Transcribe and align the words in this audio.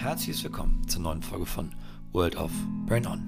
herzliches 0.00 0.42
Willkommen 0.42 0.88
zur 0.88 1.02
neuen 1.02 1.20
Folge 1.20 1.44
von 1.44 1.72
World 2.12 2.34
of 2.36 2.50
Burn 2.86 3.06
On. 3.06 3.22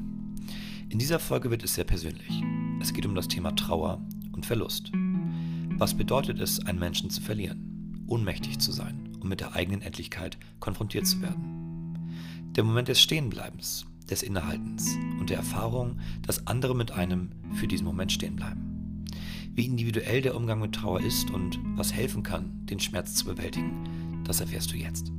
In 0.88 0.98
dieser 0.98 1.18
Folge 1.18 1.50
wird 1.50 1.62
es 1.62 1.74
sehr 1.74 1.84
persönlich. 1.84 2.42
Es 2.80 2.94
geht 2.94 3.04
um 3.04 3.14
das 3.14 3.28
Thema 3.28 3.54
Trauer 3.54 4.00
und 4.32 4.46
Verlust. 4.46 4.90
Was 5.76 5.92
bedeutet 5.92 6.40
es, 6.40 6.64
einen 6.64 6.78
Menschen 6.78 7.10
zu 7.10 7.20
verlieren, 7.20 8.06
ohnmächtig 8.06 8.58
zu 8.58 8.72
sein 8.72 9.12
und 9.20 9.28
mit 9.28 9.40
der 9.40 9.54
eigenen 9.54 9.82
Endlichkeit 9.82 10.38
konfrontiert 10.60 11.06
zu 11.06 11.20
werden? 11.20 11.98
Der 12.56 12.64
Moment 12.64 12.88
des 12.88 13.02
Stehenbleibens, 13.02 13.84
des 14.08 14.22
Innehaltens 14.22 14.96
und 15.20 15.28
der 15.28 15.36
Erfahrung, 15.36 16.00
dass 16.22 16.46
andere 16.46 16.74
mit 16.74 16.90
einem 16.90 17.32
für 17.52 17.68
diesen 17.68 17.84
Moment 17.84 18.12
stehen 18.12 18.36
bleiben. 18.36 19.04
Wie 19.54 19.66
individuell 19.66 20.22
der 20.22 20.34
Umgang 20.34 20.60
mit 20.60 20.74
Trauer 20.74 21.02
ist 21.02 21.30
und 21.32 21.58
was 21.76 21.92
helfen 21.92 22.22
kann, 22.22 22.64
den 22.64 22.80
Schmerz 22.80 23.14
zu 23.14 23.26
bewältigen, 23.26 24.22
das 24.24 24.40
erfährst 24.40 24.72
du 24.72 24.76
jetzt. 24.76 25.12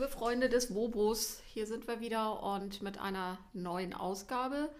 Liebe 0.00 0.12
Freunde 0.12 0.48
des 0.48 0.74
Wobos, 0.74 1.42
hier 1.52 1.66
sind 1.66 1.86
wir 1.86 2.00
wieder 2.00 2.42
und 2.42 2.80
mit 2.80 2.96
einer 2.96 3.36
neuen 3.52 3.92
Ausgabe. 3.92 4.70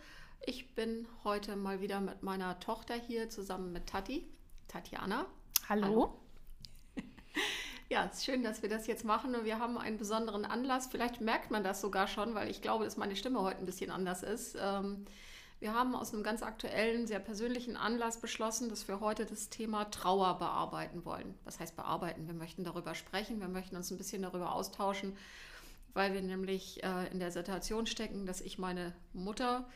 Ich 0.47 0.74
bin 0.74 1.06
heute 1.24 1.56
mal 1.56 1.83
wieder 1.83 2.01
mit 2.01 2.23
meiner 2.23 2.59
Tochter 2.59 2.95
hier 2.95 3.28
zusammen 3.28 3.70
mit 3.70 3.87
Tati, 3.87 4.27
Tatjana. 4.66 5.27
Hallo. 5.69 5.84
Hallo. 5.84 6.14
Ja, 7.91 8.06
es 8.06 8.19
ist 8.19 8.25
schön, 8.25 8.42
dass 8.42 8.62
wir 8.62 8.70
das 8.70 8.87
jetzt 8.87 9.05
machen 9.05 9.34
und 9.34 9.45
wir 9.45 9.59
haben 9.59 9.77
einen 9.77 9.98
besonderen 9.98 10.47
Anlass. 10.47 10.87
Vielleicht 10.87 11.20
merkt 11.20 11.50
man 11.50 11.64
das 11.64 11.83
sogar 11.83 12.06
schon, 12.06 12.34
weil 12.34 12.48
ich 12.48 12.62
glaube, 12.62 12.84
dass 12.84 12.97
meine 12.97 13.14
Stimme 13.14 13.42
heute 13.42 13.59
ein 13.59 13.66
bisschen 13.66 13.91
anders 13.91 14.23
ist. 14.23 14.56
Ähm, 14.59 15.05
wir 15.60 15.74
haben 15.74 15.95
aus 15.95 16.14
einem 16.14 16.23
ganz 16.23 16.42
aktuellen, 16.42 17.06
sehr 17.06 17.20
persönlichen 17.20 17.77
Anlass 17.77 18.19
beschlossen, 18.19 18.70
dass 18.70 18.89
wir 18.89 19.00
heute 19.00 19.27
das 19.27 19.50
Thema 19.50 19.84
Trauer 19.91 20.39
bearbeiten 20.39 21.05
wollen. 21.05 21.34
Was 21.44 21.61
heißt 21.61 21.77
bearbeiten? 21.77 22.27
Wir 22.27 22.34
möchten 22.34 22.64
darüber 22.64 22.94
sprechen, 22.94 23.41
wir 23.41 23.48
möchten 23.48 23.77
uns 23.77 23.91
ein 23.91 23.98
bisschen 23.98 24.22
darüber 24.22 24.55
austauschen, 24.55 25.17
weil 25.92 26.14
wir 26.14 26.22
nämlich 26.22 26.83
äh, 26.83 27.08
in 27.12 27.20
der 27.20 27.30
Situation 27.30 27.86
stecken, 27.86 28.25
dass 28.25 28.41
ich 28.41 28.58
meine 28.58 28.94
Mutter 29.12 29.69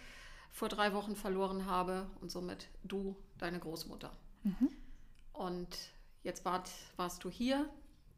vor 0.50 0.70
drei 0.70 0.94
Wochen 0.94 1.16
verloren 1.16 1.66
habe 1.66 2.06
und 2.22 2.30
somit 2.30 2.68
du 2.82 3.14
deine 3.36 3.58
Großmutter. 3.58 4.10
Mhm. 4.42 4.70
Und 5.34 5.76
jetzt 6.22 6.46
wart, 6.46 6.70
warst 6.96 7.24
du 7.24 7.30
hier 7.30 7.68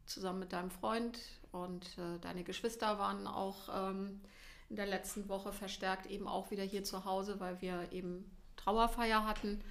zusammen 0.05 0.39
mit 0.39 0.53
deinem 0.53 0.71
Freund 0.71 1.19
und 1.51 1.85
äh, 1.97 2.17
deine 2.21 2.45
Geschwister 2.45 2.97
waren 2.97 3.27
auch. 3.27 3.89
Ähm, 3.89 4.21
in 4.69 4.75
der 4.75 4.85
letzten 4.85 5.29
Woche 5.29 5.53
verstärkt 5.53 6.07
eben 6.07 6.27
auch 6.27 6.51
wieder 6.51 6.63
hier 6.63 6.83
zu 6.83 7.05
Hause, 7.05 7.39
weil 7.39 7.61
wir 7.61 7.91
eben 7.91 8.29
Trauerfeier 8.57 9.25
hatten 9.25 9.63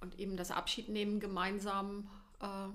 und 0.00 0.18
eben 0.18 0.36
das 0.36 0.50
Abschiednehmen 0.50 1.20
gemeinsam 1.20 2.08
äh, 2.40 2.68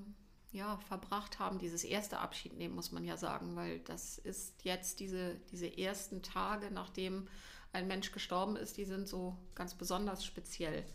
ja, 0.51 0.77
verbracht 0.87 1.39
haben. 1.39 1.59
Dieses 1.59 1.83
erste 1.83 2.19
Abschiednehmen 2.19 2.75
muss 2.75 2.91
man 2.91 3.03
ja 3.03 3.17
sagen, 3.17 3.55
weil 3.55 3.79
das 3.79 4.17
ist 4.17 4.63
jetzt 4.63 4.99
diese, 4.99 5.35
diese 5.51 5.77
ersten 5.77 6.21
Tage, 6.21 6.71
nachdem 6.71 7.27
ein 7.71 7.87
Mensch 7.87 8.11
gestorben 8.11 8.55
ist, 8.55 8.77
die 8.77 8.85
sind 8.85 9.07
so 9.07 9.37
ganz 9.55 9.75
besonders 9.75 10.25
speziell. 10.25 10.85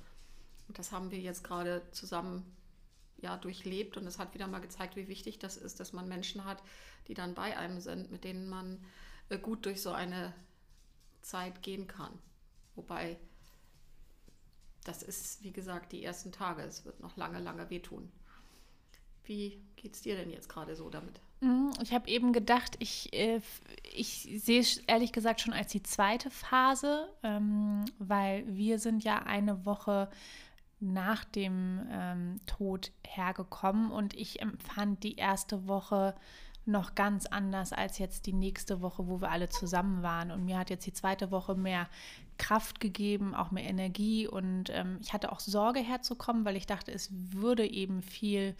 Und 0.68 0.78
das 0.78 0.92
haben 0.92 1.10
wir 1.10 1.20
jetzt 1.20 1.44
gerade 1.44 1.82
zusammen 1.92 2.44
ja, 3.18 3.36
durchlebt 3.36 3.96
und 3.96 4.06
es 4.06 4.18
hat 4.18 4.34
wieder 4.34 4.46
mal 4.46 4.60
gezeigt, 4.60 4.96
wie 4.96 5.08
wichtig 5.08 5.38
das 5.38 5.56
ist, 5.56 5.78
dass 5.78 5.92
man 5.92 6.08
Menschen 6.08 6.44
hat, 6.44 6.62
die 7.06 7.14
dann 7.14 7.34
bei 7.34 7.56
einem 7.56 7.80
sind, 7.80 8.10
mit 8.10 8.24
denen 8.24 8.48
man 8.48 8.84
gut 9.42 9.66
durch 9.66 9.82
so 9.82 9.92
eine 9.92 10.32
Zeit 11.22 11.62
gehen 11.62 11.86
kann. 11.86 12.12
Wobei 12.74 13.18
das 14.84 15.02
ist, 15.02 15.42
wie 15.42 15.52
gesagt, 15.52 15.92
die 15.92 16.04
ersten 16.04 16.30
Tage. 16.30 16.62
Es 16.62 16.84
wird 16.84 17.00
noch 17.00 17.16
lange, 17.16 17.40
lange 17.40 17.68
wehtun. 17.70 18.12
Wie 19.24 19.58
geht 19.76 19.94
es 19.94 20.02
dir 20.02 20.16
denn 20.16 20.30
jetzt 20.30 20.48
gerade 20.48 20.76
so 20.76 20.90
damit? 20.90 21.20
Mhm, 21.40 21.72
ich 21.82 21.92
habe 21.94 22.08
eben 22.08 22.32
gedacht, 22.32 22.76
ich, 22.78 23.12
äh, 23.14 23.40
ich 23.94 24.28
sehe 24.36 24.60
es 24.60 24.78
ehrlich 24.86 25.12
gesagt 25.12 25.40
schon 25.40 25.54
als 25.54 25.72
die 25.72 25.82
zweite 25.82 26.30
Phase, 26.30 27.08
ähm, 27.22 27.86
weil 27.98 28.44
wir 28.46 28.78
sind 28.78 29.02
ja 29.02 29.22
eine 29.22 29.64
Woche 29.64 30.10
nach 30.80 31.24
dem 31.24 31.86
ähm, 31.90 32.40
Tod 32.46 32.92
hergekommen 33.06 33.90
und 33.90 34.14
ich 34.14 34.42
empfand 34.42 35.02
die 35.02 35.16
erste 35.16 35.66
Woche 35.66 36.14
noch 36.66 36.94
ganz 36.94 37.26
anders 37.26 37.72
als 37.72 37.98
jetzt 37.98 38.26
die 38.26 38.32
nächste 38.32 38.80
Woche, 38.80 39.06
wo 39.06 39.20
wir 39.20 39.30
alle 39.30 39.48
zusammen 39.48 40.02
waren. 40.02 40.30
Und 40.30 40.44
mir 40.44 40.58
hat 40.58 40.70
jetzt 40.70 40.86
die 40.86 40.92
zweite 40.92 41.30
Woche 41.30 41.54
mehr 41.54 41.88
Kraft 42.38 42.80
gegeben, 42.80 43.34
auch 43.34 43.50
mehr 43.50 43.64
Energie. 43.64 44.26
Und 44.26 44.70
ähm, 44.70 44.98
ich 45.00 45.12
hatte 45.12 45.30
auch 45.32 45.40
Sorge 45.40 45.80
herzukommen, 45.80 46.44
weil 46.44 46.56
ich 46.56 46.66
dachte, 46.66 46.92
es 46.92 47.10
würde 47.12 47.66
eben 47.66 48.02
viel 48.02 48.54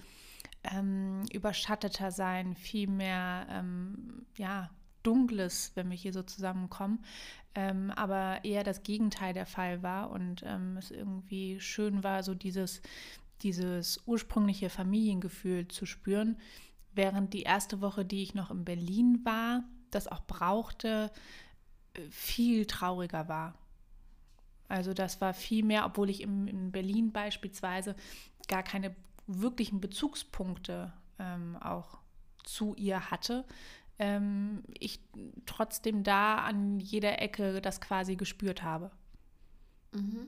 ähm, 0.65 1.23
überschatteter 1.33 2.11
sein, 2.11 2.55
viel 2.55 2.89
mehr, 2.89 3.47
ähm, 3.51 4.27
ja, 4.37 4.71
Dunkles, 5.03 5.73
wenn 5.75 5.91
wir 5.91 5.97
hier 5.97 6.13
so 6.13 6.23
zusammenkommen. 6.23 7.05
Ähm, 7.55 7.91
aber 7.93 8.45
eher 8.45 8.65
das 8.65 8.83
Gegenteil 8.83 9.33
der 9.33 9.47
Fall 9.47 9.83
war 9.83 10.11
und 10.11 10.43
ähm, 10.45 10.77
es 10.77 10.91
irgendwie 10.91 11.61
schön 11.61 12.03
war, 12.03 12.23
so 12.23 12.35
dieses, 12.35 12.83
dieses 13.43 14.01
ursprüngliche 14.07 14.71
Familiengefühl 14.71 15.69
zu 15.69 15.87
spüren 15.87 16.37
während 16.95 17.33
die 17.33 17.43
erste 17.43 17.81
Woche, 17.81 18.05
die 18.05 18.23
ich 18.23 18.35
noch 18.35 18.51
in 18.51 18.65
Berlin 18.65 19.21
war, 19.25 19.65
das 19.91 20.09
auch 20.09 20.27
brauchte, 20.27 21.11
viel 22.11 22.67
trauriger 22.67 23.29
war. 23.29 23.55
Also 24.69 24.95
das 24.95 25.21
war 25.21 25.35
viel 25.35 25.65
mehr, 25.65 25.87
obwohl 25.87 26.11
ich 26.11 26.21
im, 26.21 26.49
in 26.49 26.73
Berlin 26.73 27.13
beispielsweise 27.13 27.95
gar 28.49 28.63
keine 28.63 28.95
wirklichen 29.27 29.81
Bezugspunkte 29.81 30.93
ähm, 31.19 31.57
auch 31.57 31.99
zu 32.43 32.75
ihr 32.75 33.11
hatte, 33.11 33.45
ähm, 33.99 34.63
ich 34.79 35.01
trotzdem 35.47 36.03
da 36.03 36.37
an 36.37 36.81
jeder 36.81 37.21
Ecke 37.23 37.61
das 37.61 37.81
quasi 37.81 38.17
gespürt 38.17 38.63
habe. 38.63 38.91
Mhm. 39.93 40.27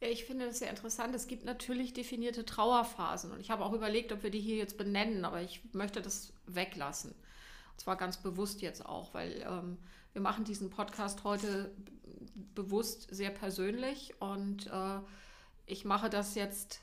Ja, 0.00 0.08
ich 0.08 0.24
finde 0.24 0.46
das 0.46 0.58
sehr 0.60 0.70
interessant. 0.70 1.14
Es 1.14 1.26
gibt 1.26 1.44
natürlich 1.44 1.92
definierte 1.92 2.46
Trauerphasen 2.46 3.32
und 3.32 3.40
ich 3.40 3.50
habe 3.50 3.64
auch 3.64 3.74
überlegt, 3.74 4.12
ob 4.12 4.22
wir 4.22 4.30
die 4.30 4.40
hier 4.40 4.56
jetzt 4.56 4.78
benennen, 4.78 5.24
aber 5.26 5.42
ich 5.42 5.60
möchte 5.72 6.00
das 6.00 6.32
weglassen. 6.46 7.10
Und 7.10 7.80
zwar 7.80 7.96
ganz 7.96 8.16
bewusst 8.16 8.62
jetzt 8.62 8.84
auch, 8.84 9.12
weil 9.12 9.44
ähm, 9.46 9.76
wir 10.12 10.22
machen 10.22 10.44
diesen 10.44 10.70
Podcast 10.70 11.24
heute 11.24 11.70
bewusst 12.54 13.08
sehr 13.14 13.30
persönlich 13.30 14.14
und 14.20 14.66
äh, 14.68 15.00
ich 15.66 15.84
mache 15.84 16.08
das 16.08 16.34
jetzt 16.34 16.80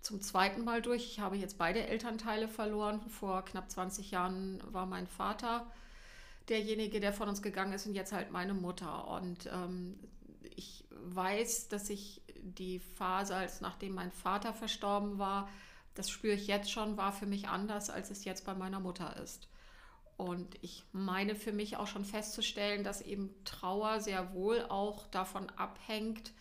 zum 0.00 0.20
zweiten 0.20 0.64
Mal 0.64 0.80
durch. 0.80 1.04
Ich 1.04 1.20
habe 1.20 1.36
jetzt 1.36 1.58
beide 1.58 1.86
Elternteile 1.86 2.46
verloren. 2.46 3.00
Vor 3.08 3.44
knapp 3.44 3.70
20 3.70 4.10
Jahren 4.12 4.62
war 4.72 4.86
mein 4.86 5.06
Vater 5.06 5.70
derjenige, 6.48 7.00
der 7.00 7.12
von 7.12 7.28
uns 7.28 7.42
gegangen 7.42 7.72
ist 7.72 7.86
und 7.86 7.94
jetzt 7.94 8.12
halt 8.12 8.30
meine 8.30 8.54
Mutter. 8.54 9.08
Und 9.08 9.46
ähm, 9.52 9.98
ich 10.56 10.84
weiß, 10.90 11.68
dass 11.68 11.90
ich 11.90 12.22
die 12.44 12.78
Phase, 12.78 13.34
als 13.34 13.60
nachdem 13.60 13.94
mein 13.94 14.12
Vater 14.12 14.52
verstorben 14.52 15.18
war, 15.18 15.48
das 15.94 16.10
spüre 16.10 16.34
ich 16.34 16.46
jetzt 16.46 16.70
schon, 16.70 16.96
war 16.96 17.12
für 17.12 17.26
mich 17.26 17.48
anders, 17.48 17.90
als 17.90 18.10
es 18.10 18.24
jetzt 18.24 18.44
bei 18.44 18.54
meiner 18.54 18.80
Mutter 18.80 19.16
ist. 19.16 19.48
Und 20.16 20.56
ich 20.60 20.84
meine 20.92 21.34
für 21.34 21.52
mich 21.52 21.76
auch 21.76 21.86
schon 21.86 22.04
festzustellen, 22.04 22.84
dass 22.84 23.00
eben 23.00 23.34
Trauer 23.44 24.00
sehr 24.00 24.32
wohl 24.32 24.62
auch 24.68 25.06
davon 25.08 25.50
abhängt 25.50 26.32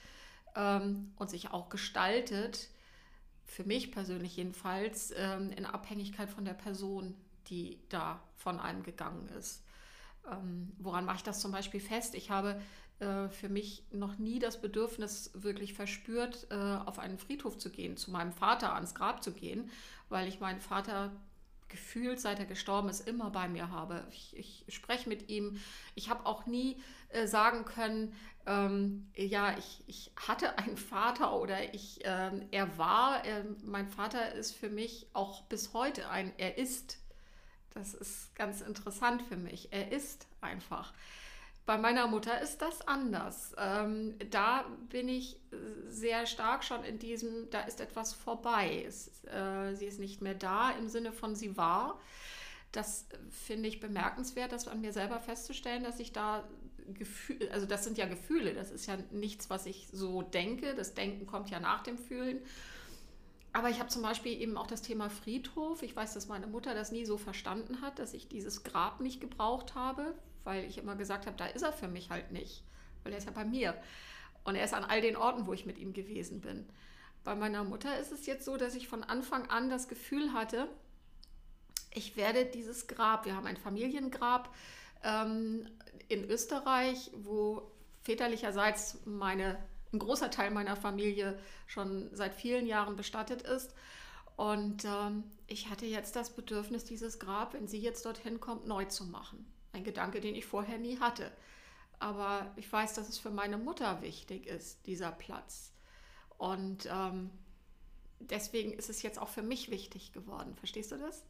ähm, 0.56 1.12
und 1.16 1.30
sich 1.30 1.52
auch 1.52 1.70
gestaltet, 1.70 2.70
für 3.46 3.64
mich 3.64 3.92
persönlich 3.92 4.36
jedenfalls, 4.36 5.14
ähm, 5.16 5.52
in 5.52 5.66
Abhängigkeit 5.66 6.30
von 6.30 6.46
der 6.46 6.54
Person, 6.54 7.16
die 7.48 7.80
da 7.90 8.22
von 8.36 8.60
einem 8.60 8.84
gegangen 8.84 9.28
ist. 9.30 9.64
Ähm, 10.32 10.72
woran 10.78 11.06
mache 11.06 11.18
ich 11.18 11.24
das 11.24 11.42
zum 11.42 11.52
Beispiel 11.52 11.82
fest? 11.82 12.16
Ich 12.16 12.30
habe 12.30 12.62
äh, 13.00 13.30
für 13.30 13.50
mich 13.50 13.84
noch 13.92 14.18
nie 14.18 14.40
das 14.40 14.62
Bedürfnis 14.62 15.32
wirklich 15.34 15.74
verspürt, 15.74 16.48
äh, 16.50 16.56
auf 16.56 17.00
einen 17.00 17.18
Friedhof 17.18 17.58
zu 17.58 17.70
gehen, 17.70 17.98
zu 17.98 18.12
meinem 18.12 18.32
Vater 18.32 18.74
ans 18.74 18.96
Grab 18.96 19.24
zu 19.24 19.34
gehen, 19.34 19.70
weil 20.10 20.28
ich 20.28 20.40
meinen 20.40 20.62
Vater 20.62 21.12
gefühlt, 21.74 22.20
seit 22.20 22.40
er 22.40 22.46
gestorben 22.46 22.88
ist, 22.88 23.08
immer 23.08 23.32
bei 23.32 23.50
mir 23.50 23.72
habe. 23.72 24.06
Ich, 24.12 24.38
ich 24.38 24.64
spreche 24.74 25.10
mit 25.10 25.30
ihm. 25.30 25.60
Ich 25.96 26.08
habe 26.10 26.26
auch 26.28 26.46
nie 26.46 26.80
äh, 27.10 27.26
sagen 27.26 27.66
können, 27.66 28.16
ähm, 28.46 29.10
ja, 29.16 29.58
ich, 29.58 29.84
ich 29.88 30.12
hatte 30.28 30.58
einen 30.60 30.78
Vater 30.78 31.36
oder 31.40 31.74
ich, 31.74 32.00
ähm, 32.04 32.48
er 32.52 32.78
war, 32.78 33.26
äh, 33.26 33.44
mein 33.64 33.88
Vater 33.88 34.34
ist 34.34 34.56
für 34.56 34.70
mich 34.70 35.08
auch 35.14 35.42
bis 35.44 35.74
heute 35.74 36.10
ein, 36.10 36.32
er 36.38 36.58
ist. 36.58 37.00
Das 37.74 37.96
ist 37.96 38.36
ganz 38.36 38.62
interessant 38.62 39.24
für 39.24 39.36
mich. 39.38 39.70
Er 39.72 39.92
ist 39.92 40.28
einfach. 40.42 40.94
Bei 41.66 41.78
meiner 41.78 42.08
Mutter 42.08 42.42
ist 42.42 42.62
das 42.62 42.86
anders. 42.88 43.56
Ähm, 43.58 44.16
da 44.32 44.66
bin 44.90 45.08
ich 45.08 45.40
sehr 45.88 46.26
stark 46.26 46.64
schon 46.64 46.84
in 46.84 47.00
diesem, 47.00 47.50
da 47.52 47.62
ist 47.62 47.80
etwas 47.80 48.14
vorbei. 48.14 48.84
Es, 48.86 49.24
äh, 49.26 49.74
sie 49.74 49.86
ist 49.86 50.00
nicht 50.00 50.22
mehr 50.22 50.34
da 50.34 50.72
im 50.72 50.90
Sinne 50.90 51.14
von 51.14 51.36
sie 51.36 51.56
war. 51.56 52.00
Das 52.74 53.08
finde 53.30 53.70
ich 53.70 53.80
bemerkenswert, 53.80 54.52
das 54.52 54.68
an 54.68 54.82
mir 54.82 54.92
selber 54.92 55.20
festzustellen, 55.20 55.84
dass 55.84 56.00
ich 56.00 56.12
da 56.12 56.44
Gefühle, 56.88 57.50
also 57.52 57.66
das 57.66 57.84
sind 57.86 57.98
ja 57.98 58.08
Gefühle, 58.08 58.54
das 58.54 58.72
ist 58.72 58.88
ja 58.88 58.98
nichts, 59.12 59.50
was 59.50 59.66
ich 59.66 59.88
so 59.92 60.22
denke. 60.22 60.74
Das 60.76 60.94
Denken 60.96 61.28
kommt 61.28 61.50
ja 61.50 61.60
nach 61.60 61.84
dem 61.84 61.98
Fühlen. 61.98 62.42
aber 63.54 63.70
ich 63.70 63.80
habe 63.80 63.90
zum 63.90 64.02
Beispiel 64.02 64.34
eben 64.42 64.58
auch 64.58 64.68
das 64.68 64.82
Thema 64.82 65.10
Friedhof. 65.10 65.84
Ich 65.84 65.96
weiß, 65.96 66.14
dass 66.16 66.28
meine 66.28 66.48
Mutter 66.48 66.74
das 66.74 66.92
nie 66.92 67.06
so 67.06 67.18
verstanden 67.18 67.82
hat, 67.82 68.00
dass 68.00 68.14
ich 68.14 68.28
dieses 68.28 68.64
Grab 68.64 69.00
nicht 69.00 69.22
gebraucht 69.22 69.76
habe, 69.76 70.16
weil 70.44 70.66
ich 70.66 70.78
immer 70.78 70.96
gesagt 70.96 71.26
habe, 71.26 71.38
da 71.38 71.46
ist 71.46 71.62
er 71.62 71.74
für 71.74 71.88
mich 71.88 72.10
halt 72.10 72.32
nicht, 72.32 72.64
weil 73.04 73.14
er 73.14 73.18
ist 73.18 73.26
ja 73.26 73.32
bei 73.32 73.46
mir. 73.46 73.76
Und 74.44 74.56
er 74.56 74.66
ist 74.66 74.74
an 74.74 74.84
all 74.84 75.02
den 75.02 75.16
Orten, 75.16 75.48
wo 75.48 75.54
ich 75.54 75.66
mit 75.66 75.78
ihm 75.78 75.94
gewesen 75.94 76.42
bin. 76.42 76.68
Bei 77.24 77.36
meiner 77.36 77.64
Mutter 77.64 77.98
ist 78.00 78.12
es 78.12 78.26
jetzt 78.26 78.44
so, 78.44 78.58
dass 78.58 78.76
ich 78.76 78.88
von 78.88 79.04
Anfang 79.04 79.50
an 79.50 79.70
das 79.70 79.88
Gefühl 79.88 80.34
hatte, 80.34 80.68
ich 81.94 82.18
werde 82.18 82.46
dieses 82.46 82.88
Grab, 82.88 83.26
wir 83.26 83.36
haben 83.36 83.46
ein 83.46 83.58
Familiengrab 83.58 84.54
ähm, 85.04 85.68
in 86.10 86.24
Österreich, 86.30 87.12
wo 87.16 87.72
väterlicherseits 88.02 89.06
meine, 89.06 89.58
ein 89.94 90.00
großer 90.00 90.32
Teil 90.32 90.52
meiner 90.52 90.76
Familie 90.76 91.40
schon 91.68 92.10
seit 92.14 92.34
vielen 92.34 92.66
Jahren 92.66 92.96
bestattet 92.96 93.44
ist. 93.44 93.74
Und 94.36 94.84
ähm, 94.86 95.24
ich 95.48 95.70
hatte 95.70 95.86
jetzt 95.86 96.16
das 96.16 96.32
Bedürfnis, 96.32 96.84
dieses 96.84 97.20
Grab, 97.20 97.54
wenn 97.54 97.68
sie 97.68 97.80
jetzt 97.80 98.06
dorthin 98.06 98.40
kommt, 98.40 98.68
neu 98.68 98.86
zu 98.86 99.06
machen. 99.06 99.46
Ein 99.74 99.84
Gedanke, 99.84 100.22
den 100.22 100.36
ich 100.36 100.46
vorher 100.46 100.78
nie 100.78 101.00
hatte. 101.00 101.32
Aber 102.00 102.52
ich 102.56 102.72
weiß, 102.72 102.94
dass 102.94 103.10
es 103.10 103.18
für 103.18 103.32
meine 103.32 103.58
Mutter 103.58 104.02
wichtig 104.02 104.48
ist, 104.48 104.86
dieser 104.88 105.12
Platz. 105.12 105.74
Und 106.38 106.88
ähm, 106.92 107.30
deswegen 108.20 108.72
ist 108.72 108.90
es 108.90 109.02
jetzt 109.02 109.20
auch 109.20 109.30
für 109.30 109.44
mich 109.44 109.70
wichtig 109.72 110.12
geworden. 110.12 110.56
Verstehst 110.56 110.92
du 110.92 110.98
das? 110.98 111.24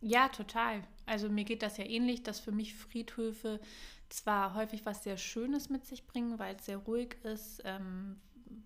Ja, 0.00 0.28
total. 0.28 0.82
Also 1.06 1.28
mir 1.28 1.44
geht 1.44 1.62
das 1.62 1.76
ja 1.76 1.84
ähnlich, 1.84 2.22
dass 2.22 2.40
für 2.40 2.50
mich 2.50 2.74
Friedhöfe 2.74 3.60
zwar 4.08 4.54
häufig 4.54 4.84
was 4.84 5.04
sehr 5.04 5.16
Schönes 5.16 5.70
mit 5.70 5.86
sich 5.86 6.06
bringen, 6.06 6.38
weil 6.38 6.56
es 6.56 6.66
sehr 6.66 6.78
ruhig 6.78 7.16
ist, 7.22 7.62
ähm, 7.64 8.20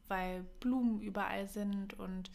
weil 0.08 0.44
Blumen 0.60 1.00
überall 1.00 1.46
sind 1.46 1.98
und 1.98 2.30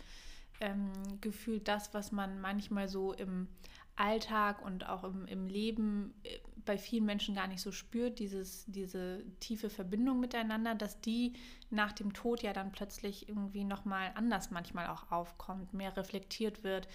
ähm, 0.60 0.92
gefühlt 1.20 1.68
das, 1.68 1.94
was 1.94 2.12
man 2.12 2.40
manchmal 2.40 2.88
so 2.88 3.14
im 3.14 3.48
Alltag 3.96 4.64
und 4.64 4.88
auch 4.88 5.04
im, 5.04 5.26
im 5.26 5.48
Leben 5.48 6.14
äh, 6.24 6.38
bei 6.66 6.78
vielen 6.78 7.06
Menschen 7.06 7.36
gar 7.36 7.48
nicht 7.48 7.62
so 7.62 7.72
spürt, 7.72 8.20
dieses, 8.20 8.66
diese 8.68 9.24
tiefe 9.40 9.70
Verbindung 9.70 10.20
miteinander, 10.20 10.76
dass 10.76 11.02
die 11.02 11.34
nach 11.70 11.92
dem 11.92 12.14
Tod 12.14 12.44
ja 12.44 12.54
dann 12.54 12.72
plötzlich 12.72 13.30
irgendwie 13.30 13.64
nochmal 13.64 14.12
anders 14.16 14.52
manchmal 14.52 14.88
auch 14.88 15.12
aufkommt, 15.12 15.74
mehr 15.74 15.96
reflektiert 15.96 16.64
wird, 16.64 16.88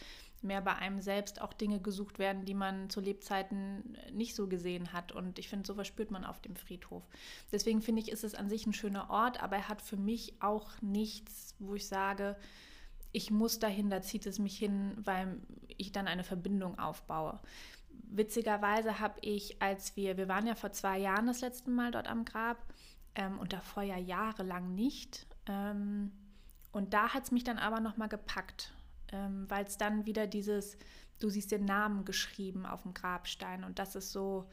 mehr 0.42 0.60
bei 0.60 0.74
einem 0.74 1.00
selbst 1.00 1.40
auch 1.40 1.52
Dinge 1.52 1.80
gesucht 1.80 2.18
werden, 2.18 2.44
die 2.44 2.54
man 2.54 2.90
zu 2.90 3.00
Lebzeiten 3.00 3.96
nicht 4.12 4.34
so 4.34 4.46
gesehen 4.48 4.92
hat. 4.92 5.12
Und 5.12 5.38
ich 5.38 5.48
finde, 5.48 5.66
sowas 5.66 5.86
spürt 5.86 6.10
man 6.10 6.24
auf 6.24 6.40
dem 6.40 6.56
Friedhof. 6.56 7.02
Deswegen 7.52 7.82
finde 7.82 8.02
ich, 8.02 8.10
ist 8.10 8.24
es 8.24 8.34
an 8.34 8.48
sich 8.48 8.66
ein 8.66 8.72
schöner 8.72 9.10
Ort, 9.10 9.42
aber 9.42 9.56
er 9.56 9.68
hat 9.68 9.82
für 9.82 9.96
mich 9.96 10.34
auch 10.40 10.70
nichts, 10.82 11.54
wo 11.58 11.74
ich 11.74 11.86
sage, 11.86 12.36
ich 13.12 13.30
muss 13.30 13.58
dahin, 13.58 13.88
da 13.88 14.02
zieht 14.02 14.26
es 14.26 14.38
mich 14.38 14.58
hin, 14.58 14.92
weil 14.98 15.40
ich 15.78 15.90
dann 15.90 16.06
eine 16.06 16.24
Verbindung 16.24 16.78
aufbaue. 16.78 17.40
Witzigerweise 18.08 19.00
habe 19.00 19.18
ich, 19.20 19.60
als 19.60 19.96
wir, 19.96 20.16
wir 20.16 20.28
waren 20.28 20.46
ja 20.46 20.54
vor 20.54 20.72
zwei 20.72 20.98
Jahren 20.98 21.26
das 21.26 21.40
letzte 21.40 21.70
Mal 21.70 21.90
dort 21.90 22.08
am 22.08 22.24
Grab 22.24 22.58
ähm, 23.14 23.38
und 23.38 23.52
davor 23.52 23.82
ja 23.82 23.98
jahrelang 23.98 24.74
nicht. 24.74 25.26
Ähm, 25.46 26.12
und 26.72 26.94
da 26.94 27.14
hat 27.14 27.24
es 27.24 27.30
mich 27.30 27.44
dann 27.44 27.58
aber 27.58 27.80
nochmal 27.80 28.08
gepackt 28.08 28.72
ähm, 29.12 29.46
weil 29.48 29.64
es 29.64 29.78
dann 29.78 30.06
wieder 30.06 30.26
dieses, 30.26 30.76
du 31.20 31.28
siehst 31.28 31.52
den 31.52 31.64
Namen 31.64 32.04
geschrieben 32.04 32.66
auf 32.66 32.82
dem 32.82 32.94
Grabstein 32.94 33.64
und 33.64 33.78
das 33.78 33.94
ist 33.94 34.12
so, 34.12 34.48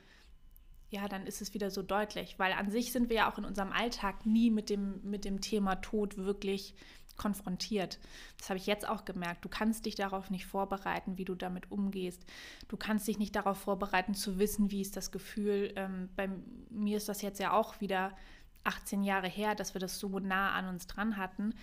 ja, 0.89 1.07
dann 1.07 1.25
ist 1.25 1.41
es 1.41 1.53
wieder 1.53 1.71
so 1.71 1.81
deutlich, 1.81 2.38
weil 2.38 2.53
an 2.53 2.69
sich 2.69 2.91
sind 2.91 3.09
wir 3.09 3.17
ja 3.17 3.31
auch 3.31 3.38
in 3.38 3.45
unserem 3.45 3.71
Alltag 3.71 4.25
nie 4.25 4.51
mit 4.51 4.69
dem, 4.69 5.01
mit 5.03 5.25
dem 5.25 5.41
Thema 5.41 5.75
Tod 5.75 6.17
wirklich 6.17 6.75
konfrontiert. 7.18 8.00
Das 8.38 8.50
habe 8.50 8.57
ich 8.57 8.65
jetzt 8.65 8.88
auch 8.88 9.06
gemerkt. 9.06 9.45
Du 9.45 9.50
kannst 9.50 9.86
dich 9.86 9.95
darauf 9.95 10.30
nicht 10.30 10.45
vorbereiten, 10.45 11.18
wie 11.18 11.25
du 11.25 11.36
damit 11.36 11.71
umgehst. 11.71 12.25
Du 12.68 12.77
kannst 12.77 13.07
dich 13.07 13.19
nicht 13.19 13.36
darauf 13.36 13.57
vorbereiten, 13.57 14.13
zu 14.13 14.39
wissen, 14.39 14.71
wie 14.71 14.81
ist 14.81 14.98
das 14.98 15.12
Gefühl. 15.12 15.74
Ähm, 15.75 16.10
bei 16.15 16.30
mir 16.69 16.98
ist 16.98 17.10
das 17.10 17.21
jetzt 17.21 17.39
ja 17.39 17.51
auch 17.51 17.81
wieder 17.81 18.15
18 18.63 19.04
Jahre 19.04 19.27
her, 19.27 19.56
dass 19.56 19.75
wir 19.75 19.80
das 19.80 20.00
so 20.00 20.19
nah 20.19 20.54
an 20.54 20.68
uns 20.68 20.88
dran 20.88 21.18
hatten 21.18 21.54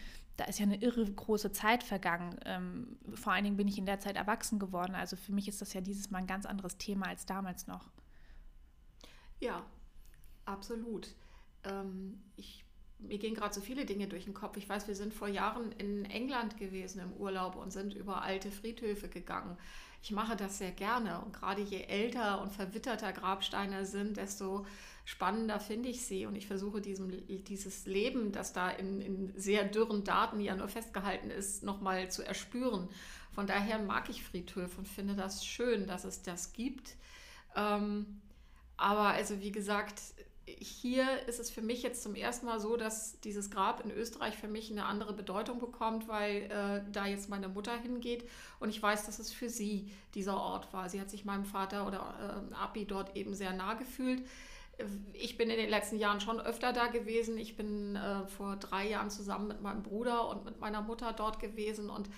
da 0.40 0.46
ist 0.46 0.58
ja 0.58 0.64
eine 0.64 0.80
irre 0.80 1.04
große 1.04 1.52
Zeit 1.52 1.82
vergangen. 1.82 2.40
Ähm, 2.46 2.96
vor 3.12 3.34
allen 3.34 3.44
Dingen 3.44 3.58
bin 3.58 3.68
ich 3.68 3.76
in 3.76 3.84
der 3.84 4.00
Zeit 4.00 4.16
erwachsen 4.16 4.58
geworden. 4.58 4.94
Also 4.94 5.16
für 5.16 5.32
mich 5.32 5.48
ist 5.48 5.60
das 5.60 5.74
ja 5.74 5.82
dieses 5.82 6.10
Mal 6.10 6.18
ein 6.18 6.26
ganz 6.26 6.46
anderes 6.46 6.78
Thema 6.78 7.08
als 7.08 7.26
damals 7.26 7.66
noch. 7.66 7.90
Ja, 9.38 9.66
absolut. 10.46 11.14
Ähm, 11.64 12.22
ich, 12.36 12.64
mir 13.02 13.18
gehen 13.18 13.34
gerade 13.34 13.54
so 13.54 13.60
viele 13.60 13.84
Dinge 13.84 14.06
durch 14.06 14.24
den 14.24 14.34
Kopf. 14.34 14.56
Ich 14.56 14.68
weiß, 14.68 14.88
wir 14.88 14.94
sind 14.94 15.14
vor 15.14 15.28
Jahren 15.28 15.72
in 15.72 16.04
England 16.04 16.58
gewesen 16.58 17.00
im 17.00 17.12
Urlaub 17.12 17.56
und 17.56 17.72
sind 17.72 17.94
über 17.94 18.22
alte 18.22 18.50
Friedhöfe 18.50 19.08
gegangen. 19.08 19.56
Ich 20.02 20.10
mache 20.12 20.36
das 20.36 20.58
sehr 20.58 20.70
gerne 20.70 21.20
und 21.20 21.32
gerade 21.32 21.62
je 21.62 21.82
älter 21.82 22.40
und 22.40 22.52
verwitterter 22.52 23.12
Grabsteine 23.12 23.84
sind, 23.84 24.16
desto 24.16 24.64
spannender 25.04 25.60
finde 25.60 25.88
ich 25.88 26.06
sie. 26.06 26.24
Und 26.26 26.36
ich 26.36 26.46
versuche 26.46 26.80
diesem, 26.80 27.26
dieses 27.44 27.84
Leben, 27.86 28.32
das 28.32 28.52
da 28.52 28.70
in, 28.70 29.00
in 29.00 29.32
sehr 29.36 29.64
dürren 29.64 30.04
Daten 30.04 30.40
ja 30.40 30.56
nur 30.56 30.68
festgehalten 30.68 31.30
ist, 31.30 31.62
nochmal 31.62 32.10
zu 32.10 32.22
erspüren. 32.22 32.88
Von 33.32 33.46
daher 33.46 33.78
mag 33.78 34.08
ich 34.08 34.24
Friedhöfe 34.24 34.78
und 34.78 34.88
finde 34.88 35.14
das 35.14 35.44
schön, 35.44 35.86
dass 35.86 36.04
es 36.04 36.22
das 36.22 36.52
gibt. 36.52 36.96
Ähm, 37.54 38.20
aber 38.76 39.08
also 39.08 39.40
wie 39.40 39.52
gesagt, 39.52 40.00
hier 40.58 41.26
ist 41.28 41.40
es 41.40 41.50
für 41.50 41.62
mich 41.62 41.82
jetzt 41.82 42.02
zum 42.02 42.14
ersten 42.14 42.46
Mal 42.46 42.60
so, 42.60 42.76
dass 42.76 43.20
dieses 43.20 43.50
Grab 43.50 43.84
in 43.84 43.90
Österreich 43.90 44.36
für 44.36 44.48
mich 44.48 44.70
eine 44.70 44.84
andere 44.84 45.12
Bedeutung 45.12 45.58
bekommt, 45.58 46.08
weil 46.08 46.50
äh, 46.50 46.82
da 46.92 47.06
jetzt 47.06 47.28
meine 47.28 47.48
Mutter 47.48 47.76
hingeht 47.76 48.28
und 48.58 48.68
ich 48.70 48.82
weiß, 48.82 49.06
dass 49.06 49.18
es 49.18 49.32
für 49.32 49.48
sie 49.48 49.90
dieser 50.14 50.36
Ort 50.36 50.72
war. 50.72 50.88
Sie 50.88 51.00
hat 51.00 51.10
sich 51.10 51.24
meinem 51.24 51.44
Vater 51.44 51.86
oder 51.86 52.44
äh, 52.50 52.54
Abi 52.54 52.84
dort 52.84 53.16
eben 53.16 53.34
sehr 53.34 53.52
nah 53.52 53.74
gefühlt 53.74 54.22
ich 55.12 55.36
bin 55.36 55.50
in 55.50 55.56
den 55.56 55.70
letzten 55.70 55.98
Jahren 55.98 56.20
schon 56.20 56.40
öfter 56.40 56.72
da 56.72 56.86
gewesen. 56.86 57.38
Ich 57.38 57.56
bin 57.56 57.96
äh, 57.96 58.26
vor 58.26 58.56
drei 58.56 58.88
Jahren 58.88 59.10
zusammen 59.10 59.48
mit 59.48 59.60
meinem 59.60 59.82
Bruder 59.82 60.28
und 60.28 60.44
mit 60.44 60.60
meiner 60.60 60.82
Mutter 60.82 61.12
dort 61.12 61.40
gewesen 61.40 61.90
und 61.90 62.08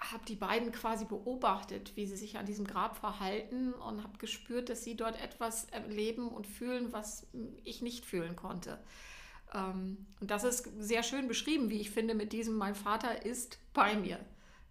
habe 0.00 0.24
die 0.26 0.36
beiden 0.36 0.72
quasi 0.72 1.04
beobachtet, 1.04 1.94
wie 1.94 2.06
sie 2.06 2.16
sich 2.16 2.38
an 2.38 2.46
diesem 2.46 2.66
Grab 2.66 2.96
verhalten 2.96 3.74
und 3.74 4.02
habe 4.02 4.18
gespürt, 4.18 4.70
dass 4.70 4.82
sie 4.82 4.96
dort 4.96 5.20
etwas 5.22 5.64
erleben 5.66 6.28
und 6.28 6.46
fühlen, 6.46 6.92
was 6.92 7.26
ich 7.64 7.82
nicht 7.82 8.06
fühlen 8.06 8.34
konnte. 8.34 8.78
Ähm, 9.54 10.06
und 10.20 10.30
das 10.30 10.44
ist 10.44 10.68
sehr 10.78 11.02
schön 11.02 11.28
beschrieben, 11.28 11.70
wie 11.70 11.80
ich 11.80 11.90
finde, 11.90 12.14
mit 12.14 12.32
diesem, 12.32 12.56
mein 12.56 12.74
Vater 12.74 13.24
ist 13.26 13.58
bei 13.74 13.94
mir. 13.94 14.18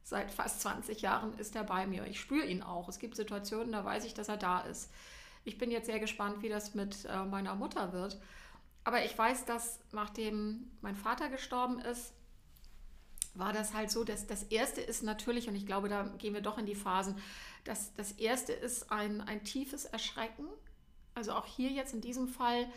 Seit 0.03 0.31
fast 0.31 0.61
20 0.61 1.01
Jahren 1.01 1.37
ist 1.37 1.55
er 1.55 1.63
bei 1.63 1.85
mir. 1.85 2.07
Ich 2.07 2.19
spüre 2.19 2.45
ihn 2.45 2.63
auch. 2.63 2.89
Es 2.89 2.97
gibt 2.97 3.15
Situationen, 3.15 3.71
da 3.71 3.85
weiß 3.85 4.05
ich, 4.05 4.15
dass 4.15 4.29
er 4.29 4.37
da 4.37 4.61
ist. 4.61 4.91
Ich 5.43 5.59
bin 5.59 5.69
jetzt 5.69 5.85
sehr 5.85 5.99
gespannt, 5.99 6.41
wie 6.41 6.49
das 6.49 6.73
mit 6.73 7.05
äh, 7.05 7.25
meiner 7.25 7.55
Mutter 7.55 7.93
wird. 7.93 8.19
Aber 8.83 9.05
ich 9.05 9.15
weiß, 9.15 9.45
dass 9.45 9.79
nachdem 9.91 10.71
mein 10.81 10.95
Vater 10.95 11.29
gestorben 11.29 11.79
ist, 11.79 12.13
war 13.39 13.53
das 13.53 13.73
halt 13.73 13.89
so, 13.89 14.03
dass 14.03 14.27
das 14.27 14.43
Erste 14.43 14.81
ist 14.81 15.03
natürlich, 15.03 15.47
und 15.47 15.55
ich 15.55 15.65
glaube, 15.65 15.89
da 15.89 16.03
gehen 16.17 16.33
wir 16.33 16.41
doch 16.41 16.57
in 16.57 16.65
die 16.65 16.75
Phasen, 16.75 17.15
dass 17.63 17.93
das 17.95 18.13
Erste 18.13 18.53
ist 18.53 18.91
ein, 18.91 19.21
ein 19.21 19.43
tiefes 19.43 19.85
Erschrecken. 19.85 20.45
Also 21.15 21.33
auch 21.33 21.45
hier 21.45 21.69
jetzt 21.69 21.93
in 21.93 22.01
diesem 22.01 22.27
Fall 22.27 22.67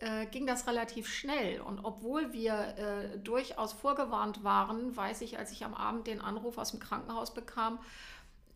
äh, 0.00 0.26
ging 0.26 0.46
das 0.46 0.66
relativ 0.66 1.08
schnell. 1.08 1.60
Und 1.60 1.84
obwohl 1.84 2.32
wir 2.32 2.54
äh, 2.54 3.18
durchaus 3.18 3.72
vorgewarnt 3.72 4.44
waren, 4.44 4.96
weiß 4.96 5.22
ich, 5.22 5.38
als 5.38 5.52
ich 5.52 5.64
am 5.64 5.74
Abend 5.74 6.06
den 6.06 6.20
Anruf 6.20 6.58
aus 6.58 6.72
dem 6.72 6.80
Krankenhaus 6.80 7.32
bekam, 7.32 7.78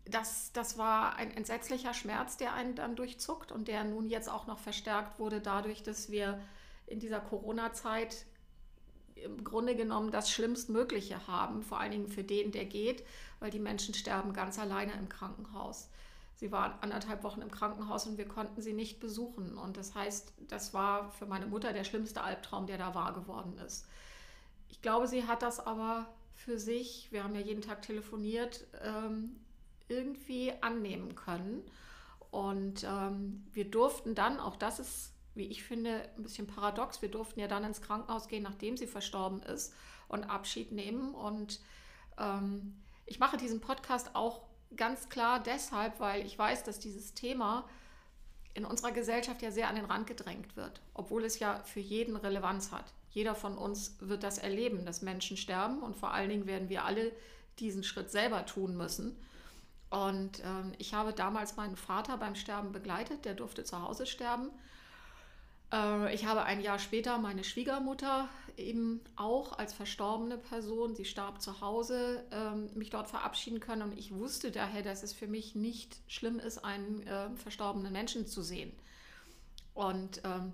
das, 0.07 0.53
das 0.53 0.77
war 0.77 1.17
ein 1.17 1.31
entsetzlicher 1.31 1.95
Schmerz, 1.95 2.37
der 2.37 2.55
einen 2.55 2.75
dann 2.75 2.97
durchzuckt 2.97 3.53
und 3.53 3.69
der 3.69 3.85
nun 3.85 4.09
jetzt 4.09 4.29
auch 4.29 4.47
noch 4.47 4.59
verstärkt 4.59 5.19
wurde 5.19 5.41
dadurch, 5.41 5.83
dass 5.83 6.11
wir 6.11 6.41
in 6.87 6.99
dieser 6.99 7.21
Corona-Zeit 7.21 8.27
im 9.25 9.45
Grunde 9.45 9.77
genommen 9.77 10.11
das 10.11 10.31
Schlimmstmögliche 10.31 11.27
haben, 11.27 11.63
vor 11.63 11.81
allen 11.81 11.93
Dingen 11.93 12.09
für 12.09 12.25
den, 12.25 12.53
der 12.53 12.65
geht, 12.65 13.05
weil 13.39 13.51
die 13.51 13.59
Menschen 13.59 13.95
sterben 13.95 14.33
ganz 14.33 14.59
alleine 14.59 14.93
im 14.93 15.09
Krankenhaus. 15.09 15.89
Sie 16.35 16.53
waren 16.53 16.73
anderthalb 16.81 17.23
Wochen 17.23 17.43
im 17.43 17.51
Krankenhaus 17.51 18.07
und 18.07 18.17
wir 18.17 18.27
konnten 18.27 18.63
sie 18.63 18.73
nicht 18.73 18.99
besuchen. 18.99 19.59
Und 19.59 19.77
das 19.77 19.95
heißt, 19.95 20.33
das 20.49 20.73
war 20.73 21.11
für 21.11 21.27
meine 21.27 21.47
Mutter 21.47 21.75
der 21.75 21.85
schlimmste 21.85 22.23
Albtraum, 22.23 22.67
der 22.67 22.79
da 22.79 22.95
wahr 22.95 23.13
geworden 23.13 23.59
ist. 23.59 23.87
Ich 24.71 24.81
glaube, 24.81 25.07
sie 25.07 25.27
hat 25.27 25.43
das 25.43 25.61
aber 25.67 26.07
für 26.35 26.59
sich, 26.59 27.09
wir 27.11 27.25
haben 27.25 27.35
ja 27.35 27.43
jeden 27.43 27.61
Tag 27.61 27.83
telefoniert, 27.83 28.67
ähm, 28.83 29.37
irgendwie 29.89 30.53
annehmen 30.63 31.15
können. 31.15 31.63
Und 32.31 32.85
ähm, 32.85 33.45
wir 33.53 33.71
durften 33.71 34.15
dann, 34.15 34.41
auch 34.41 34.57
das 34.57 34.79
ist, 34.79 35.13
wie 35.35 35.47
ich 35.47 35.63
finde, 35.63 36.09
ein 36.17 36.23
bisschen 36.23 36.47
paradox, 36.47 37.03
wir 37.03 37.11
durften 37.11 37.41
ja 37.41 37.49
dann 37.49 37.65
ins 37.65 37.81
Krankenhaus 37.81 38.29
gehen, 38.29 38.43
nachdem 38.43 38.77
sie 38.77 38.87
verstorben 38.87 39.43
ist 39.43 39.75
und 40.09 40.25
Abschied 40.25 40.73
nehmen. 40.73 41.15
Und 41.15 41.61
ähm, 42.19 42.77
ich 43.07 43.19
mache 43.19 43.37
diesen 43.37 43.61
Podcast 43.61 44.15
auch 44.15 44.43
ganz 44.77 45.09
klar 45.09 45.41
deshalb, 45.41 46.01
weil 46.01 46.27
ich 46.27 46.39
weiß, 46.39 46.65
dass 46.65 46.79
dieses 46.79 47.15
Thema 47.15 47.69
in 48.55 48.65
unserer 48.65 48.93
Gesellschaft 48.93 49.43
ja 49.43 49.51
sehr 49.51 49.69
an 49.69 49.77
den 49.77 49.85
Rand 49.85 50.07
gedrängt 50.07 50.57
wird, 50.57 50.81
obwohl 50.95 51.25
es 51.25 51.39
ja 51.39 51.63
für 51.65 51.81
jeden 51.81 52.17
Relevanz 52.17 52.73
hat. 52.73 52.93
Jeder 53.11 53.35
von 53.35 53.57
uns 53.57 53.97
wird 54.01 54.23
das 54.23 54.39
erleben, 54.39 54.85
dass 54.85 55.03
Menschen 55.03 55.37
sterben 55.37 55.83
und 55.83 55.97
vor 55.97 56.13
allen 56.13 56.29
Dingen 56.29 56.47
werden 56.47 56.69
wir 56.69 56.85
alle 56.85 57.13
diesen 57.59 57.85
Schritt 57.85 58.11
selber 58.11 58.47
tun 58.47 58.77
müssen. 58.77 59.17
Und 59.91 60.41
ähm, 60.45 60.73
ich 60.79 60.95
habe 60.95 61.13
damals 61.13 61.57
meinen 61.57 61.77
Vater 61.77 62.17
beim 62.17 62.37
Sterben 62.37 62.71
begleitet, 62.71 63.25
der 63.25 63.35
durfte 63.35 63.65
zu 63.65 63.83
Hause 63.83 64.07
sterben. 64.07 64.51
Äh, 65.73 66.15
ich 66.15 66.27
habe 66.27 66.45
ein 66.45 66.61
Jahr 66.61 66.79
später 66.79 67.19
meine 67.19 67.45
Schwiegermutter 67.45 68.29
eben 68.57 69.01
auch 69.17 69.59
als 69.59 69.73
verstorbene 69.73 70.37
Person, 70.37 70.95
sie 70.95 71.05
starb 71.05 71.41
zu 71.41 71.61
Hause, 71.61 72.25
ähm, 72.31 72.69
mich 72.75 72.91
dort 72.91 73.09
verabschieden 73.09 73.61
können. 73.61 73.83
Und 73.83 73.99
ich 73.99 74.15
wusste 74.15 74.51
daher, 74.51 74.83
dass 74.83 75.03
es 75.03 75.13
für 75.13 75.27
mich 75.27 75.55
nicht 75.55 75.97
schlimm 76.09 76.39
ist, 76.39 76.59
einen 76.59 77.07
äh, 77.07 77.31
verstorbenen 77.37 77.93
Menschen 77.93 78.27
zu 78.27 78.43
sehen. 78.43 78.73
Und 79.75 80.21
ähm, 80.25 80.53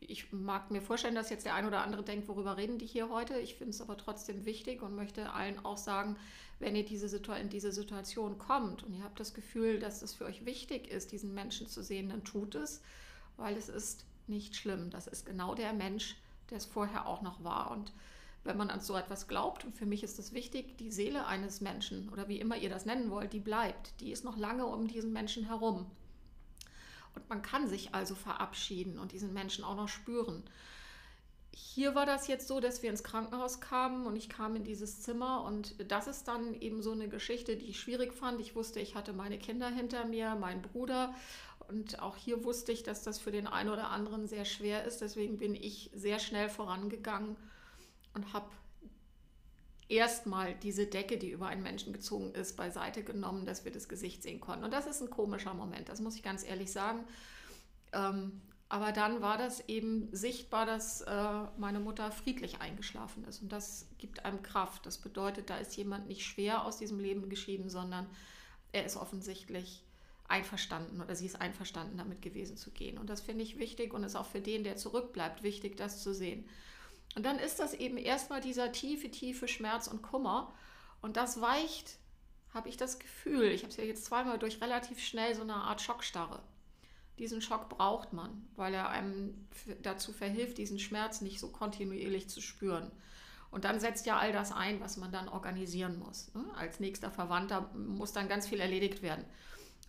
ich 0.00 0.32
mag 0.32 0.70
mir 0.70 0.82
vorstellen, 0.82 1.14
dass 1.14 1.30
jetzt 1.30 1.44
der 1.44 1.54
ein 1.54 1.66
oder 1.66 1.82
andere 1.82 2.02
denkt, 2.02 2.26
worüber 2.26 2.56
reden 2.56 2.78
die 2.78 2.86
hier 2.86 3.10
heute. 3.10 3.38
Ich 3.38 3.54
finde 3.54 3.70
es 3.70 3.80
aber 3.80 3.96
trotzdem 3.96 4.44
wichtig 4.44 4.82
und 4.82 4.96
möchte 4.96 5.32
allen 5.32 5.64
auch 5.64 5.76
sagen, 5.76 6.16
wenn 6.58 6.74
ihr 6.74 6.84
diese 6.84 7.16
in 7.16 7.48
diese 7.50 7.72
Situation 7.72 8.38
kommt 8.38 8.82
und 8.82 8.94
ihr 8.94 9.04
habt 9.04 9.20
das 9.20 9.34
Gefühl, 9.34 9.78
dass 9.78 10.02
es 10.02 10.14
für 10.14 10.24
euch 10.24 10.44
wichtig 10.44 10.88
ist, 10.88 11.12
diesen 11.12 11.34
Menschen 11.34 11.66
zu 11.66 11.82
sehen, 11.82 12.08
dann 12.08 12.24
tut 12.24 12.54
es, 12.54 12.82
weil 13.36 13.56
es 13.56 13.68
ist 13.68 14.04
nicht 14.28 14.56
schlimm. 14.56 14.90
Das 14.90 15.06
ist 15.06 15.26
genau 15.26 15.54
der 15.54 15.72
Mensch, 15.72 16.16
der 16.50 16.58
es 16.58 16.66
vorher 16.66 17.06
auch 17.06 17.22
noch 17.22 17.42
war. 17.44 17.70
Und 17.70 17.92
wenn 18.44 18.56
man 18.56 18.70
an 18.70 18.80
so 18.80 18.96
etwas 18.96 19.28
glaubt, 19.28 19.64
und 19.64 19.76
für 19.76 19.86
mich 19.86 20.02
ist 20.02 20.18
es 20.18 20.32
wichtig, 20.32 20.76
die 20.78 20.90
Seele 20.90 21.26
eines 21.26 21.60
Menschen 21.60 22.08
oder 22.10 22.28
wie 22.28 22.40
immer 22.40 22.56
ihr 22.56 22.70
das 22.70 22.86
nennen 22.86 23.10
wollt, 23.10 23.32
die 23.32 23.40
bleibt. 23.40 24.00
Die 24.00 24.10
ist 24.10 24.24
noch 24.24 24.36
lange 24.36 24.66
um 24.66 24.88
diesen 24.88 25.12
Menschen 25.12 25.44
herum. 25.44 25.86
Und 27.14 27.28
man 27.28 27.42
kann 27.42 27.68
sich 27.68 27.94
also 27.94 28.14
verabschieden 28.14 28.98
und 28.98 29.12
diesen 29.12 29.32
Menschen 29.32 29.64
auch 29.64 29.76
noch 29.76 29.88
spüren. 29.88 30.42
Hier 31.54 31.94
war 31.94 32.06
das 32.06 32.28
jetzt 32.28 32.48
so, 32.48 32.60
dass 32.60 32.82
wir 32.82 32.88
ins 32.88 33.04
Krankenhaus 33.04 33.60
kamen 33.60 34.06
und 34.06 34.16
ich 34.16 34.30
kam 34.30 34.56
in 34.56 34.64
dieses 34.64 35.02
Zimmer 35.02 35.44
und 35.44 35.74
das 35.90 36.06
ist 36.06 36.26
dann 36.26 36.54
eben 36.54 36.82
so 36.82 36.92
eine 36.92 37.08
Geschichte, 37.08 37.56
die 37.56 37.66
ich 37.66 37.78
schwierig 37.78 38.14
fand. 38.14 38.40
Ich 38.40 38.56
wusste, 38.56 38.80
ich 38.80 38.94
hatte 38.94 39.12
meine 39.12 39.38
Kinder 39.38 39.68
hinter 39.68 40.06
mir, 40.06 40.34
meinen 40.34 40.62
Bruder 40.62 41.14
und 41.72 42.00
auch 42.00 42.16
hier 42.16 42.44
wusste 42.44 42.70
ich, 42.70 42.82
dass 42.82 43.02
das 43.02 43.18
für 43.18 43.32
den 43.32 43.46
einen 43.46 43.70
oder 43.70 43.88
anderen 43.88 44.28
sehr 44.28 44.44
schwer 44.44 44.84
ist. 44.84 45.00
Deswegen 45.00 45.38
bin 45.38 45.54
ich 45.54 45.90
sehr 45.94 46.18
schnell 46.18 46.50
vorangegangen 46.50 47.36
und 48.12 48.34
habe 48.34 48.50
erstmal 49.88 50.54
diese 50.54 50.86
Decke, 50.86 51.16
die 51.16 51.30
über 51.30 51.46
einen 51.46 51.62
Menschen 51.62 51.94
gezogen 51.94 52.32
ist, 52.34 52.56
beiseite 52.56 53.02
genommen, 53.02 53.46
dass 53.46 53.64
wir 53.64 53.72
das 53.72 53.88
Gesicht 53.88 54.22
sehen 54.22 54.40
konnten. 54.40 54.64
Und 54.64 54.72
das 54.72 54.86
ist 54.86 55.00
ein 55.00 55.08
komischer 55.10 55.54
Moment, 55.54 55.88
das 55.88 56.00
muss 56.00 56.14
ich 56.16 56.22
ganz 56.22 56.44
ehrlich 56.44 56.70
sagen. 56.70 57.04
Ähm, 57.92 58.42
aber 58.68 58.92
dann 58.92 59.22
war 59.22 59.38
das 59.38 59.66
eben 59.68 60.08
sichtbar, 60.12 60.66
dass 60.66 61.00
äh, 61.02 61.42
meine 61.58 61.80
Mutter 61.80 62.10
friedlich 62.12 62.60
eingeschlafen 62.60 63.24
ist. 63.24 63.42
Und 63.42 63.50
das 63.50 63.86
gibt 63.98 64.24
einem 64.26 64.42
Kraft. 64.42 64.84
Das 64.84 64.98
bedeutet, 64.98 65.48
da 65.48 65.56
ist 65.56 65.76
jemand 65.76 66.06
nicht 66.06 66.24
schwer 66.24 66.64
aus 66.64 66.78
diesem 66.78 66.98
Leben 66.98 67.28
geschieden, 67.30 67.68
sondern 67.68 68.06
er 68.72 68.84
ist 68.84 68.96
offensichtlich 68.96 69.84
einverstanden 70.32 71.00
oder 71.00 71.14
sie 71.14 71.26
ist 71.26 71.40
einverstanden, 71.40 71.98
damit 71.98 72.22
gewesen 72.22 72.56
zu 72.56 72.70
gehen. 72.70 72.98
Und 72.98 73.10
das 73.10 73.20
finde 73.20 73.44
ich 73.44 73.58
wichtig 73.58 73.92
und 73.92 74.02
ist 74.02 74.16
auch 74.16 74.26
für 74.26 74.40
den, 74.40 74.64
der 74.64 74.76
zurückbleibt, 74.76 75.42
wichtig, 75.42 75.76
das 75.76 76.02
zu 76.02 76.14
sehen. 76.14 76.48
Und 77.14 77.24
dann 77.26 77.38
ist 77.38 77.58
das 77.60 77.74
eben 77.74 77.98
erstmal 77.98 78.40
dieser 78.40 78.72
tiefe, 78.72 79.10
tiefe 79.10 79.46
Schmerz 79.46 79.86
und 79.86 80.02
Kummer. 80.02 80.52
Und 81.02 81.18
das 81.18 81.40
weicht, 81.42 81.98
habe 82.54 82.70
ich 82.70 82.78
das 82.78 82.98
Gefühl, 82.98 83.44
ich 83.44 83.62
habe 83.62 83.70
es 83.70 83.76
ja 83.76 83.84
jetzt 83.84 84.06
zweimal 84.06 84.38
durch 84.38 84.60
relativ 84.62 84.98
schnell 84.98 85.34
so 85.34 85.42
eine 85.42 85.54
Art 85.54 85.82
Schockstarre. 85.82 86.42
Diesen 87.18 87.42
Schock 87.42 87.68
braucht 87.68 88.14
man, 88.14 88.48
weil 88.56 88.72
er 88.72 88.88
einem 88.88 89.46
dazu 89.82 90.12
verhilft, 90.14 90.56
diesen 90.56 90.78
Schmerz 90.78 91.20
nicht 91.20 91.40
so 91.40 91.48
kontinuierlich 91.48 92.28
zu 92.30 92.40
spüren. 92.40 92.90
Und 93.50 93.64
dann 93.66 93.80
setzt 93.80 94.06
ja 94.06 94.18
all 94.18 94.32
das 94.32 94.50
ein, 94.50 94.80
was 94.80 94.96
man 94.96 95.12
dann 95.12 95.28
organisieren 95.28 95.98
muss. 95.98 96.32
Ne? 96.32 96.42
Als 96.56 96.80
nächster 96.80 97.10
Verwandter 97.10 97.70
muss 97.74 98.12
dann 98.12 98.28
ganz 98.28 98.48
viel 98.48 98.60
erledigt 98.60 99.02
werden. 99.02 99.26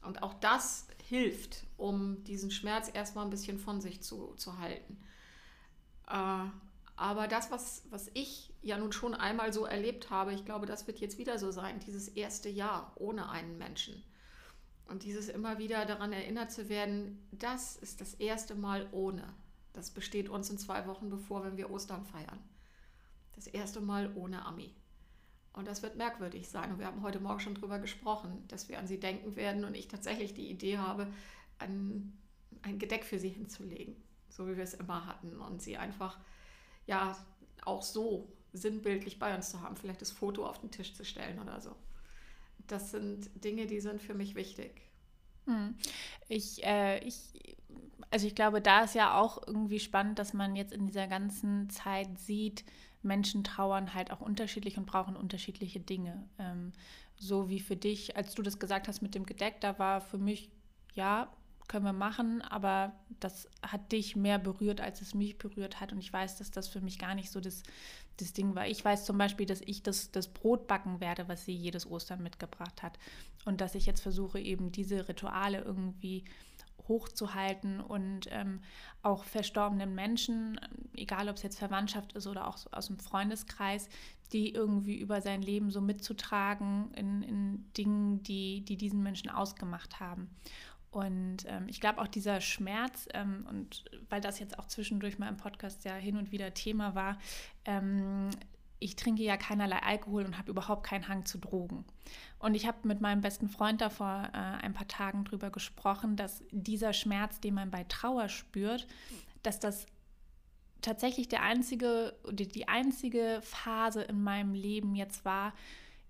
Und 0.03 0.23
auch 0.23 0.33
das 0.35 0.87
hilft, 1.03 1.65
um 1.77 2.23
diesen 2.23 2.51
Schmerz 2.51 2.89
erstmal 2.93 3.25
ein 3.25 3.31
bisschen 3.31 3.59
von 3.59 3.81
sich 3.81 4.01
zu, 4.01 4.33
zu 4.35 4.57
halten. 4.59 4.97
Äh, 6.07 6.45
aber 6.95 7.27
das, 7.27 7.51
was, 7.51 7.83
was 7.89 8.09
ich 8.13 8.53
ja 8.61 8.77
nun 8.77 8.91
schon 8.91 9.13
einmal 9.13 9.51
so 9.51 9.65
erlebt 9.65 10.09
habe, 10.09 10.33
ich 10.33 10.45
glaube, 10.45 10.65
das 10.65 10.87
wird 10.87 10.99
jetzt 10.99 11.17
wieder 11.17 11.39
so 11.39 11.51
sein, 11.51 11.79
dieses 11.79 12.07
erste 12.07 12.49
Jahr 12.49 12.93
ohne 12.95 13.29
einen 13.29 13.57
Menschen. 13.57 14.03
Und 14.85 15.03
dieses 15.03 15.29
immer 15.29 15.57
wieder 15.57 15.85
daran 15.85 16.11
erinnert 16.11 16.51
zu 16.51 16.69
werden, 16.69 17.25
das 17.31 17.77
ist 17.77 18.01
das 18.01 18.13
erste 18.15 18.53
Mal 18.53 18.87
ohne. 18.91 19.33
Das 19.71 19.89
besteht 19.89 20.29
uns 20.29 20.49
in 20.49 20.57
zwei 20.57 20.85
Wochen 20.87 21.09
bevor, 21.09 21.43
wenn 21.43 21.57
wir 21.57 21.71
Ostern 21.71 22.05
feiern. 22.05 22.39
Das 23.33 23.47
erste 23.47 23.81
Mal 23.81 24.11
ohne 24.15 24.45
Ami. 24.45 24.73
Und 25.53 25.67
das 25.67 25.83
wird 25.83 25.95
merkwürdig 25.95 26.49
sein. 26.49 26.71
Und 26.71 26.79
wir 26.79 26.87
haben 26.87 27.03
heute 27.03 27.19
Morgen 27.19 27.39
schon 27.39 27.55
darüber 27.55 27.79
gesprochen, 27.79 28.43
dass 28.47 28.69
wir 28.69 28.79
an 28.79 28.87
sie 28.87 28.99
denken 28.99 29.35
werden 29.35 29.65
und 29.65 29.75
ich 29.75 29.87
tatsächlich 29.87 30.33
die 30.33 30.49
Idee 30.49 30.79
habe, 30.79 31.07
ein, 31.59 32.17
ein 32.63 32.79
Gedeck 32.79 33.05
für 33.05 33.19
sie 33.19 33.29
hinzulegen, 33.29 33.95
so 34.29 34.47
wie 34.47 34.57
wir 34.57 34.63
es 34.63 34.73
immer 34.73 35.05
hatten. 35.05 35.39
Und 35.39 35.61
sie 35.61 35.77
einfach, 35.77 36.17
ja, 36.87 37.15
auch 37.65 37.83
so 37.83 38.31
sinnbildlich 38.51 39.19
bei 39.19 39.35
uns 39.35 39.51
zu 39.51 39.61
haben, 39.61 39.75
vielleicht 39.75 40.01
das 40.01 40.11
Foto 40.11 40.45
auf 40.45 40.59
den 40.59 40.71
Tisch 40.71 40.93
zu 40.93 41.05
stellen 41.05 41.39
oder 41.39 41.61
so 41.61 41.75
das 42.67 42.91
sind 42.91 43.29
Dinge, 43.43 43.65
die 43.65 43.79
sind 43.79 44.01
für 44.01 44.13
mich 44.13 44.35
wichtig. 44.35 44.81
Hm. 45.45 45.75
Ich, 46.29 46.63
äh, 46.63 46.99
ich, 46.99 47.17
also 48.09 48.27
ich 48.27 48.35
glaube, 48.35 48.61
da 48.61 48.83
ist 48.83 48.95
ja 48.95 49.19
auch 49.19 49.45
irgendwie 49.45 49.79
spannend, 49.79 50.19
dass 50.19 50.33
man 50.33 50.55
jetzt 50.55 50.73
in 50.73 50.85
dieser 50.85 51.07
ganzen 51.07 51.69
Zeit 51.69 52.19
sieht, 52.19 52.63
Menschen 53.03 53.43
trauern 53.43 53.93
halt 53.93 54.11
auch 54.11 54.21
unterschiedlich 54.21 54.77
und 54.77 54.85
brauchen 54.85 55.15
unterschiedliche 55.15 55.79
Dinge. 55.79 56.27
Ähm, 56.39 56.73
so 57.15 57.49
wie 57.49 57.59
für 57.59 57.75
dich, 57.75 58.17
als 58.17 58.33
du 58.33 58.41
das 58.41 58.59
gesagt 58.59 58.87
hast 58.87 59.01
mit 59.01 59.15
dem 59.15 59.25
Gedeck, 59.25 59.61
da 59.61 59.77
war 59.79 60.01
für 60.01 60.17
mich, 60.17 60.49
ja, 60.95 61.31
können 61.67 61.85
wir 61.85 61.93
machen, 61.93 62.41
aber 62.41 62.93
das 63.19 63.49
hat 63.61 63.91
dich 63.91 64.15
mehr 64.15 64.37
berührt, 64.37 64.81
als 64.81 65.01
es 65.01 65.13
mich 65.13 65.37
berührt 65.37 65.79
hat. 65.79 65.93
Und 65.93 65.99
ich 65.99 66.11
weiß, 66.11 66.37
dass 66.37 66.51
das 66.51 66.67
für 66.67 66.81
mich 66.81 66.99
gar 66.99 67.15
nicht 67.15 67.31
so 67.31 67.39
das, 67.39 67.63
das 68.17 68.33
Ding 68.33 68.53
war. 68.55 68.67
Ich 68.67 68.83
weiß 68.83 69.05
zum 69.05 69.17
Beispiel, 69.17 69.45
dass 69.45 69.61
ich 69.61 69.81
das, 69.81 70.11
das 70.11 70.27
Brot 70.27 70.67
backen 70.67 70.99
werde, 70.99 71.27
was 71.27 71.45
sie 71.45 71.55
jedes 71.55 71.89
Ostern 71.89 72.21
mitgebracht 72.21 72.83
hat. 72.83 72.99
Und 73.45 73.61
dass 73.61 73.75
ich 73.75 73.85
jetzt 73.85 74.01
versuche, 74.01 74.39
eben 74.39 74.71
diese 74.71 75.07
Rituale 75.07 75.61
irgendwie 75.61 76.25
hochzuhalten 76.87 77.79
und 77.79 78.27
ähm, 78.31 78.61
auch 79.01 79.23
verstorbenen 79.23 79.95
Menschen, 79.95 80.59
egal 80.93 81.29
ob 81.29 81.37
es 81.37 81.43
jetzt 81.43 81.59
Verwandtschaft 81.59 82.13
ist 82.13 82.27
oder 82.27 82.47
auch 82.47 82.57
so 82.57 82.69
aus 82.71 82.87
dem 82.87 82.99
Freundeskreis, 82.99 83.87
die 84.31 84.53
irgendwie 84.53 84.99
über 84.99 85.21
sein 85.21 85.41
Leben 85.41 85.71
so 85.71 85.79
mitzutragen 85.79 86.91
in, 86.95 87.21
in 87.21 87.71
Dingen, 87.73 88.23
die, 88.23 88.61
die 88.65 88.77
diesen 88.77 89.03
Menschen 89.03 89.29
ausgemacht 89.29 89.99
haben. 89.99 90.29
Und 90.93 91.45
ähm, 91.47 91.67
ich 91.67 91.81
glaube 91.81 91.99
auch 91.99 92.07
dieser 92.07 92.39
Schmerz, 92.39 93.07
ähm, 93.13 93.47
und 93.49 93.85
weil 94.09 94.21
das 94.21 94.39
jetzt 94.39 94.59
auch 94.59 94.67
zwischendurch 94.67 95.17
mal 95.17 95.27
im 95.27 95.37
Podcast 95.37 95.85
ja 95.85 95.95
hin 95.95 96.17
und 96.17 96.31
wieder 96.31 96.53
Thema 96.53 96.93
war, 96.93 97.17
ähm, 97.65 98.29
ich 98.83 98.95
trinke 98.95 99.23
ja 99.23 99.37
keinerlei 99.37 99.79
Alkohol 99.81 100.25
und 100.25 100.37
habe 100.37 100.51
überhaupt 100.51 100.85
keinen 100.85 101.07
Hang 101.07 101.25
zu 101.25 101.37
Drogen. 101.37 101.85
Und 102.37 102.53
ich 102.53 102.67
habe 102.67 102.87
mit 102.87 102.99
meinem 102.99 103.21
besten 103.21 103.47
Freund 103.47 103.79
da 103.79 103.89
vor 103.89 104.29
äh, 104.33 104.37
ein 104.37 104.73
paar 104.73 104.87
Tagen 104.87 105.23
drüber 105.23 105.49
gesprochen, 105.49 106.17
dass 106.17 106.43
dieser 106.51 106.91
Schmerz, 106.91 107.39
den 107.39 107.53
man 107.53 107.71
bei 107.71 107.85
Trauer 107.85 108.27
spürt, 108.27 108.85
dass 109.41 109.59
das 109.59 109.85
tatsächlich 110.81 111.29
der 111.29 111.43
einzige 111.43 112.13
oder 112.23 112.45
die 112.45 112.67
einzige 112.67 113.39
Phase 113.41 114.01
in 114.01 114.21
meinem 114.21 114.53
Leben 114.53 114.95
jetzt 114.95 115.23
war, 115.23 115.53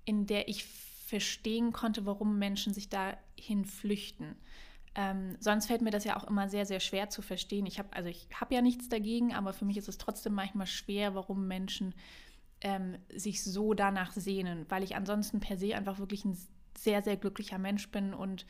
in 0.03 0.25
der 0.25 0.47
ich 0.47 0.65
verstehen 0.65 1.73
konnte, 1.73 2.07
warum 2.07 2.39
Menschen 2.39 2.73
sich 2.73 2.89
dahin 2.89 3.65
flüchten. 3.65 4.35
Ähm, 4.95 5.37
sonst 5.39 5.67
fällt 5.67 5.81
mir 5.81 5.91
das 5.91 6.05
ja 6.05 6.17
auch 6.17 6.23
immer 6.23 6.49
sehr, 6.49 6.65
sehr 6.65 6.79
schwer 6.79 7.09
zu 7.09 7.21
verstehen. 7.21 7.65
Ich 7.67 7.77
habe 7.77 7.93
also 7.93 8.09
ich 8.09 8.27
habe 8.33 8.53
ja 8.55 8.61
nichts 8.61 8.89
dagegen, 8.89 9.33
aber 9.33 9.53
für 9.53 9.65
mich 9.65 9.77
ist 9.77 9.89
es 9.89 9.97
trotzdem 9.99 10.33
manchmal 10.33 10.67
schwer, 10.67 11.13
warum 11.13 11.47
Menschen 11.47 11.93
ähm, 12.63 12.97
sich 13.13 13.43
so 13.43 13.73
danach 13.73 14.11
sehnen, 14.11 14.65
weil 14.69 14.83
ich 14.83 14.95
ansonsten 14.95 15.39
per 15.39 15.57
se 15.57 15.75
einfach 15.75 15.99
wirklich 15.99 16.25
ein 16.25 16.37
sehr, 16.77 17.03
sehr 17.03 17.17
glücklicher 17.17 17.57
Mensch 17.57 17.89
bin 17.91 18.13
und 18.13 18.45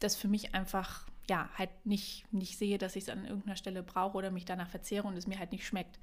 das 0.00 0.16
für 0.16 0.28
mich 0.28 0.54
einfach 0.54 1.06
ja 1.30 1.48
halt 1.56 1.70
nicht, 1.84 2.30
nicht 2.32 2.58
sehe, 2.58 2.78
dass 2.78 2.96
ich 2.96 3.04
es 3.04 3.08
an 3.08 3.24
irgendeiner 3.24 3.56
Stelle 3.56 3.82
brauche 3.82 4.18
oder 4.18 4.30
mich 4.30 4.44
danach 4.44 4.68
verzehre 4.68 5.06
und 5.06 5.16
es 5.16 5.26
mir 5.26 5.38
halt 5.38 5.52
nicht 5.52 5.66
schmeckt. 5.66 5.98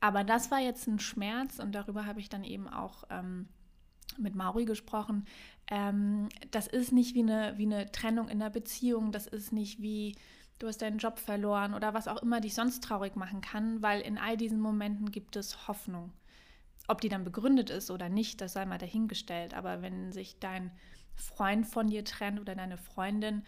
Aber 0.00 0.22
das 0.22 0.50
war 0.50 0.60
jetzt 0.60 0.86
ein 0.86 1.00
Schmerz 1.00 1.58
und 1.58 1.72
darüber 1.72 2.06
habe 2.06 2.20
ich 2.20 2.28
dann 2.28 2.44
eben 2.44 2.68
auch 2.68 3.04
ähm, 3.10 3.48
mit 4.18 4.34
Mauri 4.34 4.64
gesprochen, 4.64 5.24
ähm, 5.70 6.28
das 6.50 6.66
ist 6.66 6.92
nicht 6.92 7.14
wie 7.14 7.22
eine, 7.22 7.54
wie 7.56 7.66
eine 7.66 7.90
Trennung 7.90 8.28
in 8.28 8.38
der 8.38 8.50
Beziehung, 8.50 9.12
das 9.12 9.26
ist 9.26 9.52
nicht 9.52 9.82
wie 9.82 10.14
du 10.58 10.66
hast 10.66 10.82
deinen 10.82 10.98
Job 10.98 11.18
verloren 11.18 11.74
oder 11.74 11.94
was 11.94 12.08
auch 12.08 12.22
immer 12.22 12.40
dich 12.40 12.54
sonst 12.54 12.82
traurig 12.82 13.16
machen 13.16 13.40
kann, 13.40 13.80
weil 13.82 14.00
in 14.00 14.18
all 14.18 14.36
diesen 14.36 14.60
Momenten 14.60 15.10
gibt 15.10 15.36
es 15.36 15.68
Hoffnung. 15.68 16.12
Ob 16.88 17.00
die 17.00 17.08
dann 17.08 17.24
begründet 17.24 17.70
ist 17.70 17.90
oder 17.90 18.08
nicht, 18.08 18.40
das 18.40 18.54
sei 18.54 18.66
mal 18.66 18.78
dahingestellt. 18.78 19.54
Aber 19.54 19.82
wenn 19.82 20.10
sich 20.10 20.38
dein 20.40 20.72
Freund 21.14 21.66
von 21.66 21.88
dir 21.88 22.04
trennt 22.04 22.40
oder 22.40 22.54
deine 22.54 22.78
Freundin, 22.78 23.42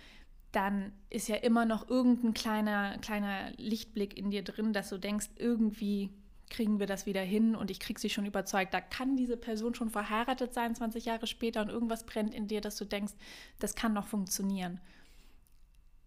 dann 0.52 0.92
ist 1.10 1.28
ja 1.28 1.36
immer 1.36 1.64
noch 1.64 1.88
irgendein 1.88 2.34
kleiner, 2.34 2.98
kleiner 2.98 3.52
Lichtblick 3.56 4.16
in 4.18 4.30
dir 4.30 4.42
drin, 4.42 4.72
dass 4.72 4.88
du 4.88 4.98
denkst, 4.98 5.30
irgendwie 5.36 6.10
kriegen 6.50 6.80
wir 6.80 6.86
das 6.86 7.06
wieder 7.06 7.22
hin 7.22 7.54
und 7.54 7.70
ich 7.70 7.80
kriege 7.80 8.00
sie 8.00 8.10
schon 8.10 8.26
überzeugt. 8.26 8.74
Da 8.74 8.80
kann 8.80 9.16
diese 9.16 9.36
Person 9.36 9.74
schon 9.74 9.88
verheiratet 9.88 10.52
sein, 10.52 10.74
20 10.74 11.04
Jahre 11.04 11.26
später, 11.26 11.62
und 11.62 11.70
irgendwas 11.70 12.04
brennt 12.04 12.34
in 12.34 12.48
dir, 12.48 12.60
dass 12.60 12.76
du 12.76 12.84
denkst, 12.84 13.14
das 13.60 13.76
kann 13.76 13.92
noch 13.92 14.06
funktionieren. 14.06 14.80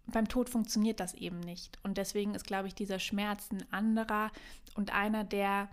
Beim 0.07 0.27
Tod 0.27 0.49
funktioniert 0.49 0.99
das 0.99 1.13
eben 1.13 1.39
nicht. 1.39 1.79
Und 1.81 1.97
deswegen 1.97 2.35
ist, 2.35 2.45
glaube 2.45 2.67
ich, 2.67 2.75
dieser 2.75 2.99
Schmerz 2.99 3.49
ein 3.51 3.63
anderer 3.71 4.31
und 4.75 4.93
einer, 4.93 5.23
der 5.23 5.69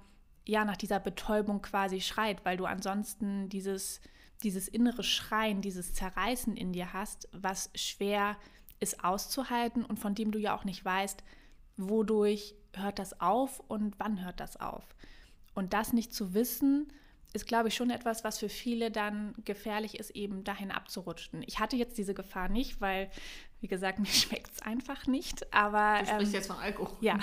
ja 0.46 0.64
nach 0.64 0.76
dieser 0.76 1.00
Betäubung 1.00 1.62
quasi 1.62 2.00
schreit, 2.00 2.44
weil 2.44 2.56
du 2.56 2.64
ansonsten 2.66 3.48
dieses, 3.48 4.00
dieses 4.42 4.68
innere 4.68 5.02
Schreien, 5.02 5.60
dieses 5.60 5.94
Zerreißen 5.94 6.56
in 6.56 6.72
dir 6.72 6.92
hast, 6.92 7.28
was 7.32 7.70
schwer 7.74 8.36
ist 8.80 9.04
auszuhalten 9.04 9.84
und 9.84 9.98
von 9.98 10.14
dem 10.14 10.32
du 10.32 10.38
ja 10.38 10.56
auch 10.56 10.64
nicht 10.64 10.84
weißt, 10.84 11.22
wodurch 11.76 12.54
hört 12.74 12.98
das 12.98 13.20
auf 13.20 13.60
und 13.68 13.94
wann 13.98 14.24
hört 14.24 14.40
das 14.40 14.58
auf. 14.58 14.84
Und 15.54 15.72
das 15.72 15.92
nicht 15.92 16.14
zu 16.14 16.34
wissen, 16.34 16.92
ist, 17.32 17.46
glaube 17.46 17.68
ich, 17.68 17.74
schon 17.74 17.90
etwas, 17.90 18.24
was 18.24 18.38
für 18.38 18.48
viele 18.48 18.90
dann 18.90 19.34
gefährlich 19.44 19.98
ist, 19.98 20.10
eben 20.10 20.42
dahin 20.42 20.70
abzurutschen. 20.70 21.44
Ich 21.46 21.60
hatte 21.60 21.76
jetzt 21.76 21.96
diese 21.96 22.14
Gefahr 22.14 22.48
nicht, 22.48 22.80
weil, 22.80 23.10
wie 23.60 23.68
gesagt, 23.68 23.98
mir 24.00 24.06
schmeckt 24.06 24.50
es 24.52 24.62
einfach 24.62 25.06
nicht. 25.06 25.52
Aber, 25.52 26.00
du 26.00 26.06
sprichst 26.06 26.34
ähm, 26.34 26.40
jetzt 26.40 26.46
von 26.48 26.56
Alkohol. 26.56 26.96
Ja. 27.00 27.18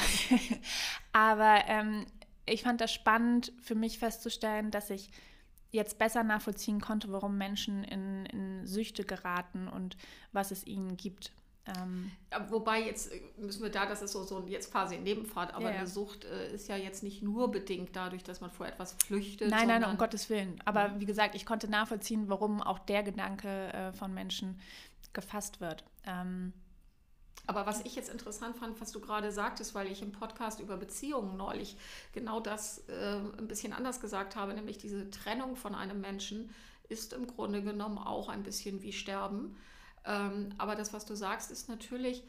aber 1.12 1.64
ähm, 1.68 2.06
ich 2.48 2.64
fand 2.64 2.82
das 2.82 2.94
spannend 2.94 3.54
für 3.62 3.76
mich 3.76 4.00
festzustellen, 4.00 4.72
dass 4.72 4.90
ich 4.90 5.10
jetzt 5.72 5.98
besser 5.98 6.24
nachvollziehen 6.24 6.82
konnte, 6.82 7.12
warum 7.12 7.38
Menschen 7.38 7.84
in, 7.84 8.26
in 8.28 8.66
Süchte 8.66 9.04
geraten 9.04 9.68
und 9.68 9.98
was 10.32 10.52
es 10.52 10.66
ihnen 10.66 10.98
gibt. 10.98 11.32
Ähm, 11.68 12.12
Wobei 12.50 12.82
jetzt 12.82 13.12
äh, 13.12 13.20
müssen 13.38 13.62
wir 13.62 13.70
da, 13.70 13.86
das 13.86 14.02
ist 14.02 14.14
so, 14.14 14.24
so 14.24 14.46
jetzt 14.48 14.72
quasi 14.72 14.96
ein 14.96 15.04
Nebenpfad, 15.04 15.54
aber 15.54 15.66
ja, 15.66 15.72
ja. 15.72 15.78
eine 15.80 15.88
Sucht 15.88 16.24
äh, 16.24 16.54
ist 16.54 16.70
ja 16.70 16.78
jetzt 16.78 17.04
nicht 17.04 17.22
nur 17.22 17.52
bedingt 17.52 17.96
dadurch, 17.96 18.24
dass 18.24 18.40
man 18.40 18.52
vor 18.52 18.68
etwas 18.68 18.96
flüchtet. 19.06 19.50
Nein, 19.50 19.68
nein, 19.68 19.84
um 19.84 19.98
Gottes 19.98 20.30
Willen. 20.30 20.62
Aber 20.64 20.88
ja. 20.88 21.00
wie 21.00 21.06
gesagt, 21.06 21.36
ich 21.36 21.46
konnte 21.46 21.70
nachvollziehen, 21.70 22.30
warum 22.30 22.62
auch 22.62 22.80
der 22.80 23.04
Gedanke 23.04 23.74
äh, 23.74 23.92
von 23.92 24.14
Menschen 24.14 24.62
gefasst 25.12 25.60
wird. 25.60 25.84
Ähm, 26.06 26.54
aber 27.48 27.66
was 27.66 27.84
ich 27.86 27.96
jetzt 27.96 28.10
interessant 28.10 28.58
fand, 28.58 28.80
was 28.82 28.92
du 28.92 29.00
gerade 29.00 29.32
sagtest, 29.32 29.74
weil 29.74 29.90
ich 29.90 30.02
im 30.02 30.12
Podcast 30.12 30.60
über 30.60 30.76
Beziehungen 30.76 31.38
neulich 31.38 31.78
genau 32.14 32.42
das 32.42 32.84
äh, 32.90 33.20
ein 33.38 33.48
bisschen 33.48 33.72
anders 33.72 34.02
gesagt 34.02 34.36
habe, 34.36 34.54
nämlich 34.54 34.78
diese 34.78 35.10
Trennung 35.10 35.56
von 35.56 35.74
einem 35.74 36.02
Menschen 36.02 36.54
ist 36.90 37.14
im 37.14 37.26
Grunde 37.26 37.64
genommen 37.64 37.98
auch 37.98 38.28
ein 38.28 38.44
bisschen 38.44 38.82
wie 38.82 38.92
Sterben. 38.92 39.56
Ähm, 40.06 40.50
aber 40.58 40.76
das, 40.76 40.92
was 40.92 41.06
du 41.06 41.16
sagst, 41.16 41.50
ist 41.50 41.70
natürlich, 41.70 42.24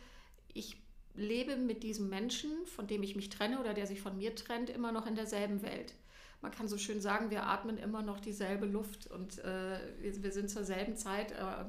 ich 0.55 0.81
lebe 1.15 1.57
mit 1.57 1.83
diesem 1.83 2.09
Menschen, 2.09 2.51
von 2.67 2.87
dem 2.87 3.03
ich 3.03 3.17
mich 3.17 3.29
trenne 3.29 3.59
oder 3.59 3.75
der 3.75 3.89
sich 3.89 4.01
von 4.01 4.17
mir 4.17 4.37
trennt, 4.37 4.71
immer 4.71 4.93
noch 4.93 5.07
in 5.07 5.17
derselben 5.17 5.63
Welt. 5.63 5.95
Man 6.43 6.53
kann 6.53 6.69
so 6.69 6.79
schön 6.79 7.01
sagen, 7.01 7.31
wir 7.31 7.47
atmen 7.47 7.77
immer 7.77 8.03
noch 8.03 8.21
dieselbe 8.21 8.67
Luft 8.67 9.09
und 9.09 9.39
äh, 9.39 9.81
wir, 10.01 10.23
wir, 10.23 10.31
sind 10.31 10.49
zur 10.49 10.63
selben 10.63 10.97
Zeit 10.97 11.33
äh, 11.33 11.65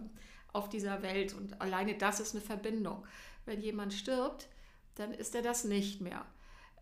auf 0.54 0.70
dieser 0.70 1.02
Welt 1.02 1.34
und 1.34 1.60
alleine 1.60 1.98
das 1.98 2.20
ist 2.20 2.36
eine 2.36 2.42
Verbindung 2.42 3.04
wenn 3.46 3.62
jemand 3.62 3.94
stirbt, 3.94 4.48
dann 4.96 5.14
ist 5.14 5.36
er 5.36 5.42
das 5.42 5.64
nicht 5.64 6.02
mehr. 6.02 6.26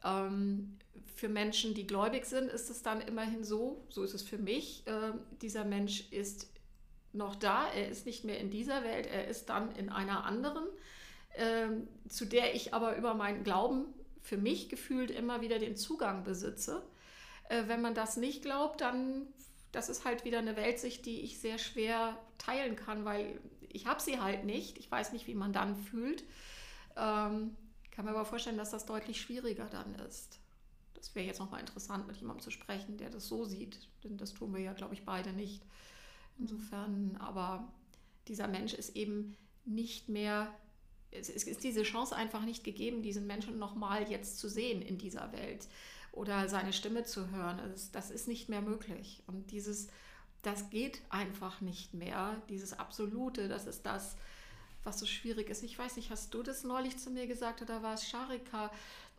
Ähm, 0.04 0.78
für 1.16 1.30
Menschen, 1.30 1.74
die 1.74 1.88
gläubig 1.88 2.26
sind, 2.26 2.50
ist 2.50 2.70
es 2.70 2.84
dann 2.84 3.02
immerhin 3.02 3.44
so, 3.44 3.86
so 3.90 4.04
ist 4.04 4.14
es 4.14 4.22
für 4.22 4.38
mich, 4.38 4.86
äh, 4.88 5.14
dieser 5.42 5.66
Mensch 5.66 6.12
ist 6.12 6.48
noch 7.14 7.36
da, 7.36 7.68
er 7.72 7.90
ist 7.90 8.06
nicht 8.06 8.24
mehr 8.24 8.40
in 8.40 8.52
dieser 8.52 8.84
Welt, 8.84 9.08
er 9.08 9.28
ist 9.28 9.50
dann 9.50 9.76
in 9.76 9.90
einer 9.90 10.26
anderen, 10.26 10.66
äh, 11.34 11.70
zu 12.10 12.26
der 12.26 12.54
ich 12.56 12.74
aber 12.74 12.96
über 12.98 13.14
meinen 13.14 13.44
Glauben 13.44 13.86
für 14.22 14.38
mich 14.38 14.70
gefühlt 14.70 15.10
immer 15.10 15.42
wieder 15.42 15.58
den 15.58 15.76
Zugang 15.76 16.24
besitze. 16.24 16.84
Äh, 17.50 17.64
wenn 17.68 17.82
man 17.82 17.96
das 17.96 18.18
nicht 18.18 18.44
glaubt, 18.44 18.82
dann 18.82 19.28
das 19.72 19.90
ist 19.90 20.06
halt 20.06 20.26
wieder 20.26 20.40
eine 20.40 20.56
Weltsicht, 20.56 21.06
die 21.06 21.22
ich 21.22 21.40
sehr 21.40 21.58
schwer 21.58 22.18
teilen 22.38 22.76
kann, 22.76 23.06
weil 23.06 23.40
ich 23.70 23.86
habe 23.86 24.02
sie 24.02 24.20
halt 24.20 24.46
nicht. 24.46 24.78
Ich 24.78 24.90
weiß 24.90 25.14
nicht, 25.14 25.28
wie 25.28 25.36
man 25.36 25.54
dann 25.54 25.76
fühlt. 25.76 26.24
Ähm, 26.96 27.56
kann 27.92 28.06
mir 28.06 28.12
aber 28.12 28.26
vorstellen, 28.26 28.58
dass 28.58 28.72
das 28.72 28.86
deutlich 28.86 29.20
schwieriger 29.20 29.66
dann 29.66 29.96
ist. 29.96 30.40
Das 30.94 31.14
wäre 31.16 31.26
jetzt 31.26 31.40
nochmal 31.40 31.60
interessant, 31.60 32.08
mit 32.08 32.18
jemandem 32.18 32.44
zu 32.44 32.52
sprechen, 32.52 32.98
der 32.98 33.10
das 33.10 33.28
so 33.28 33.46
sieht. 33.46 33.88
Denn 34.04 34.18
das 34.18 34.34
tun 34.34 34.54
wir 34.54 34.62
ja, 34.62 34.74
glaube 34.74 34.94
ich, 34.94 35.04
beide 35.06 35.32
nicht. 35.34 35.64
Insofern, 36.40 37.18
aber 37.20 37.72
dieser 38.28 38.48
Mensch 38.48 38.74
ist 38.74 38.96
eben 38.96 39.36
nicht 39.66 40.10
mehr, 40.10 40.54
es 41.12 41.30
ist 41.30 41.64
diese 41.64 41.84
Chance 41.84 42.16
einfach 42.16 42.44
nicht 42.44 42.64
gegeben, 42.64 43.02
diesen 43.02 43.28
Menschen 43.28 43.58
nochmal 43.58 44.10
jetzt 44.10 44.40
zu 44.40 44.50
sehen 44.50 44.82
in 44.82 44.98
dieser 44.98 45.32
Welt 45.32 45.68
oder 46.12 46.50
seine 46.50 46.74
Stimme 46.74 47.04
zu 47.04 47.32
hören. 47.32 47.60
Das 47.92 48.12
ist 48.12 48.28
nicht 48.28 48.50
mehr 48.50 48.62
möglich. 48.62 49.24
Und 49.28 49.52
dieses, 49.52 49.88
das 50.48 50.70
geht 50.70 51.02
einfach 51.10 51.60
nicht 51.60 51.94
mehr. 51.94 52.42
Dieses 52.48 52.80
Absolute, 52.80 53.50
das 53.50 53.68
ist 53.68 53.86
das, 53.86 54.16
was 54.86 54.98
so 54.98 55.06
schwierig 55.06 55.50
ist. 55.50 55.62
Ich 55.62 55.78
weiß 55.78 55.98
nicht, 55.98 56.10
hast 56.10 56.34
du 56.34 56.42
das 56.42 56.64
neulich 56.64 56.98
zu 56.98 57.12
mir 57.12 57.28
gesagt 57.28 57.62
oder 57.62 57.84
war 57.84 57.96
es 57.96 58.08
Sharika, 58.08 58.72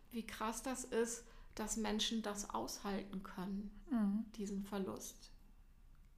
wie 0.09 0.25
krass 0.25 0.63
das 0.63 0.85
ist, 0.85 1.23
dass 1.53 1.77
Menschen 1.77 2.23
das 2.23 2.49
aushalten 2.49 3.21
können, 3.21 3.69
mhm. 3.91 4.25
diesen 4.37 4.63
Verlust. 4.63 5.29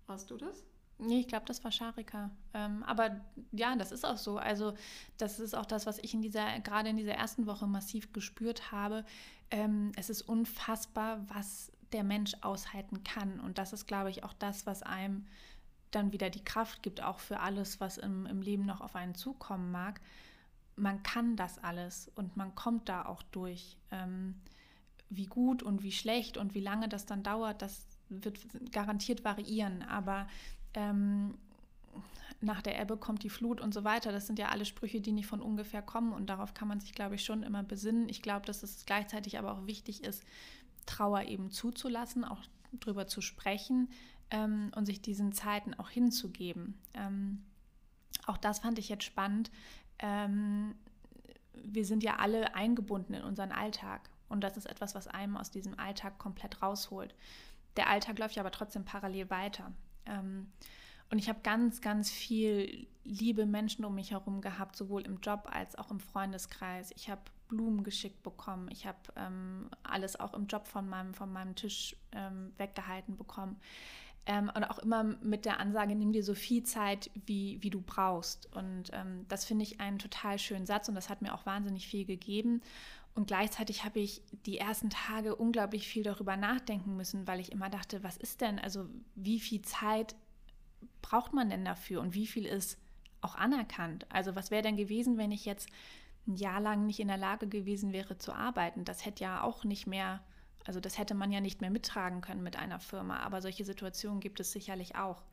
Warst 0.08 0.32
du 0.32 0.38
das? 0.38 0.64
Nee, 0.98 1.20
ich 1.20 1.28
glaube, 1.28 1.46
das 1.46 1.62
war 1.64 1.72
Sharika. 1.72 2.32
Ähm, 2.54 2.84
aber 2.84 3.20
ja, 3.52 3.76
das 3.76 3.92
ist 3.92 4.06
auch 4.06 4.18
so. 4.18 4.38
Also, 4.38 4.76
das 5.18 5.40
ist 5.42 5.56
auch 5.56 5.66
das, 5.66 5.86
was 5.88 5.98
ich 5.98 6.14
in 6.14 6.22
dieser, 6.22 6.60
gerade 6.60 6.90
in 6.90 6.96
dieser 6.96 7.16
ersten 7.16 7.48
Woche 7.48 7.68
massiv 7.68 8.14
gespürt 8.14 8.72
habe. 8.72 9.04
Ähm, 9.50 9.92
es 9.98 10.10
ist 10.10 10.22
unfassbar, 10.22 11.28
was 11.28 11.72
der 11.94 12.04
Mensch 12.04 12.34
aushalten 12.42 13.04
kann. 13.04 13.40
Und 13.40 13.58
das 13.58 13.74
ist, 13.74 13.88
glaube 13.88 14.10
ich, 14.10 14.24
auch 14.24 14.34
das, 14.34 14.66
was 14.66 14.84
einem 14.84 15.26
dann 15.92 16.12
wieder 16.12 16.30
die 16.30 16.44
Kraft 16.44 16.84
gibt, 16.84 17.04
auch 17.04 17.20
für 17.20 17.40
alles, 17.40 17.80
was 17.80 17.98
im, 17.98 18.26
im 18.26 18.42
Leben 18.42 18.66
noch 18.66 18.82
auf 18.82 18.96
einen 18.96 19.16
zukommen 19.16 19.72
mag. 19.72 20.00
Man 20.76 21.04
kann 21.04 21.36
das 21.36 21.62
alles 21.64 22.10
und 22.16 22.38
man 22.38 22.56
kommt 22.56 22.88
da 22.90 23.06
auch 23.06 23.24
durch. 23.24 23.78
Ähm, 23.92 24.36
wie 25.10 25.26
gut 25.26 25.62
und 25.62 25.84
wie 25.84 25.92
schlecht 25.92 26.38
und 26.38 26.56
wie 26.56 26.62
lange 26.62 26.88
das 26.88 27.06
dann 27.06 27.22
dauert, 27.22 27.62
das 27.62 27.86
wird 28.08 28.40
garantiert 28.72 29.26
variieren. 29.26 29.84
Aber 29.84 30.26
ähm, 30.74 31.36
nach 32.40 32.62
der 32.62 32.80
Ebbe 32.82 32.98
kommt 32.98 33.24
die 33.24 33.30
Flut 33.30 33.60
und 33.62 33.74
so 33.74 33.84
weiter. 33.84 34.12
Das 34.12 34.26
sind 34.26 34.40
ja 34.40 34.50
alle 34.50 34.66
Sprüche, 34.66 35.02
die 35.02 35.12
nicht 35.12 35.28
von 35.28 35.42
ungefähr 35.42 35.82
kommen 35.82 36.14
und 36.14 36.30
darauf 36.30 36.54
kann 36.54 36.68
man 36.68 36.80
sich, 36.80 36.94
glaube 36.94 37.16
ich, 37.16 37.26
schon 37.26 37.44
immer 37.44 37.62
besinnen. 37.62 38.10
Ich 38.10 38.22
glaube, 38.22 38.46
dass 38.46 38.64
es 38.64 38.86
gleichzeitig 38.86 39.38
aber 39.38 39.52
auch 39.52 39.68
wichtig 39.68 40.04
ist, 40.04 40.24
Trauer 40.86 41.24
eben 41.24 41.52
zuzulassen, 41.52 42.24
auch 42.24 42.42
drüber 42.74 43.08
zu 43.08 43.22
sprechen, 43.22 43.90
ähm, 44.32 44.72
und 44.76 44.86
sich 44.86 45.02
diesen 45.02 45.34
Zeiten 45.34 45.74
auch 45.76 45.90
hinzugeben. 45.90 46.80
Ähm, 46.94 47.44
auch 48.26 48.38
das 48.38 48.60
fand 48.60 48.80
ich 48.80 48.90
jetzt 48.90 49.04
spannend. 49.04 49.52
Ähm, 50.00 50.76
wir 51.54 51.86
sind 51.86 52.02
ja 52.02 52.16
alle 52.16 52.56
eingebunden 52.56 53.14
in 53.14 53.24
unseren 53.24 53.52
Alltag 53.52 54.10
und 54.30 54.42
das 54.42 54.58
ist 54.58 54.66
etwas, 54.66 54.96
was 54.96 55.08
einem 55.08 55.38
aus 55.38 55.52
diesem 55.52 55.78
Alltag 55.78 56.18
komplett 56.18 56.62
rausholt. 56.62 57.14
Der 57.76 57.90
Alltag 57.90 58.18
läuft 58.18 58.36
ja 58.36 58.42
aber 58.42 58.52
trotzdem 58.52 58.86
parallel 58.86 59.30
weiter. 59.30 59.72
Ähm, 60.06 60.52
und 61.10 61.20
ich 61.20 61.28
habe 61.28 61.42
ganz, 61.44 61.82
ganz 61.82 62.10
viel 62.10 62.88
liebe 63.04 63.46
Menschen 63.46 63.84
um 63.84 63.96
mich 63.96 64.12
herum 64.12 64.40
gehabt, 64.40 64.78
sowohl 64.78 65.02
im 65.02 65.20
Job 65.20 65.50
als 65.52 65.78
auch 65.78 65.92
im 65.92 66.00
Freundeskreis. 66.00 66.92
Ich 66.96 67.10
habe 67.10 67.22
Blumen 67.52 67.84
geschickt 67.84 68.24
bekommen. 68.24 68.70
Ich 68.72 68.88
habe 68.88 68.98
ähm, 69.18 69.70
alles 69.84 70.20
auch 70.20 70.34
im 70.34 70.48
Job 70.48 70.66
von 70.66 70.88
meinem, 70.88 71.14
von 71.14 71.32
meinem 71.32 71.56
Tisch 71.56 71.96
ähm, 72.14 72.54
weggehalten 72.58 73.18
bekommen. 73.18 73.58
Ähm, 74.26 74.50
und 74.56 74.64
auch 74.64 74.80
immer 74.80 75.04
mit 75.04 75.46
der 75.46 75.60
Ansage, 75.60 75.96
nimm 75.96 76.14
dir 76.14 76.24
so 76.24 76.34
viel 76.34 76.64
Zeit, 76.64 77.12
wie, 77.26 77.58
wie 77.62 77.70
du 77.70 77.82
brauchst. 77.82 78.48
Und 78.56 78.86
ähm, 78.94 79.26
das 79.28 79.46
finde 79.46 79.64
ich 79.64 79.82
einen 79.82 80.00
total 80.00 80.40
schönen 80.40 80.66
Satz 80.66 80.88
und 80.88 80.96
das 80.96 81.10
hat 81.10 81.22
mir 81.22 81.34
auch 81.34 81.46
wahnsinnig 81.46 81.88
viel 81.88 82.06
gegeben. 82.06 82.62
Und 83.14 83.28
gleichzeitig 83.28 83.84
habe 83.84 84.00
ich 84.00 84.22
die 84.46 84.58
ersten 84.58 84.90
Tage 84.90 85.36
unglaublich 85.36 85.88
viel 85.88 86.04
darüber 86.04 86.38
nachdenken 86.38 86.96
müssen, 86.96 87.28
weil 87.28 87.42
ich 87.42 87.52
immer 87.52 87.70
dachte, 87.70 88.04
was 88.04 88.16
ist 88.16 88.40
denn, 88.40 88.58
also 88.58 88.88
wie 89.16 89.42
viel 89.42 89.62
Zeit 89.64 90.16
braucht 91.02 91.34
man 91.34 91.50
denn 91.50 91.66
dafür 91.66 92.00
und 92.00 92.14
wie 92.14 92.28
viel 92.28 92.46
ist 92.46 92.78
auch 93.20 93.36
anerkannt? 93.36 94.06
Also 94.10 94.36
was 94.36 94.50
wäre 94.50 94.62
denn 94.62 94.78
gewesen, 94.78 95.18
wenn 95.18 95.32
ich 95.32 95.46
jetzt 95.46 95.68
ein 96.28 96.36
Jahr 96.36 96.62
lang 96.62 96.86
nicht 96.86 97.00
in 97.00 97.08
der 97.08 97.18
Lage 97.18 97.48
gewesen 97.48 97.94
wäre 97.94 98.18
zu 98.18 98.34
arbeiten? 98.34 98.86
Das 98.86 99.06
hätte 99.06 99.24
ja 99.24 99.42
auch 99.44 99.64
nicht 99.64 99.88
mehr 99.88 100.22
also 100.66 100.80
das 100.80 100.98
hätte 100.98 101.16
man 101.16 101.32
ja 101.32 101.42
nicht 101.42 101.62
mehr 101.62 101.70
mittragen 101.70 102.22
können 102.22 102.44
mit 102.44 102.56
einer 102.56 102.80
Firma, 102.80 103.20
aber 103.20 103.42
solche 103.42 103.66
Situationen 103.66 104.20
gibt 104.20 104.40
es 104.40 104.52
sicherlich 104.52 104.96
auch. 104.96 105.24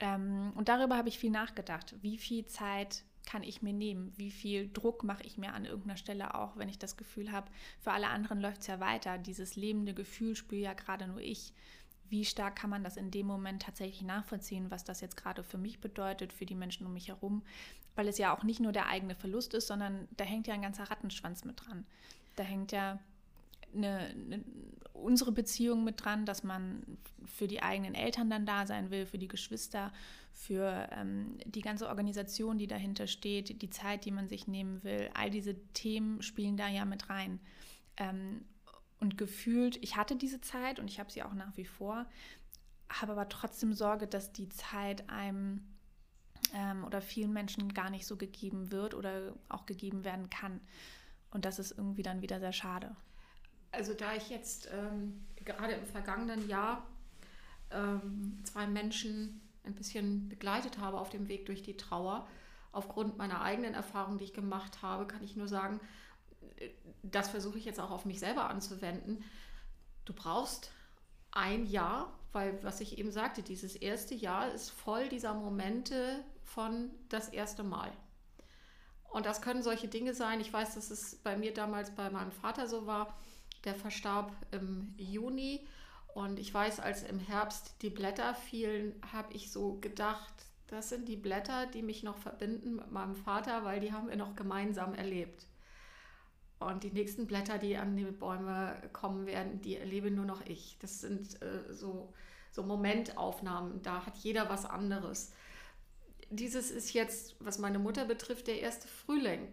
Ähm, 0.00 0.52
und 0.54 0.68
darüber 0.68 0.96
habe 0.96 1.08
ich 1.08 1.18
viel 1.18 1.30
nachgedacht. 1.30 1.94
Wie 2.02 2.18
viel 2.18 2.46
Zeit 2.46 3.04
kann 3.26 3.42
ich 3.42 3.62
mir 3.62 3.72
nehmen? 3.72 4.12
Wie 4.16 4.30
viel 4.30 4.70
Druck 4.72 5.04
mache 5.04 5.22
ich 5.22 5.38
mir 5.38 5.52
an 5.52 5.64
irgendeiner 5.64 5.96
Stelle 5.96 6.34
auch, 6.34 6.56
wenn 6.56 6.68
ich 6.68 6.78
das 6.78 6.96
Gefühl 6.96 7.32
habe, 7.32 7.50
für 7.80 7.92
alle 7.92 8.08
anderen 8.08 8.40
läuft 8.40 8.62
es 8.62 8.66
ja 8.66 8.80
weiter. 8.80 9.18
Dieses 9.18 9.56
lebende 9.56 9.94
Gefühl 9.94 10.36
spüre 10.36 10.60
ja 10.62 10.72
gerade 10.74 11.06
nur 11.06 11.20
ich. 11.20 11.52
Wie 12.10 12.24
stark 12.24 12.56
kann 12.56 12.70
man 12.70 12.84
das 12.84 12.96
in 12.96 13.10
dem 13.10 13.26
Moment 13.26 13.62
tatsächlich 13.62 14.02
nachvollziehen, 14.02 14.70
was 14.70 14.84
das 14.84 15.00
jetzt 15.00 15.16
gerade 15.16 15.42
für 15.42 15.58
mich 15.58 15.80
bedeutet, 15.80 16.32
für 16.32 16.46
die 16.46 16.54
Menschen 16.54 16.86
um 16.86 16.92
mich 16.92 17.08
herum? 17.08 17.42
Weil 17.94 18.08
es 18.08 18.18
ja 18.18 18.36
auch 18.36 18.42
nicht 18.42 18.60
nur 18.60 18.72
der 18.72 18.88
eigene 18.88 19.14
Verlust 19.14 19.54
ist, 19.54 19.68
sondern 19.68 20.08
da 20.16 20.24
hängt 20.24 20.46
ja 20.46 20.54
ein 20.54 20.62
ganzer 20.62 20.84
Rattenschwanz 20.84 21.44
mit 21.44 21.64
dran. 21.64 21.86
Da 22.36 22.42
hängt 22.42 22.72
ja 22.72 22.98
eine, 23.74 23.98
eine, 23.98 24.44
unsere 24.92 25.32
Beziehung 25.32 25.84
mit 25.84 26.04
dran, 26.04 26.26
dass 26.26 26.42
man 26.42 26.98
für 27.26 27.46
die 27.46 27.62
eigenen 27.62 27.94
Eltern 27.94 28.30
dann 28.30 28.46
da 28.46 28.66
sein 28.66 28.90
will, 28.90 29.06
für 29.06 29.18
die 29.18 29.28
Geschwister, 29.28 29.92
für 30.32 30.88
ähm, 30.92 31.38
die 31.44 31.60
ganze 31.60 31.88
Organisation, 31.88 32.58
die 32.58 32.66
dahinter 32.66 33.06
steht, 33.06 33.62
die 33.62 33.70
Zeit, 33.70 34.04
die 34.04 34.10
man 34.10 34.28
sich 34.28 34.48
nehmen 34.48 34.82
will. 34.82 35.10
All 35.14 35.30
diese 35.30 35.54
Themen 35.72 36.22
spielen 36.22 36.56
da 36.56 36.68
ja 36.68 36.84
mit 36.84 37.08
rein. 37.08 37.40
Ähm, 37.96 38.44
und 39.00 39.18
gefühlt, 39.18 39.76
ich 39.82 39.96
hatte 39.96 40.16
diese 40.16 40.40
Zeit 40.40 40.78
und 40.80 40.90
ich 40.90 40.98
habe 40.98 41.12
sie 41.12 41.22
auch 41.22 41.34
nach 41.34 41.56
wie 41.56 41.64
vor, 41.64 42.06
habe 42.88 43.12
aber 43.12 43.28
trotzdem 43.28 43.72
Sorge, 43.72 44.06
dass 44.06 44.32
die 44.32 44.48
Zeit 44.48 45.08
einem 45.08 45.62
ähm, 46.54 46.84
oder 46.84 47.00
vielen 47.00 47.32
Menschen 47.32 47.72
gar 47.72 47.90
nicht 47.90 48.06
so 48.06 48.16
gegeben 48.16 48.70
wird 48.70 48.94
oder 48.94 49.32
auch 49.48 49.66
gegeben 49.66 50.04
werden 50.04 50.30
kann. 50.30 50.60
Und 51.30 51.44
das 51.44 51.58
ist 51.58 51.72
irgendwie 51.72 52.02
dann 52.02 52.22
wieder 52.22 52.40
sehr 52.40 52.52
schade. 52.52 52.94
Also 53.72 53.92
da 53.94 54.14
ich 54.14 54.30
jetzt 54.30 54.68
ähm, 54.72 55.24
gerade 55.44 55.72
im 55.72 55.86
vergangenen 55.86 56.48
Jahr 56.48 56.86
ähm, 57.70 58.38
zwei 58.44 58.66
Menschen 58.66 59.40
ein 59.64 59.74
bisschen 59.74 60.28
begleitet 60.28 60.78
habe 60.78 61.00
auf 61.00 61.10
dem 61.10 61.28
Weg 61.28 61.46
durch 61.46 61.62
die 61.62 61.76
Trauer, 61.76 62.26
aufgrund 62.70 63.18
meiner 63.18 63.40
eigenen 63.40 63.74
Erfahrungen, 63.74 64.18
die 64.18 64.24
ich 64.24 64.34
gemacht 64.34 64.82
habe, 64.82 65.06
kann 65.06 65.22
ich 65.22 65.36
nur 65.36 65.48
sagen, 65.48 65.80
das 67.02 67.28
versuche 67.28 67.58
ich 67.58 67.64
jetzt 67.64 67.80
auch 67.80 67.90
auf 67.90 68.04
mich 68.04 68.20
selber 68.20 68.48
anzuwenden. 68.48 69.24
Du 70.04 70.12
brauchst 70.12 70.70
ein 71.30 71.66
Jahr, 71.66 72.12
weil 72.32 72.62
was 72.62 72.80
ich 72.80 72.98
eben 72.98 73.10
sagte, 73.10 73.42
dieses 73.42 73.76
erste 73.76 74.14
Jahr 74.14 74.52
ist 74.52 74.70
voll 74.70 75.08
dieser 75.08 75.34
Momente 75.34 76.24
von 76.44 76.90
das 77.08 77.28
erste 77.28 77.62
Mal. 77.62 77.90
Und 79.10 79.26
das 79.26 79.42
können 79.42 79.62
solche 79.62 79.88
Dinge 79.88 80.12
sein. 80.14 80.40
Ich 80.40 80.52
weiß, 80.52 80.74
dass 80.74 80.90
es 80.90 81.16
bei 81.16 81.36
mir 81.36 81.54
damals 81.54 81.94
bei 81.94 82.10
meinem 82.10 82.32
Vater 82.32 82.66
so 82.66 82.86
war. 82.86 83.16
Der 83.64 83.74
verstarb 83.74 84.32
im 84.50 84.94
Juni. 84.98 85.66
Und 86.14 86.38
ich 86.38 86.52
weiß, 86.52 86.80
als 86.80 87.02
im 87.02 87.18
Herbst 87.18 87.76
die 87.82 87.90
Blätter 87.90 88.34
fielen, 88.34 89.00
habe 89.12 89.32
ich 89.32 89.50
so 89.50 89.78
gedacht, 89.80 90.32
das 90.66 90.88
sind 90.88 91.08
die 91.08 91.16
Blätter, 91.16 91.66
die 91.66 91.82
mich 91.82 92.02
noch 92.02 92.16
verbinden 92.16 92.76
mit 92.76 92.90
meinem 92.90 93.14
Vater, 93.14 93.64
weil 93.64 93.80
die 93.80 93.92
haben 93.92 94.08
wir 94.08 94.16
noch 94.16 94.34
gemeinsam 94.34 94.94
erlebt. 94.94 95.46
Und 96.58 96.82
die 96.82 96.90
nächsten 96.90 97.26
Blätter, 97.26 97.58
die 97.58 97.76
an 97.76 97.96
die 97.96 98.04
Bäume 98.04 98.80
kommen 98.92 99.26
werden, 99.26 99.60
die 99.60 99.76
erlebe 99.76 100.10
nur 100.10 100.24
noch 100.24 100.44
ich. 100.46 100.78
Das 100.80 101.00
sind 101.00 101.40
äh, 101.42 101.72
so, 101.72 102.12
so 102.50 102.62
Momentaufnahmen. 102.62 103.82
Da 103.82 104.06
hat 104.06 104.16
jeder 104.16 104.48
was 104.48 104.64
anderes. 104.64 105.32
Dieses 106.30 106.70
ist 106.70 106.92
jetzt, 106.92 107.36
was 107.40 107.58
meine 107.58 107.78
Mutter 107.78 108.04
betrifft, 108.04 108.46
der 108.46 108.60
erste 108.60 108.88
Frühling, 108.88 109.48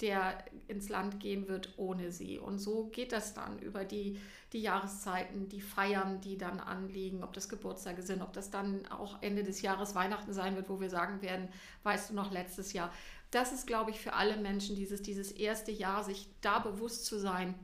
der 0.00 0.44
ins 0.68 0.88
Land 0.88 1.20
gehen 1.20 1.48
wird 1.48 1.74
ohne 1.78 2.12
sie. 2.12 2.38
Und 2.38 2.58
so 2.58 2.88
geht 2.88 3.12
das 3.12 3.32
dann 3.32 3.58
über 3.58 3.84
die, 3.84 4.20
die 4.52 4.60
Jahreszeiten, 4.60 5.48
die 5.48 5.62
Feiern, 5.62 6.20
die 6.20 6.36
dann 6.36 6.60
anliegen, 6.60 7.24
ob 7.24 7.32
das 7.32 7.48
Geburtstage 7.48 8.02
sind, 8.02 8.20
ob 8.20 8.32
das 8.32 8.50
dann 8.50 8.86
auch 8.88 9.22
Ende 9.22 9.42
des 9.42 9.62
Jahres 9.62 9.94
Weihnachten 9.94 10.34
sein 10.34 10.54
wird, 10.54 10.68
wo 10.68 10.80
wir 10.80 10.90
sagen 10.90 11.22
werden, 11.22 11.48
weißt 11.82 12.10
du 12.10 12.14
noch 12.14 12.30
letztes 12.30 12.72
Jahr 12.74 12.92
das 13.30 13.52
ist, 13.52 13.66
glaube 13.66 13.90
ich, 13.90 14.00
für 14.00 14.12
alle 14.14 14.36
Menschen 14.36 14.76
dieses, 14.76 15.02
dieses 15.02 15.32
erste 15.32 15.72
Jahr, 15.72 16.04
sich 16.04 16.28
da 16.40 16.58
bewusst 16.58 17.06
zu 17.06 17.18
sein. 17.18 17.54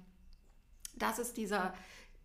Das 0.96 1.18
ist 1.18 1.36
dieser, 1.36 1.74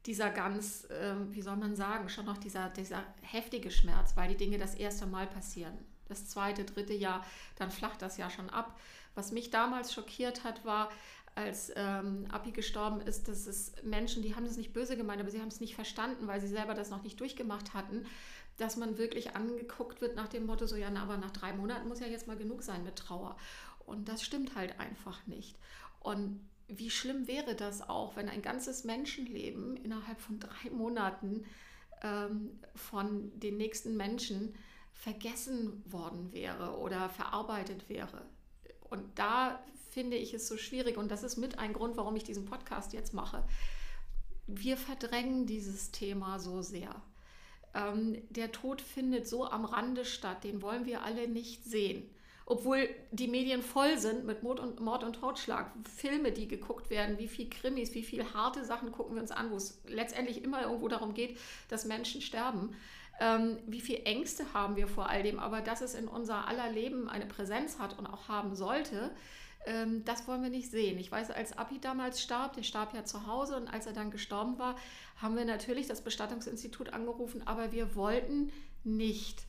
dieser 0.08 0.30
ganz, 0.30 0.86
äh, 0.86 1.16
wie 1.30 1.42
soll 1.42 1.58
man 1.58 1.76
sagen, 1.76 2.10
schon 2.10 2.26
noch 2.26 2.38
dieser, 2.38 2.70
dieser 2.70 3.04
heftige 3.22 3.70
Schmerz, 3.70 4.16
weil 4.16 4.30
die 4.30 4.38
Dinge 4.38 4.58
das 4.58 4.74
erste 4.74 5.06
Mal 5.06 5.28
passieren. 5.28 5.78
Das 6.08 6.28
zweite, 6.30 6.64
dritte 6.64 6.94
Jahr, 6.94 7.26
dann 7.58 7.70
flacht 7.70 8.02
das 8.02 8.18
ja 8.18 8.30
schon 8.30 8.50
ab. 8.50 8.80
Was 9.14 9.32
mich 9.32 9.50
damals 9.50 9.94
schockiert 9.94 10.46
hat, 10.46 10.64
war, 10.64 10.90
als 11.36 11.72
ähm, 11.76 12.26
Api 12.32 12.52
gestorben 12.52 13.02
ist, 13.02 13.28
dass 13.28 13.46
es 13.46 13.74
Menschen, 13.84 14.24
die 14.24 14.36
haben 14.36 14.46
das 14.46 14.58
nicht 14.58 14.74
böse 14.74 14.98
gemeint, 14.98 15.22
aber 15.22 15.30
sie 15.30 15.40
haben 15.40 15.50
es 15.50 15.60
nicht 15.60 15.76
verstanden, 15.76 16.26
weil 16.28 16.42
sie 16.42 16.48
selber 16.48 16.74
das 16.74 16.90
noch 16.90 17.04
nicht 17.04 17.20
durchgemacht 17.20 17.74
hatten, 17.74 18.06
dass 18.58 18.76
man 18.76 18.98
wirklich 18.98 19.36
angeguckt 19.36 20.02
wird 20.02 20.16
nach 20.16 20.30
dem 20.30 20.48
Motto, 20.48 20.66
so 20.66 20.76
ja, 20.76 20.90
na, 20.90 21.04
aber 21.04 21.18
nach 21.18 21.32
drei 21.32 21.54
Monaten 21.54 21.88
muss 21.88 22.00
ja 22.00 22.08
jetzt 22.08 22.26
mal 22.26 22.38
genug 22.38 22.64
sein 22.64 22.84
mit 22.84 22.96
Trauer. 22.96 23.38
Und 23.86 24.10
das 24.10 24.24
stimmt 24.24 24.56
halt 24.56 24.80
einfach 24.80 25.28
nicht. 25.28 25.56
Und 26.00 26.40
wie 26.68 26.90
schlimm 26.90 27.28
wäre 27.28 27.56
das 27.56 27.88
auch, 27.88 28.16
wenn 28.16 28.30
ein 28.30 28.42
ganzes 28.42 28.84
Menschenleben 28.84 29.78
innerhalb 29.78 30.20
von 30.20 30.40
drei 30.40 30.70
Monaten 30.72 31.46
ähm, 32.04 32.60
von 32.76 33.38
den 33.40 33.58
nächsten 33.58 33.96
Menschen 33.96 34.56
vergessen 34.92 35.84
worden 35.86 36.34
wäre 36.34 36.78
oder 36.78 37.10
verarbeitet 37.10 37.88
wäre. 37.88 38.26
Und 38.90 39.04
da 39.18 39.64
finde 39.92 40.18
ich 40.18 40.34
es 40.34 40.48
so 40.48 40.58
schwierig 40.58 40.98
und 40.98 41.10
das 41.10 41.24
ist 41.24 41.38
mit 41.38 41.60
ein 41.60 41.74
Grund, 41.74 41.98
warum 41.98 42.16
ich 42.16 42.24
diesen 42.24 42.46
Podcast 42.46 42.94
jetzt 42.94 43.14
mache. 43.14 43.44
Wir 44.48 44.78
verdrängen 44.78 45.46
dieses 45.46 45.92
Thema 45.92 46.40
so 46.40 46.62
sehr. 46.62 47.02
Ähm, 47.74 48.22
der 48.30 48.52
Tod 48.52 48.82
findet 48.82 49.28
so 49.28 49.46
am 49.46 49.66
Rande 49.66 50.06
statt, 50.06 50.44
den 50.44 50.62
wollen 50.62 50.86
wir 50.86 51.04
alle 51.04 51.28
nicht 51.28 51.64
sehen. 51.64 52.10
Obwohl 52.50 52.88
die 53.12 53.28
Medien 53.28 53.62
voll 53.62 53.98
sind 53.98 54.24
mit 54.24 54.42
Mord 54.42 54.62
und, 54.62 54.80
Mord 54.80 55.04
und 55.04 55.18
Totschlag, 55.18 55.70
Filme, 55.98 56.32
die 56.32 56.48
geguckt 56.48 56.90
werden, 56.90 57.20
wie 57.20 57.28
viel 57.28 57.50
Krimis, 57.50 57.94
wie 57.94 58.04
viel 58.04 58.24
harte 58.34 58.64
Sachen 58.64 58.94
gucken 58.94 59.16
wir 59.16 59.22
uns 59.22 59.32
an, 59.32 59.52
wo 59.52 59.58
es 59.58 59.82
letztendlich 59.86 60.46
immer 60.46 60.62
irgendwo 60.62 60.88
darum 60.88 61.14
geht, 61.14 61.38
dass 61.68 61.84
Menschen 61.84 62.22
sterben. 62.22 62.74
Ähm, 63.20 63.58
wie 63.68 63.82
viel 63.82 64.00
Ängste 64.06 64.54
haben 64.54 64.78
wir 64.78 64.88
vor 64.88 65.10
all 65.10 65.24
dem, 65.24 65.40
aber 65.40 65.60
dass 65.60 65.82
es 65.82 65.94
in 65.94 66.08
unser 66.08 66.48
aller 66.48 66.72
Leben 66.72 67.10
eine 67.10 67.26
Präsenz 67.26 67.80
hat 67.80 68.00
und 68.00 68.08
auch 68.08 68.30
haben 68.30 68.56
sollte, 68.56 69.12
ähm, 69.66 70.06
das 70.06 70.26
wollen 70.26 70.42
wir 70.42 70.50
nicht 70.50 70.72
sehen. 70.72 70.98
Ich 71.00 71.12
weiß, 71.12 71.32
als 71.32 71.58
Abi 71.58 71.80
damals 71.80 72.22
starb, 72.22 72.54
der 72.54 72.64
starb 72.64 72.94
ja 72.94 73.04
zu 73.04 73.28
Hause 73.28 73.58
und 73.58 73.68
als 73.68 73.88
er 73.88 73.94
dann 73.94 74.10
gestorben 74.10 74.58
war, 74.58 74.78
haben 75.22 75.36
wir 75.36 75.44
natürlich 75.44 75.88
das 75.88 76.00
Bestattungsinstitut 76.00 76.94
angerufen, 76.94 77.42
aber 77.46 77.74
wir 77.74 77.94
wollten 77.96 78.54
nicht, 78.86 79.47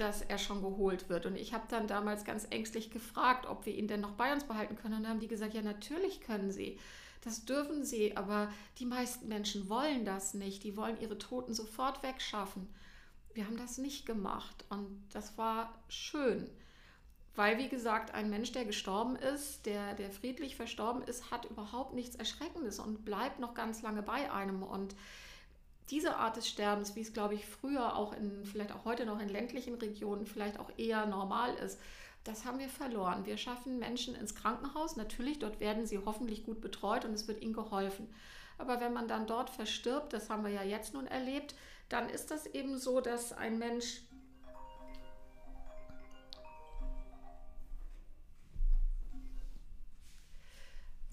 dass 0.00 0.22
er 0.22 0.38
schon 0.38 0.62
geholt 0.62 1.08
wird. 1.08 1.26
Und 1.26 1.36
ich 1.36 1.52
habe 1.52 1.66
dann 1.68 1.86
damals 1.86 2.24
ganz 2.24 2.46
ängstlich 2.50 2.90
gefragt, 2.90 3.46
ob 3.46 3.66
wir 3.66 3.74
ihn 3.74 3.88
denn 3.88 4.00
noch 4.00 4.12
bei 4.12 4.32
uns 4.32 4.44
behalten 4.44 4.76
können. 4.76 4.94
Und 4.94 5.02
dann 5.02 5.12
haben 5.12 5.20
die 5.20 5.28
gesagt, 5.28 5.54
ja, 5.54 5.62
natürlich 5.62 6.20
können 6.20 6.50
sie. 6.50 6.78
Das 7.22 7.44
dürfen 7.44 7.84
sie, 7.84 8.16
aber 8.16 8.52
die 8.78 8.86
meisten 8.86 9.28
Menschen 9.28 9.68
wollen 9.68 10.04
das 10.04 10.34
nicht. 10.34 10.62
Die 10.64 10.76
wollen 10.76 11.00
ihre 11.00 11.18
Toten 11.18 11.52
sofort 11.52 12.02
wegschaffen. 12.02 12.68
Wir 13.34 13.44
haben 13.46 13.56
das 13.56 13.78
nicht 13.78 14.06
gemacht 14.06 14.64
und 14.68 15.02
das 15.12 15.36
war 15.36 15.74
schön. 15.88 16.48
Weil, 17.34 17.58
wie 17.58 17.68
gesagt, 17.68 18.14
ein 18.14 18.30
Mensch, 18.30 18.50
der 18.50 18.64
gestorben 18.64 19.14
ist, 19.14 19.66
der, 19.66 19.94
der 19.94 20.10
friedlich 20.10 20.56
verstorben 20.56 21.02
ist, 21.02 21.30
hat 21.30 21.44
überhaupt 21.44 21.94
nichts 21.94 22.16
Erschreckendes 22.16 22.80
und 22.80 23.04
bleibt 23.04 23.38
noch 23.38 23.54
ganz 23.54 23.80
lange 23.82 24.02
bei 24.02 24.32
einem. 24.32 24.64
Und 24.64 24.96
diese 25.90 26.16
Art 26.16 26.36
des 26.36 26.48
Sterbens, 26.48 26.94
wie 26.96 27.00
es, 27.00 27.12
glaube 27.12 27.34
ich, 27.34 27.46
früher 27.46 27.96
auch 27.96 28.12
in, 28.12 28.44
vielleicht 28.44 28.72
auch 28.72 28.84
heute 28.84 29.06
noch 29.06 29.20
in 29.20 29.28
ländlichen 29.28 29.74
Regionen 29.74 30.26
vielleicht 30.26 30.58
auch 30.58 30.70
eher 30.76 31.06
normal 31.06 31.54
ist, 31.54 31.78
das 32.24 32.44
haben 32.44 32.58
wir 32.58 32.68
verloren. 32.68 33.24
Wir 33.24 33.38
schaffen 33.38 33.78
Menschen 33.78 34.14
ins 34.14 34.34
Krankenhaus. 34.34 34.96
Natürlich, 34.96 35.38
dort 35.38 35.60
werden 35.60 35.86
sie 35.86 35.98
hoffentlich 36.04 36.44
gut 36.44 36.60
betreut 36.60 37.04
und 37.04 37.14
es 37.14 37.26
wird 37.26 37.40
ihnen 37.40 37.54
geholfen. 37.54 38.08
Aber 38.58 38.80
wenn 38.80 38.92
man 38.92 39.08
dann 39.08 39.26
dort 39.26 39.50
verstirbt, 39.50 40.12
das 40.12 40.28
haben 40.28 40.44
wir 40.44 40.50
ja 40.50 40.62
jetzt 40.62 40.92
nun 40.92 41.06
erlebt, 41.06 41.54
dann 41.88 42.10
ist 42.10 42.30
das 42.30 42.46
eben 42.46 42.76
so, 42.76 43.00
dass 43.00 43.32
ein 43.32 43.58
Mensch 43.58 44.02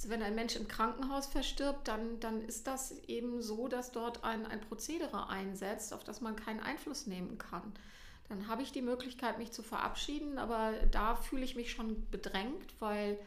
wenn 0.09 0.21
ein 0.21 0.35
Mensch 0.35 0.55
im 0.55 0.67
Krankenhaus 0.67 1.27
verstirbt, 1.27 1.87
dann, 1.87 2.19
dann 2.19 2.41
ist 2.41 2.67
das 2.67 2.91
eben 3.07 3.41
so, 3.41 3.67
dass 3.67 3.91
dort 3.91 4.23
ein, 4.23 4.45
ein 4.45 4.61
Prozedere 4.61 5.29
einsetzt, 5.29 5.93
auf 5.93 6.03
das 6.03 6.21
man 6.21 6.35
keinen 6.35 6.59
Einfluss 6.59 7.07
nehmen 7.07 7.37
kann. 7.37 7.73
Dann 8.29 8.47
habe 8.47 8.63
ich 8.63 8.71
die 8.71 8.81
Möglichkeit, 8.81 9.37
mich 9.37 9.51
zu 9.51 9.61
verabschieden, 9.61 10.37
aber 10.37 10.73
da 10.91 11.15
fühle 11.15 11.43
ich 11.43 11.55
mich 11.55 11.71
schon 11.71 12.09
bedrängt, 12.09 12.73
weil 12.79 13.19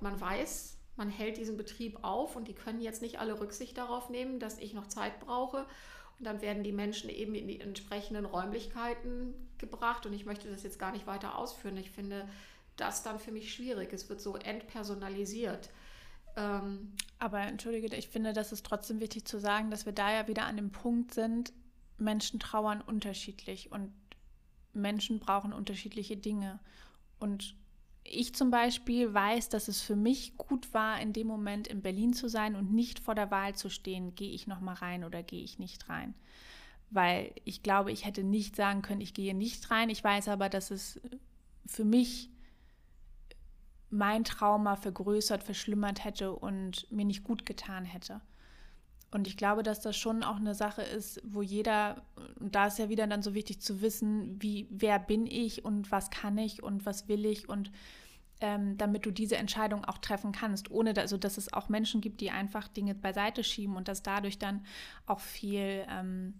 man 0.00 0.20
weiß, 0.20 0.76
man 0.96 1.08
hält 1.08 1.36
diesen 1.36 1.56
Betrieb 1.56 1.98
auf 2.02 2.36
und 2.36 2.48
die 2.48 2.54
können 2.54 2.80
jetzt 2.80 3.02
nicht 3.02 3.20
alle 3.20 3.40
Rücksicht 3.40 3.78
darauf 3.78 4.10
nehmen, 4.10 4.40
dass 4.40 4.58
ich 4.58 4.74
noch 4.74 4.88
Zeit 4.88 5.20
brauche. 5.20 5.66
Und 6.18 6.26
dann 6.26 6.42
werden 6.42 6.62
die 6.62 6.72
Menschen 6.72 7.08
eben 7.08 7.34
in 7.34 7.48
die 7.48 7.60
entsprechenden 7.60 8.26
Räumlichkeiten 8.26 9.32
gebracht. 9.56 10.04
Und 10.04 10.12
ich 10.12 10.26
möchte 10.26 10.50
das 10.50 10.62
jetzt 10.62 10.78
gar 10.78 10.92
nicht 10.92 11.06
weiter 11.06 11.38
ausführen. 11.38 11.78
Ich 11.78 11.90
finde 11.90 12.28
das 12.76 13.02
dann 13.02 13.18
für 13.18 13.32
mich 13.32 13.52
schwierig. 13.52 13.92
Es 13.92 14.08
wird 14.08 14.20
so 14.20 14.36
entpersonalisiert. 14.36 15.70
Ähm, 16.36 16.92
Aber 17.18 17.40
entschuldige, 17.40 17.94
ich 17.96 18.08
finde, 18.08 18.32
das 18.32 18.52
ist 18.52 18.64
trotzdem 18.64 19.00
wichtig 19.00 19.24
zu 19.24 19.38
sagen, 19.38 19.70
dass 19.70 19.86
wir 19.86 19.92
da 19.92 20.12
ja 20.12 20.28
wieder 20.28 20.46
an 20.46 20.56
dem 20.56 20.70
Punkt 20.70 21.14
sind, 21.14 21.52
Menschen 21.98 22.40
trauern 22.40 22.80
unterschiedlich 22.80 23.72
und 23.72 23.92
Menschen 24.72 25.18
brauchen 25.18 25.52
unterschiedliche 25.52 26.16
Dinge. 26.16 26.60
Und 27.18 27.56
ich 28.04 28.34
zum 28.34 28.50
Beispiel 28.50 29.12
weiß, 29.12 29.50
dass 29.50 29.68
es 29.68 29.82
für 29.82 29.96
mich 29.96 30.36
gut 30.36 30.72
war, 30.72 31.00
in 31.00 31.12
dem 31.12 31.26
Moment 31.26 31.68
in 31.68 31.82
Berlin 31.82 32.12
zu 32.12 32.28
sein 32.28 32.56
und 32.56 32.72
nicht 32.72 32.98
vor 32.98 33.14
der 33.14 33.30
Wahl 33.30 33.54
zu 33.54 33.68
stehen, 33.68 34.14
gehe 34.14 34.32
ich 34.32 34.46
noch 34.46 34.60
mal 34.60 34.74
rein 34.74 35.04
oder 35.04 35.22
gehe 35.22 35.42
ich 35.42 35.58
nicht 35.58 35.88
rein. 35.88 36.14
Weil 36.90 37.32
ich 37.44 37.62
glaube, 37.62 37.92
ich 37.92 38.04
hätte 38.04 38.24
nicht 38.24 38.56
sagen 38.56 38.82
können, 38.82 39.00
ich 39.00 39.14
gehe 39.14 39.34
nicht 39.34 39.70
rein. 39.70 39.90
Ich 39.90 40.02
weiß 40.02 40.28
aber, 40.28 40.48
dass 40.48 40.70
es 40.70 41.00
für 41.66 41.84
mich 41.84 42.30
mein 43.90 44.24
Trauma 44.24 44.76
vergrößert, 44.76 45.42
verschlimmert 45.42 46.04
hätte 46.04 46.32
und 46.32 46.90
mir 46.90 47.04
nicht 47.04 47.24
gut 47.24 47.44
getan 47.44 47.84
hätte. 47.84 48.20
Und 49.12 49.26
ich 49.26 49.36
glaube, 49.36 49.64
dass 49.64 49.80
das 49.80 49.96
schon 49.96 50.22
auch 50.22 50.36
eine 50.36 50.54
Sache 50.54 50.82
ist, 50.82 51.20
wo 51.24 51.42
jeder, 51.42 52.02
und 52.38 52.54
da 52.54 52.68
ist 52.68 52.78
ja 52.78 52.88
wieder 52.88 53.08
dann 53.08 53.22
so 53.22 53.34
wichtig 53.34 53.60
zu 53.60 53.82
wissen, 53.82 54.40
wie, 54.40 54.68
wer 54.70 55.00
bin 55.00 55.26
ich 55.26 55.64
und 55.64 55.90
was 55.90 56.10
kann 56.10 56.38
ich 56.38 56.62
und 56.62 56.86
was 56.86 57.08
will 57.08 57.26
ich 57.26 57.48
und 57.48 57.72
ähm, 58.40 58.78
damit 58.78 59.04
du 59.04 59.10
diese 59.10 59.36
Entscheidung 59.36 59.84
auch 59.84 59.98
treffen 59.98 60.32
kannst, 60.32 60.70
ohne 60.70 60.94
da, 60.94 61.02
also 61.02 61.16
dass 61.16 61.36
es 61.36 61.52
auch 61.52 61.68
Menschen 61.68 62.00
gibt, 62.00 62.20
die 62.20 62.30
einfach 62.30 62.68
Dinge 62.68 62.94
beiseite 62.94 63.42
schieben 63.42 63.76
und 63.76 63.88
dass 63.88 64.02
dadurch 64.02 64.38
dann 64.38 64.64
auch 65.06 65.20
viel 65.20 65.84
ähm, 65.90 66.34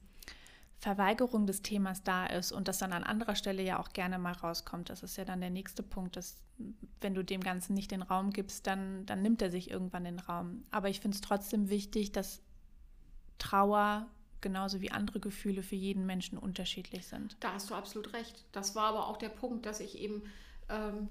Verweigerung 0.80 1.46
des 1.46 1.60
Themas 1.60 2.02
da 2.02 2.24
ist 2.26 2.52
und 2.52 2.66
das 2.66 2.78
dann 2.78 2.92
an 2.92 3.04
anderer 3.04 3.34
Stelle 3.34 3.62
ja 3.62 3.78
auch 3.78 3.90
gerne 3.90 4.18
mal 4.18 4.32
rauskommt. 4.32 4.88
Das 4.88 5.02
ist 5.02 5.16
ja 5.18 5.26
dann 5.26 5.42
der 5.42 5.50
nächste 5.50 5.82
Punkt, 5.82 6.16
dass 6.16 6.40
wenn 7.02 7.14
du 7.14 7.22
dem 7.22 7.42
Ganzen 7.42 7.74
nicht 7.74 7.90
den 7.90 8.00
Raum 8.00 8.30
gibst, 8.30 8.66
dann, 8.66 9.04
dann 9.04 9.20
nimmt 9.20 9.42
er 9.42 9.50
sich 9.50 9.70
irgendwann 9.70 10.04
den 10.04 10.18
Raum. 10.18 10.64
Aber 10.70 10.88
ich 10.88 11.00
finde 11.00 11.16
es 11.16 11.20
trotzdem 11.20 11.68
wichtig, 11.68 12.12
dass 12.12 12.40
Trauer 13.38 14.06
genauso 14.40 14.80
wie 14.80 14.90
andere 14.90 15.20
Gefühle 15.20 15.62
für 15.62 15.76
jeden 15.76 16.06
Menschen 16.06 16.38
unterschiedlich 16.38 17.06
sind. 17.06 17.36
Da 17.40 17.52
hast 17.52 17.68
du 17.68 17.74
absolut 17.74 18.14
recht. 18.14 18.44
Das 18.52 18.74
war 18.74 18.84
aber 18.84 19.08
auch 19.08 19.18
der 19.18 19.28
Punkt, 19.28 19.66
dass 19.66 19.80
ich 19.80 19.98
eben, 19.98 20.22
ähm, 20.70 21.08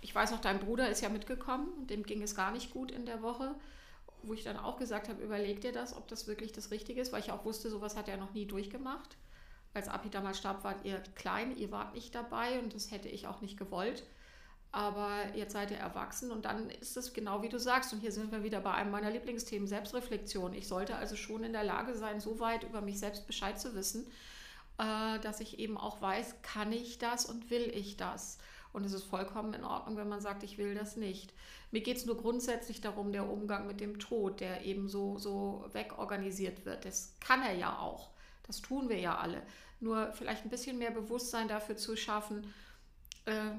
ich 0.00 0.14
weiß 0.14 0.30
noch, 0.30 0.40
dein 0.40 0.60
Bruder 0.60 0.88
ist 0.88 1.00
ja 1.00 1.08
mitgekommen 1.08 1.88
dem 1.88 2.04
ging 2.04 2.22
es 2.22 2.36
gar 2.36 2.52
nicht 2.52 2.70
gut 2.70 2.92
in 2.92 3.04
der 3.04 3.20
Woche, 3.20 3.56
wo 4.26 4.34
ich 4.34 4.44
dann 4.44 4.56
auch 4.56 4.76
gesagt 4.78 5.08
habe, 5.08 5.22
überleg 5.22 5.60
dir 5.60 5.72
das, 5.72 5.96
ob 5.96 6.08
das 6.08 6.26
wirklich 6.26 6.52
das 6.52 6.70
Richtige 6.70 7.00
ist, 7.00 7.12
weil 7.12 7.20
ich 7.20 7.32
auch 7.32 7.44
wusste, 7.44 7.70
sowas 7.70 7.96
hat 7.96 8.08
er 8.08 8.16
noch 8.16 8.34
nie 8.34 8.46
durchgemacht. 8.46 9.16
Als 9.72 9.88
Abi 9.88 10.08
damals 10.08 10.38
starb, 10.38 10.64
wart 10.64 10.84
ihr 10.84 11.02
klein, 11.14 11.56
ihr 11.56 11.70
wart 11.70 11.94
nicht 11.94 12.14
dabei 12.14 12.58
und 12.60 12.74
das 12.74 12.90
hätte 12.90 13.08
ich 13.08 13.26
auch 13.26 13.40
nicht 13.40 13.58
gewollt 13.58 14.04
aber 14.74 15.36
jetzt 15.36 15.52
seid 15.52 15.70
ihr 15.70 15.76
erwachsen 15.76 16.32
und 16.32 16.46
dann 16.46 16.68
ist 16.68 16.96
es 16.96 17.12
genau 17.12 17.42
wie 17.42 17.48
du 17.48 17.60
sagst. 17.60 17.92
Und 17.92 18.00
hier 18.00 18.10
sind 18.10 18.32
wir 18.32 18.42
wieder 18.42 18.60
bei 18.60 18.72
einem 18.72 18.90
meiner 18.90 19.08
Lieblingsthemen, 19.08 19.68
Selbstreflexion. 19.68 20.52
Ich 20.52 20.66
sollte 20.66 20.96
also 20.96 21.14
schon 21.14 21.44
in 21.44 21.52
der 21.52 21.62
Lage 21.62 21.94
sein, 21.94 22.18
so 22.18 22.40
weit 22.40 22.64
über 22.64 22.80
mich 22.80 22.98
selbst 22.98 23.28
Bescheid 23.28 23.60
zu 23.60 23.76
wissen, 23.76 24.04
äh, 24.78 25.20
dass 25.20 25.38
ich 25.38 25.60
eben 25.60 25.78
auch 25.78 26.02
weiß, 26.02 26.42
kann 26.42 26.72
ich 26.72 26.98
das 26.98 27.24
und 27.24 27.50
will 27.50 27.70
ich 27.72 27.96
das? 27.96 28.38
Und 28.74 28.84
es 28.84 28.92
ist 28.92 29.04
vollkommen 29.04 29.54
in 29.54 29.62
Ordnung, 29.62 29.96
wenn 29.96 30.08
man 30.08 30.20
sagt, 30.20 30.42
ich 30.42 30.58
will 30.58 30.74
das 30.74 30.96
nicht. 30.96 31.32
Mir 31.70 31.80
geht 31.80 31.96
es 31.96 32.06
nur 32.06 32.16
grundsätzlich 32.16 32.80
darum, 32.80 33.12
der 33.12 33.30
Umgang 33.30 33.68
mit 33.68 33.80
dem 33.80 34.00
Tod, 34.00 34.40
der 34.40 34.64
eben 34.64 34.88
so, 34.88 35.16
so 35.16 35.64
wegorganisiert 35.72 36.66
wird. 36.66 36.84
Das 36.84 37.14
kann 37.20 37.40
er 37.40 37.54
ja 37.54 37.78
auch. 37.78 38.10
Das 38.48 38.60
tun 38.60 38.88
wir 38.88 38.98
ja 38.98 39.16
alle. 39.16 39.40
Nur 39.78 40.12
vielleicht 40.12 40.44
ein 40.44 40.50
bisschen 40.50 40.76
mehr 40.76 40.90
Bewusstsein 40.90 41.46
dafür 41.46 41.76
zu 41.76 41.96
schaffen, 41.96 42.52
äh, 43.26 43.52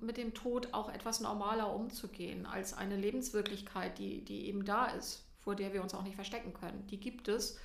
mit 0.00 0.16
dem 0.16 0.32
Tod 0.32 0.72
auch 0.72 0.90
etwas 0.90 1.20
normaler 1.20 1.74
umzugehen 1.74 2.46
als 2.46 2.72
eine 2.72 2.96
Lebenswirklichkeit, 2.96 3.98
die, 3.98 4.24
die 4.24 4.46
eben 4.46 4.64
da 4.64 4.86
ist, 4.86 5.22
vor 5.38 5.54
der 5.54 5.74
wir 5.74 5.82
uns 5.82 5.92
auch 5.92 6.02
nicht 6.02 6.14
verstecken 6.16 6.54
können. 6.54 6.86
Die 6.86 6.98
gibt 6.98 7.28
es. 7.28 7.58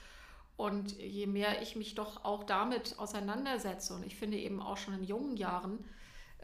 Und 0.57 0.99
je 0.99 1.25
mehr 1.25 1.61
ich 1.61 1.77
mich 1.77 1.95
doch 1.95 2.25
auch 2.25 2.43
damit 2.43 2.99
auseinandersetze, 2.99 3.93
und 3.93 4.05
ich 4.05 4.17
finde 4.17 4.37
eben 4.37 4.61
auch 4.61 4.75
schon 4.75 4.93
in 4.93 5.03
jungen 5.05 5.37
Jahren, 5.37 5.79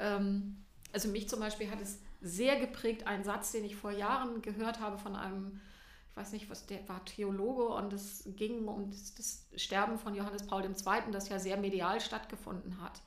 ähm, 0.02 0.66
also 0.92 1.08
mich 1.08 1.30
zum 1.30 1.40
Beispiel 1.40 1.70
hat 1.72 1.80
es 1.82 2.00
sehr 2.22 2.60
geprägt, 2.60 3.08
ein 3.08 3.24
Satz, 3.24 3.52
den 3.52 3.64
ich 3.64 3.76
vor 3.76 3.92
Jahren 3.92 4.42
gehört 4.42 4.80
habe 4.80 4.98
von 4.98 5.16
einem, 5.16 5.62
ich 6.10 6.18
weiß 6.18 6.34
nicht, 6.34 6.50
was 6.50 6.66
der 6.66 6.88
war, 6.90 7.04
Theologe, 7.06 7.68
und 7.68 7.94
es 7.94 8.24
ging 8.36 8.68
um 8.68 8.90
das, 8.90 9.16
das 9.16 9.46
Sterben 9.56 9.98
von 9.98 10.14
Johannes 10.14 10.46
Paul 10.46 10.64
II., 10.64 11.12
das 11.12 11.30
ja 11.30 11.40
sehr 11.40 11.58
medial 11.58 12.02
stattgefunden 12.02 12.82
hat. 12.82 13.02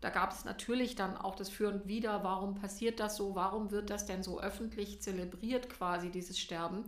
Da 0.00 0.10
gab 0.10 0.32
es 0.32 0.44
natürlich 0.44 0.96
dann 0.96 1.16
auch 1.16 1.34
das 1.34 1.48
Für 1.48 1.68
und 1.68 1.86
Wider, 1.86 2.22
warum 2.24 2.54
passiert 2.54 3.00
das 3.00 3.16
so, 3.16 3.34
warum 3.34 3.70
wird 3.70 3.90
das 3.90 4.06
denn 4.06 4.22
so 4.22 4.40
öffentlich 4.40 5.00
zelebriert 5.00 5.70
quasi, 5.70 6.10
dieses 6.10 6.38
Sterben. 6.38 6.84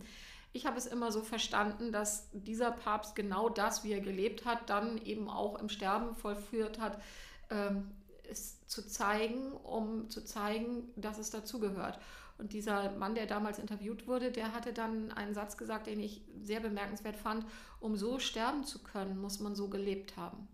Ich 0.53 0.65
habe 0.65 0.77
es 0.77 0.85
immer 0.85 1.11
so 1.11 1.21
verstanden, 1.21 1.91
dass 1.91 2.29
dieser 2.31 2.71
Papst 2.71 3.15
genau 3.15 3.49
das, 3.49 3.83
wie 3.83 3.91
er 3.91 4.01
gelebt 4.01 4.45
hat, 4.45 4.69
dann 4.69 4.97
eben 4.99 5.29
auch 5.29 5.59
im 5.59 5.69
Sterben 5.69 6.15
vollführt 6.15 6.79
hat, 6.79 7.01
ähm, 7.49 7.91
es 8.29 8.65
zu 8.67 8.87
zeigen, 8.87 9.51
um 9.51 10.09
zu 10.09 10.23
zeigen, 10.23 10.89
dass 10.95 11.17
es 11.17 11.29
dazugehört. 11.29 11.99
Und 12.37 12.53
dieser 12.53 12.91
Mann, 12.91 13.15
der 13.15 13.25
damals 13.25 13.57
interviewt 13.57 14.07
wurde, 14.07 14.31
der 14.31 14.53
hatte 14.53 14.71
dann 14.71 15.11
einen 15.11 15.33
Satz 15.33 15.57
gesagt, 15.57 15.87
den 15.87 15.99
ich 15.99 16.21
sehr 16.43 16.59
bemerkenswert 16.59 17.15
fand, 17.15 17.45
um 17.79 17.95
so 17.95 18.19
sterben 18.19 18.63
zu 18.63 18.83
können, 18.83 19.19
muss 19.19 19.39
man 19.39 19.55
so 19.55 19.69
gelebt 19.69 20.17
haben. 20.17 20.47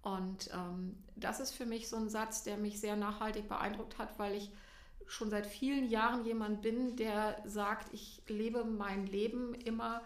Und 0.00 0.50
ähm, 0.52 0.96
das 1.14 1.38
ist 1.38 1.52
für 1.52 1.66
mich 1.66 1.88
so 1.88 1.96
ein 1.96 2.08
Satz, 2.08 2.42
der 2.42 2.56
mich 2.56 2.80
sehr 2.80 2.96
nachhaltig 2.96 3.48
beeindruckt 3.48 3.98
hat, 3.98 4.18
weil 4.18 4.34
ich 4.34 4.50
schon 5.06 5.30
seit 5.30 5.46
vielen 5.46 5.88
Jahren 5.88 6.24
jemand 6.24 6.62
bin, 6.62 6.96
der 6.96 7.40
sagt, 7.44 7.92
ich 7.92 8.22
lebe 8.26 8.64
mein 8.64 9.06
Leben 9.06 9.54
immer 9.54 10.00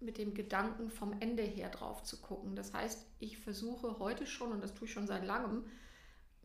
mit 0.00 0.18
dem 0.18 0.34
Gedanken 0.34 0.90
vom 0.90 1.14
Ende 1.20 1.42
her 1.42 1.68
drauf 1.68 2.02
zu 2.02 2.18
gucken. 2.18 2.56
Das 2.56 2.72
heißt, 2.72 3.06
ich 3.20 3.38
versuche 3.38 3.98
heute 3.98 4.26
schon, 4.26 4.52
und 4.52 4.62
das 4.62 4.74
tue 4.74 4.86
ich 4.86 4.92
schon 4.92 5.06
seit 5.06 5.24
langem, 5.24 5.64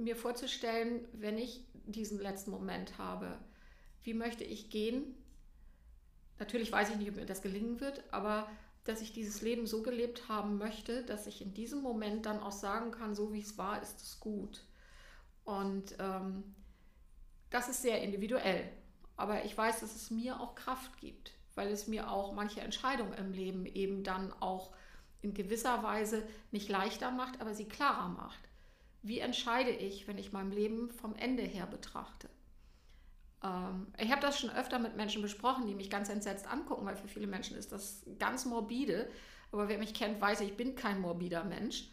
mir 0.04 0.16
vorzustellen, 0.16 1.08
wenn 1.14 1.38
ich 1.38 1.66
diesen 1.86 2.20
letzten 2.20 2.52
Moment 2.52 2.98
habe, 2.98 3.38
wie 4.04 4.14
möchte 4.14 4.44
ich 4.44 4.70
gehen? 4.70 5.16
Natürlich 6.40 6.72
weiß 6.72 6.90
ich 6.90 6.96
nicht, 6.96 7.10
ob 7.10 7.16
mir 7.16 7.26
das 7.26 7.42
gelingen 7.42 7.80
wird, 7.80 8.04
aber 8.12 8.50
dass 8.84 9.02
ich 9.02 9.14
dieses 9.14 9.42
Leben 9.42 9.68
so 9.68 9.84
gelebt 9.84 10.28
haben 10.28 10.58
möchte, 10.58 11.04
dass 11.04 11.28
ich 11.28 11.42
in 11.42 11.54
diesem 11.54 11.82
Moment 11.82 12.26
dann 12.26 12.40
auch 12.40 12.52
sagen 12.52 12.92
kann, 12.92 13.14
so 13.14 13.32
wie 13.32 13.42
es 13.42 13.58
war, 13.58 13.82
ist 13.82 14.02
es 14.02 14.20
gut. 14.20 14.64
Und 15.44 15.96
ähm, 16.00 16.44
das 17.52 17.70
ist 17.70 17.84
sehr 17.84 18.02
individuell. 18.02 18.70
Aber 19.18 19.46
ich 19.46 19.56
weiß, 19.56 19.82
dass 19.82 19.96
es 19.96 20.10
mir 20.10 20.40
auch 20.40 20.56
Kraft 20.56 20.98
gibt, 20.98 21.34
weil 21.54 21.70
es 21.70 21.88
mir 21.88 22.10
auch 22.10 22.34
manche 22.34 22.62
Entscheidungen 22.62 23.14
im 23.14 23.34
Leben 23.34 23.66
eben 23.68 24.04
dann 24.04 24.34
auch 24.40 24.72
in 25.22 25.36
gewisser 25.36 25.84
Weise 25.84 26.24
nicht 26.52 26.70
leichter 26.70 27.12
macht, 27.12 27.40
aber 27.40 27.54
sie 27.54 27.68
klarer 27.68 28.10
macht. 28.10 28.40
Wie 29.02 29.20
entscheide 29.20 29.72
ich, 29.72 30.08
wenn 30.08 30.18
ich 30.18 30.32
mein 30.32 30.52
Leben 30.52 30.92
vom 30.92 31.16
Ende 31.16 31.44
her 31.44 31.66
betrachte? 31.66 32.30
Ähm, 33.44 33.88
ich 33.98 34.12
habe 34.12 34.22
das 34.22 34.40
schon 34.40 34.52
öfter 34.52 34.80
mit 34.80 34.96
Menschen 34.96 35.22
besprochen, 35.22 35.66
die 35.66 35.76
mich 35.76 35.90
ganz 35.90 36.10
entsetzt 36.10 36.48
angucken, 36.48 36.86
weil 36.86 36.96
für 36.96 37.08
viele 37.08 37.28
Menschen 37.28 37.58
ist 37.58 37.72
das 37.72 38.04
ganz 38.20 38.46
morbide. 38.46 39.10
Aber 39.52 39.68
wer 39.68 39.80
mich 39.80 39.94
kennt, 39.94 40.22
weiß, 40.22 40.42
ich 40.42 40.56
bin 40.56 40.76
kein 40.76 41.02
morbider 41.02 41.44
Mensch. 41.44 41.90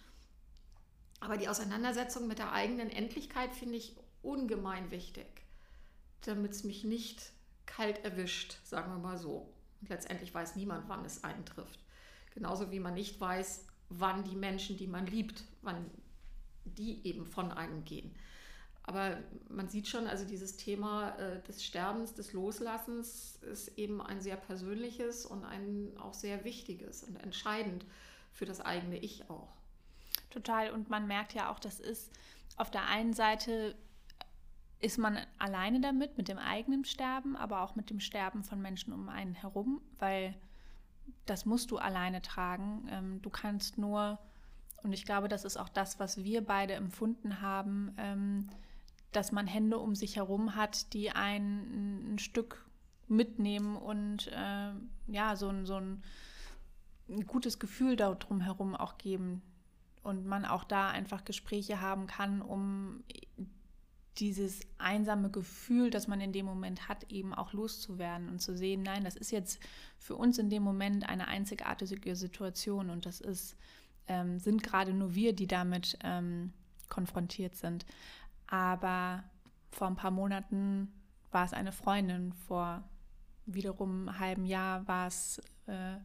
Aber 1.21 1.37
die 1.37 1.49
Auseinandersetzung 1.49 2.29
mit 2.29 2.39
der 2.39 2.53
eigenen 2.53 2.91
Endlichkeit 2.91 3.55
finde 3.55 3.77
ich 3.77 3.97
ungemein 4.23 4.91
wichtig, 4.91 5.27
damit 6.21 6.53
es 6.53 6.65
mich 6.65 6.85
nicht 6.85 7.33
kalt 7.67 8.05
erwischt, 8.05 8.59
sagen 8.65 8.93
wir 8.93 8.99
mal 8.99 9.19
so. 9.19 9.53
Und 9.81 9.89
letztendlich 9.89 10.33
weiß 10.33 10.57
niemand, 10.57 10.89
wann 10.89 11.05
es 11.05 11.25
eintrifft. 11.25 11.81
Genauso 12.35 12.71
wie 12.71 12.81
man 12.81 12.95
nicht 12.95 13.21
weiß, 13.21 13.67
wann 13.89 14.25
die 14.25 14.37
Menschen, 14.37 14.77
die 14.77 14.87
man 14.87 15.07
liebt, 15.07 15.45
wann 15.63 15.91
die 16.75 17.07
eben 17.07 17.27
von 17.27 17.53
einem 17.53 17.85
gehen. 17.85 18.15
Aber 18.83 19.19
man 19.51 19.69
sieht 19.69 19.87
schon, 19.87 20.07
also 20.07 20.25
dieses 20.25 20.57
Thema 20.57 21.11
äh, 21.19 21.43
des 21.43 21.63
Sterbens, 21.63 22.15
des 22.15 22.33
Loslassens 22.33 23.37
ist 23.43 23.77
eben 23.77 24.01
ein 24.01 24.23
sehr 24.23 24.37
persönliches 24.37 25.27
und 25.27 25.45
ein 25.45 25.93
auch 25.99 26.15
sehr 26.15 26.45
wichtiges 26.45 27.03
und 27.05 27.17
entscheidend 27.17 27.85
für 28.33 28.47
das 28.47 28.61
eigene 28.61 28.97
Ich 28.97 29.29
auch. 29.29 29.53
Total. 30.31 30.71
Und 30.71 30.89
man 30.89 31.07
merkt 31.07 31.35
ja 31.35 31.51
auch, 31.51 31.59
das 31.59 31.81
ist 31.81 32.11
auf 32.57 32.71
der 32.71 32.87
einen 32.87 33.13
Seite 33.13 33.77
ist 34.81 34.99
man 34.99 35.19
alleine 35.39 35.81
damit, 35.81 36.17
mit 36.17 36.29
dem 36.29 36.39
eigenen 36.39 36.85
Sterben, 36.85 37.37
aber 37.37 37.63
auch 37.63 37.75
mit 37.75 37.91
dem 37.91 38.01
Sterben 38.01 38.45
von 38.45 38.61
Menschen 38.61 38.93
um 38.93 39.09
einen 39.09 39.35
herum, 39.35 39.81
weil 39.99 40.35
das 41.27 41.47
musst 41.47 41.71
du 41.71 41.79
alleine 41.79 42.23
tragen. 42.23 42.87
Ähm, 42.91 43.23
du 43.23 43.31
kannst 43.31 43.79
nur, 43.79 44.19
und 44.83 44.93
ich 44.93 45.05
glaube, 45.05 45.29
das 45.29 45.45
ist 45.45 45.57
auch 45.57 45.69
das, 45.69 45.99
was 45.99 46.23
wir 46.25 46.45
beide 46.45 46.75
empfunden 46.75 47.41
haben, 47.41 47.95
ähm, 47.99 48.49
dass 49.13 49.33
man 49.33 49.47
Hände 49.47 49.79
um 49.79 49.95
sich 49.95 50.17
herum 50.17 50.55
hat, 50.55 50.93
die 50.93 51.11
ein, 51.11 52.15
ein 52.15 52.19
Stück 52.19 52.65
mitnehmen 53.09 53.77
und 53.77 54.29
äh, 54.29 54.71
ja, 55.07 55.37
so, 55.37 55.49
ein, 55.49 55.67
so 55.67 55.77
ein 55.77 56.03
gutes 57.27 57.59
Gefühl 57.59 57.97
darum 57.97 58.41
herum 58.41 58.75
auch 58.75 58.99
geben. 58.99 59.43
Und 60.03 60.27
man 60.27 60.45
auch 60.45 60.65
da 60.65 60.89
einfach 60.89 61.25
Gespräche 61.25 61.81
haben 61.81 62.07
kann, 62.07 62.41
um 62.41 63.03
dieses 64.19 64.61
einsame 64.79 65.31
Gefühl, 65.31 65.91
das 65.91 66.09
man 66.09 66.21
in 66.21 66.33
dem 66.33 66.47
Moment 66.47 66.89
hat, 66.89 67.11
eben 67.11 67.35
auch 67.35 67.53
loszuwerden 67.53 68.29
und 68.29 68.41
zu 68.41 68.57
sehen, 68.57 68.83
nein, 68.83 69.05
das 69.05 69.17
ist 69.17 69.31
jetzt 69.31 69.61
für 69.97 70.17
uns 70.17 70.39
in 70.39 70.51
dem 70.51 70.63
Moment 70.63 71.09
eine 71.09 71.29
einzigartige 71.29 72.17
Situation 72.17 72.91
und 72.91 73.07
das 73.07 73.21
ist, 73.21 73.57
ähm, 74.09 74.39
sind 74.39 74.63
gerade 74.63 74.93
nur 74.93 75.15
wir, 75.15 75.33
die 75.33 75.47
damit 75.47 75.99
ähm, 76.03 76.53
konfrontiert 76.89 77.55
sind. 77.55 77.87
Aber 78.47 79.23
vor 79.71 79.87
ein 79.87 79.97
paar 79.97 80.11
Monaten 80.11 80.93
war 81.31 81.45
es 81.45 81.53
eine 81.53 81.73
Freundin, 81.73 82.33
vor 82.33 82.83
wiederum 83.47 84.09
einem 84.09 84.19
halben 84.19 84.45
Jahr 84.45 84.87
war 84.89 85.07
es 85.07 85.41
äh, 85.67 85.97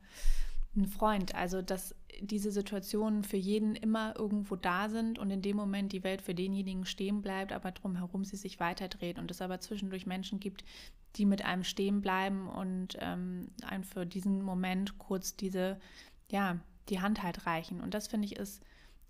ein 0.76 0.88
Freund. 0.88 1.36
Also 1.36 1.62
das 1.62 1.96
diese 2.22 2.52
Situationen 2.52 3.24
für 3.24 3.38
jeden 3.38 3.76
immer 3.76 4.16
irgendwo 4.18 4.56
da 4.56 4.90
sind 4.90 5.20
und 5.20 5.32
in 5.32 5.42
dem 5.42 5.58
Moment 5.58 5.92
die 5.92 6.04
Welt 6.04 6.22
für 6.22 6.36
denjenigen 6.36 6.86
stehen 6.86 7.22
bleibt, 7.22 7.52
aber 7.52 7.72
drumherum 7.72 8.24
sie 8.24 8.38
sich 8.38 8.60
weiterdreht 8.60 9.20
und 9.20 9.32
es 9.32 9.42
aber 9.42 9.60
zwischendurch 9.60 10.06
Menschen 10.06 10.40
gibt, 10.40 10.64
die 11.16 11.26
mit 11.26 11.44
einem 11.44 11.64
stehen 11.64 12.02
bleiben 12.02 12.48
und 12.48 12.98
ähm, 13.00 13.50
einem 13.64 13.84
für 13.84 14.06
diesen 14.06 14.42
Moment 14.42 14.98
kurz 14.98 15.36
diese, 15.36 15.80
ja, 16.32 16.60
die 16.90 17.02
Hand 17.02 17.24
halt 17.24 17.46
reichen. 17.46 17.82
Und 17.82 17.94
das 17.94 18.08
finde 18.08 18.26
ich 18.26 18.36
ist 18.36 18.62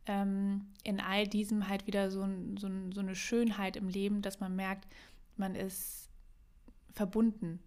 ähm, 0.06 0.68
in 0.84 1.00
all 1.00 1.28
diesem 1.28 1.68
halt 1.68 1.88
wieder 1.88 2.12
so, 2.12 2.28
so, 2.58 2.70
so 2.94 3.00
eine 3.00 3.16
Schönheit 3.16 3.76
im 3.76 3.88
Leben, 3.88 4.22
dass 4.22 4.40
man 4.40 4.56
merkt, 4.56 4.88
man 5.38 5.56
ist 5.56 6.10
verbunden 6.92 7.60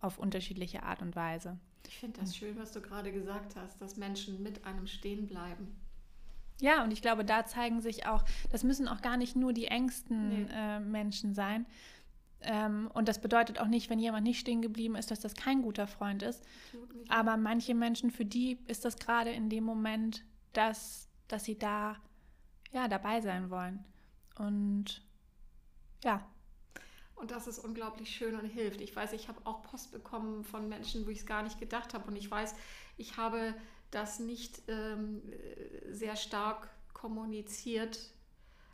auf 0.00 0.18
unterschiedliche 0.18 0.82
Art 0.82 1.02
und 1.02 1.16
Weise. 1.16 1.58
Ich 1.86 1.98
finde 1.98 2.20
das 2.20 2.36
schön, 2.36 2.58
was 2.58 2.72
du 2.72 2.80
gerade 2.80 3.12
gesagt 3.12 3.56
hast, 3.56 3.80
dass 3.80 3.96
Menschen 3.96 4.42
mit 4.42 4.64
einem 4.64 4.86
stehen 4.86 5.26
bleiben. 5.26 5.68
Ja, 6.60 6.84
und 6.84 6.92
ich 6.92 7.00
glaube, 7.00 7.24
da 7.24 7.46
zeigen 7.46 7.80
sich 7.80 8.06
auch, 8.06 8.24
das 8.50 8.64
müssen 8.64 8.86
auch 8.86 9.00
gar 9.00 9.16
nicht 9.16 9.34
nur 9.34 9.52
die 9.52 9.66
engsten 9.66 10.44
nee. 10.44 10.46
äh, 10.52 10.78
Menschen 10.78 11.34
sein. 11.34 11.66
Ähm, 12.42 12.90
und 12.94 13.08
das 13.08 13.20
bedeutet 13.20 13.60
auch 13.60 13.66
nicht, 13.66 13.90
wenn 13.90 13.98
jemand 13.98 14.24
nicht 14.24 14.40
stehen 14.40 14.62
geblieben 14.62 14.96
ist, 14.96 15.10
dass 15.10 15.20
das 15.20 15.34
kein 15.34 15.62
guter 15.62 15.86
Freund 15.86 16.22
ist. 16.22 16.42
Aber 17.08 17.36
manche 17.36 17.74
Menschen, 17.74 18.10
für 18.10 18.24
die 18.24 18.58
ist 18.66 18.84
das 18.84 18.96
gerade 18.96 19.30
in 19.30 19.50
dem 19.50 19.64
Moment, 19.64 20.24
dass, 20.52 21.08
dass 21.28 21.44
sie 21.44 21.58
da 21.58 21.96
ja, 22.72 22.88
dabei 22.88 23.20
sein 23.20 23.50
wollen. 23.50 23.84
Und 24.36 25.02
ja, 26.02 26.26
und 27.20 27.30
das 27.30 27.46
ist 27.46 27.58
unglaublich 27.58 28.08
schön 28.08 28.34
und 28.34 28.46
hilft. 28.46 28.80
Ich 28.80 28.96
weiß, 28.96 29.12
ich 29.12 29.28
habe 29.28 29.40
auch 29.44 29.62
Post 29.62 29.92
bekommen 29.92 30.42
von 30.42 30.70
Menschen, 30.70 31.04
wo 31.04 31.10
ich 31.10 31.18
es 31.18 31.26
gar 31.26 31.42
nicht 31.42 31.60
gedacht 31.60 31.92
habe. 31.92 32.08
Und 32.08 32.16
ich 32.16 32.30
weiß, 32.30 32.54
ich 32.96 33.18
habe 33.18 33.54
das 33.90 34.20
nicht 34.20 34.62
ähm, 34.68 35.20
sehr 35.90 36.16
stark 36.16 36.70
kommuniziert. 36.94 37.98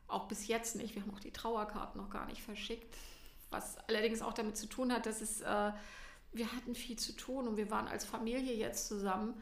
Auch 0.06 0.28
bis 0.28 0.46
jetzt 0.46 0.76
nicht. 0.76 0.94
Wir 0.94 1.02
haben 1.02 1.12
auch 1.12 1.18
die 1.18 1.32
Trauerkarten 1.32 2.00
noch 2.00 2.08
gar 2.08 2.26
nicht 2.26 2.40
verschickt. 2.40 2.94
Was 3.50 3.78
allerdings 3.88 4.22
auch 4.22 4.32
damit 4.32 4.56
zu 4.56 4.66
tun 4.66 4.92
hat, 4.92 5.06
dass 5.06 5.20
es, 5.20 5.40
äh, 5.40 5.72
wir 6.32 6.52
hatten 6.52 6.74
viel 6.74 6.96
zu 6.96 7.12
tun 7.12 7.48
und 7.48 7.56
wir 7.56 7.70
waren 7.70 7.88
als 7.88 8.04
Familie 8.04 8.54
jetzt 8.54 8.88
zusammen. 8.88 9.34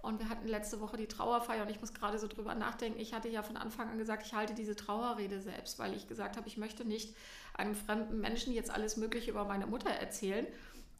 Und 0.00 0.20
wir 0.20 0.28
hatten 0.28 0.46
letzte 0.46 0.80
Woche 0.80 0.96
die 0.96 1.08
Trauerfeier 1.08 1.62
und 1.62 1.70
ich 1.70 1.80
muss 1.80 1.92
gerade 1.92 2.18
so 2.20 2.28
drüber 2.28 2.54
nachdenken. 2.54 3.00
Ich 3.00 3.14
hatte 3.14 3.28
ja 3.28 3.42
von 3.42 3.56
Anfang 3.56 3.88
an 3.88 3.98
gesagt, 3.98 4.24
ich 4.24 4.32
halte 4.32 4.54
diese 4.54 4.76
Trauerrede 4.76 5.40
selbst, 5.40 5.80
weil 5.80 5.92
ich 5.92 6.06
gesagt 6.06 6.36
habe, 6.36 6.46
ich 6.46 6.56
möchte 6.56 6.84
nicht 6.84 7.16
einem 7.54 7.74
fremden 7.74 8.20
Menschen 8.20 8.52
jetzt 8.52 8.70
alles 8.70 8.96
Mögliche 8.96 9.32
über 9.32 9.44
meine 9.44 9.66
Mutter 9.66 9.90
erzählen. 9.90 10.46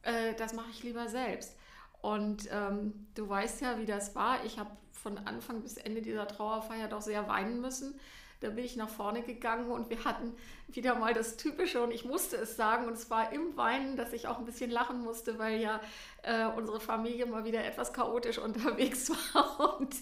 Äh, 0.02 0.34
das 0.34 0.52
mache 0.52 0.70
ich 0.70 0.82
lieber 0.82 1.08
selbst. 1.08 1.56
Und 2.02 2.48
ähm, 2.50 3.06
du 3.14 3.28
weißt 3.28 3.60
ja, 3.60 3.78
wie 3.78 3.86
das 3.86 4.16
war. 4.16 4.44
Ich 4.44 4.58
habe 4.58 4.70
von 4.92 5.18
Anfang 5.18 5.62
bis 5.62 5.76
Ende 5.76 6.02
dieser 6.02 6.26
Trauerfeier 6.26 6.88
doch 6.88 7.02
sehr 7.02 7.28
weinen 7.28 7.60
müssen. 7.60 7.98
Da 8.40 8.50
bin 8.50 8.64
ich 8.64 8.76
nach 8.76 8.88
vorne 8.88 9.22
gegangen 9.22 9.70
und 9.70 9.90
wir 9.90 10.04
hatten 10.04 10.32
wieder 10.68 10.94
mal 10.94 11.12
das 11.12 11.36
Typische 11.36 11.82
und 11.82 11.90
ich 11.90 12.04
musste 12.04 12.36
es 12.36 12.56
sagen 12.56 12.86
und 12.86 12.92
es 12.92 13.10
war 13.10 13.32
im 13.32 13.56
Weinen, 13.56 13.96
dass 13.96 14.12
ich 14.12 14.28
auch 14.28 14.38
ein 14.38 14.44
bisschen 14.44 14.70
lachen 14.70 15.00
musste, 15.00 15.38
weil 15.38 15.60
ja 15.60 15.80
äh, 16.22 16.46
unsere 16.46 16.78
Familie 16.78 17.26
mal 17.26 17.44
wieder 17.44 17.64
etwas 17.64 17.92
chaotisch 17.92 18.38
unterwegs 18.38 19.10
war 19.32 19.78
und 19.80 19.94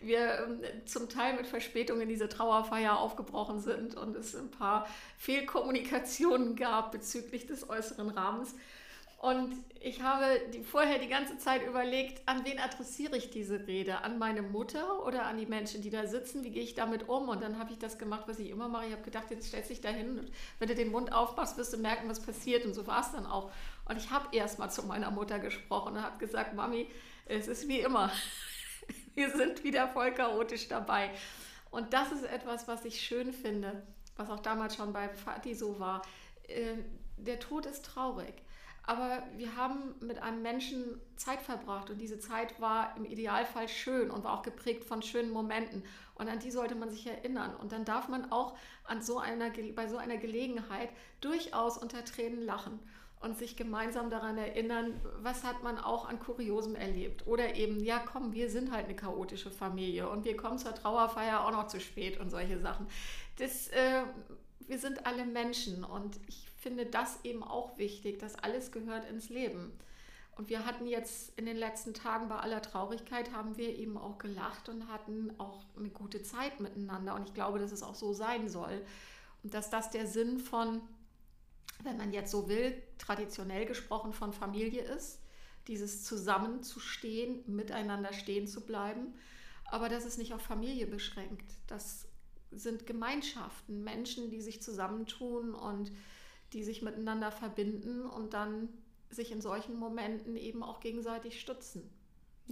wir 0.00 0.60
äh, 0.62 0.84
zum 0.86 1.08
Teil 1.08 1.34
mit 1.34 1.46
Verspätung 1.46 2.00
in 2.00 2.08
diese 2.08 2.28
Trauerfeier 2.28 2.98
aufgebrochen 2.98 3.60
sind 3.60 3.94
und 3.94 4.16
es 4.16 4.34
ein 4.34 4.50
paar 4.50 4.86
Fehlkommunikationen 5.18 6.56
gab 6.56 6.92
bezüglich 6.92 7.46
des 7.46 7.68
äußeren 7.68 8.08
Rahmens. 8.08 8.54
Und 9.22 9.54
ich 9.78 10.02
habe 10.02 10.40
die, 10.52 10.64
vorher 10.64 10.98
die 10.98 11.06
ganze 11.06 11.38
Zeit 11.38 11.64
überlegt, 11.64 12.28
an 12.28 12.44
wen 12.44 12.58
adressiere 12.58 13.16
ich 13.16 13.30
diese 13.30 13.68
Rede? 13.68 14.02
An 14.02 14.18
meine 14.18 14.42
Mutter 14.42 15.06
oder 15.06 15.26
an 15.26 15.36
die 15.36 15.46
Menschen, 15.46 15.80
die 15.80 15.90
da 15.90 16.08
sitzen? 16.08 16.42
Wie 16.42 16.50
gehe 16.50 16.64
ich 16.64 16.74
damit 16.74 17.08
um? 17.08 17.28
Und 17.28 17.40
dann 17.40 17.56
habe 17.56 17.70
ich 17.70 17.78
das 17.78 17.98
gemacht, 17.98 18.24
was 18.26 18.40
ich 18.40 18.50
immer 18.50 18.66
mache. 18.66 18.86
Ich 18.86 18.92
habe 18.92 19.04
gedacht, 19.04 19.30
jetzt 19.30 19.46
stellst 19.46 19.70
du 19.70 19.74
dich 19.74 19.80
da 19.80 19.90
hin 19.90 20.18
und 20.18 20.32
wenn 20.58 20.66
du 20.66 20.74
den 20.74 20.90
Mund 20.90 21.12
aufmachst, 21.12 21.56
wirst 21.56 21.72
du 21.72 21.76
merken, 21.76 22.08
was 22.08 22.18
passiert. 22.18 22.66
Und 22.66 22.74
so 22.74 22.84
war 22.88 23.00
es 23.00 23.12
dann 23.12 23.24
auch. 23.24 23.52
Und 23.84 23.96
ich 23.96 24.10
habe 24.10 24.26
erst 24.36 24.58
mal 24.58 24.70
zu 24.70 24.82
meiner 24.82 25.12
Mutter 25.12 25.38
gesprochen 25.38 25.94
und 25.94 26.02
habe 26.02 26.18
gesagt, 26.18 26.54
Mami, 26.54 26.90
es 27.26 27.46
ist 27.46 27.68
wie 27.68 27.78
immer. 27.78 28.10
Wir 29.14 29.30
sind 29.30 29.62
wieder 29.62 29.86
voll 29.86 30.10
chaotisch 30.10 30.66
dabei. 30.66 31.10
Und 31.70 31.92
das 31.92 32.10
ist 32.10 32.24
etwas, 32.24 32.66
was 32.66 32.84
ich 32.84 33.00
schön 33.00 33.32
finde, 33.32 33.84
was 34.16 34.28
auch 34.30 34.40
damals 34.40 34.74
schon 34.74 34.92
bei 34.92 35.08
Fatih 35.08 35.54
so 35.54 35.78
war. 35.78 36.02
Äh, 36.48 36.78
der 37.18 37.38
Tod 37.38 37.66
ist 37.66 37.84
traurig. 37.84 38.34
Aber 38.84 39.22
wir 39.36 39.56
haben 39.56 39.94
mit 40.00 40.20
einem 40.20 40.42
Menschen 40.42 41.00
Zeit 41.16 41.40
verbracht 41.40 41.90
und 41.90 41.98
diese 41.98 42.18
Zeit 42.18 42.60
war 42.60 42.96
im 42.96 43.04
Idealfall 43.04 43.68
schön 43.68 44.10
und 44.10 44.24
war 44.24 44.38
auch 44.38 44.42
geprägt 44.42 44.84
von 44.84 45.02
schönen 45.02 45.30
Momenten. 45.30 45.84
Und 46.16 46.28
an 46.28 46.40
die 46.40 46.50
sollte 46.50 46.74
man 46.74 46.90
sich 46.90 47.06
erinnern. 47.06 47.54
Und 47.54 47.72
dann 47.72 47.84
darf 47.84 48.08
man 48.08 48.32
auch 48.32 48.56
an 48.84 49.00
so 49.00 49.18
einer, 49.18 49.50
bei 49.74 49.86
so 49.86 49.98
einer 49.98 50.16
Gelegenheit 50.16 50.90
durchaus 51.20 51.78
unter 51.78 52.04
Tränen 52.04 52.44
lachen 52.44 52.80
und 53.20 53.38
sich 53.38 53.56
gemeinsam 53.56 54.10
daran 54.10 54.36
erinnern, 54.36 55.00
was 55.20 55.44
hat 55.44 55.62
man 55.62 55.78
auch 55.78 56.08
an 56.08 56.18
Kuriosem 56.18 56.74
erlebt. 56.74 57.26
Oder 57.26 57.54
eben, 57.54 57.78
ja, 57.84 58.00
komm, 58.00 58.32
wir 58.32 58.50
sind 58.50 58.72
halt 58.72 58.86
eine 58.86 58.96
chaotische 58.96 59.50
Familie 59.50 60.08
und 60.08 60.24
wir 60.24 60.36
kommen 60.36 60.58
zur 60.58 60.74
Trauerfeier 60.74 61.44
auch 61.44 61.52
noch 61.52 61.68
zu 61.68 61.80
spät 61.80 62.18
und 62.18 62.30
solche 62.30 62.58
Sachen. 62.58 62.88
Das, 63.38 63.68
äh, 63.68 64.02
wir 64.66 64.78
sind 64.78 65.06
alle 65.06 65.24
Menschen 65.24 65.84
und 65.84 66.18
ich 66.26 66.51
finde 66.62 66.86
das 66.86 67.18
eben 67.24 67.42
auch 67.42 67.76
wichtig, 67.76 68.20
dass 68.20 68.36
alles 68.36 68.70
gehört 68.70 69.04
ins 69.10 69.28
Leben. 69.28 69.72
Und 70.36 70.48
wir 70.48 70.64
hatten 70.64 70.86
jetzt 70.86 71.36
in 71.38 71.44
den 71.44 71.56
letzten 71.56 71.92
Tagen 71.92 72.28
bei 72.28 72.36
aller 72.36 72.62
Traurigkeit, 72.62 73.32
haben 73.32 73.56
wir 73.56 73.76
eben 73.76 73.98
auch 73.98 74.18
gelacht 74.18 74.68
und 74.68 74.88
hatten 74.88 75.32
auch 75.38 75.64
eine 75.76 75.90
gute 75.90 76.22
Zeit 76.22 76.60
miteinander. 76.60 77.14
Und 77.14 77.28
ich 77.28 77.34
glaube, 77.34 77.58
dass 77.58 77.72
es 77.72 77.82
auch 77.82 77.96
so 77.96 78.12
sein 78.14 78.48
soll. 78.48 78.80
Und 79.42 79.52
dass 79.52 79.70
das 79.70 79.90
der 79.90 80.06
Sinn 80.06 80.38
von, 80.38 80.80
wenn 81.82 81.98
man 81.98 82.12
jetzt 82.12 82.30
so 82.30 82.48
will, 82.48 82.80
traditionell 82.96 83.66
gesprochen 83.66 84.12
von 84.12 84.32
Familie 84.32 84.82
ist, 84.82 85.18
dieses 85.66 86.04
Zusammenzustehen, 86.04 87.42
miteinander 87.46 88.12
stehen 88.12 88.46
zu 88.46 88.62
bleiben. 88.62 89.14
Aber 89.66 89.88
das 89.88 90.06
ist 90.06 90.16
nicht 90.16 90.32
auf 90.32 90.42
Familie 90.42 90.86
beschränkt. 90.86 91.52
Das 91.66 92.08
sind 92.52 92.86
Gemeinschaften, 92.86 93.82
Menschen, 93.82 94.30
die 94.30 94.40
sich 94.40 94.62
zusammentun 94.62 95.54
und 95.54 95.90
die 96.52 96.62
sich 96.62 96.82
miteinander 96.82 97.30
verbinden 97.30 98.06
und 98.06 98.34
dann 98.34 98.68
sich 99.10 99.32
in 99.32 99.40
solchen 99.40 99.78
Momenten 99.78 100.36
eben 100.36 100.62
auch 100.62 100.80
gegenseitig 100.80 101.40
stützen. 101.40 101.88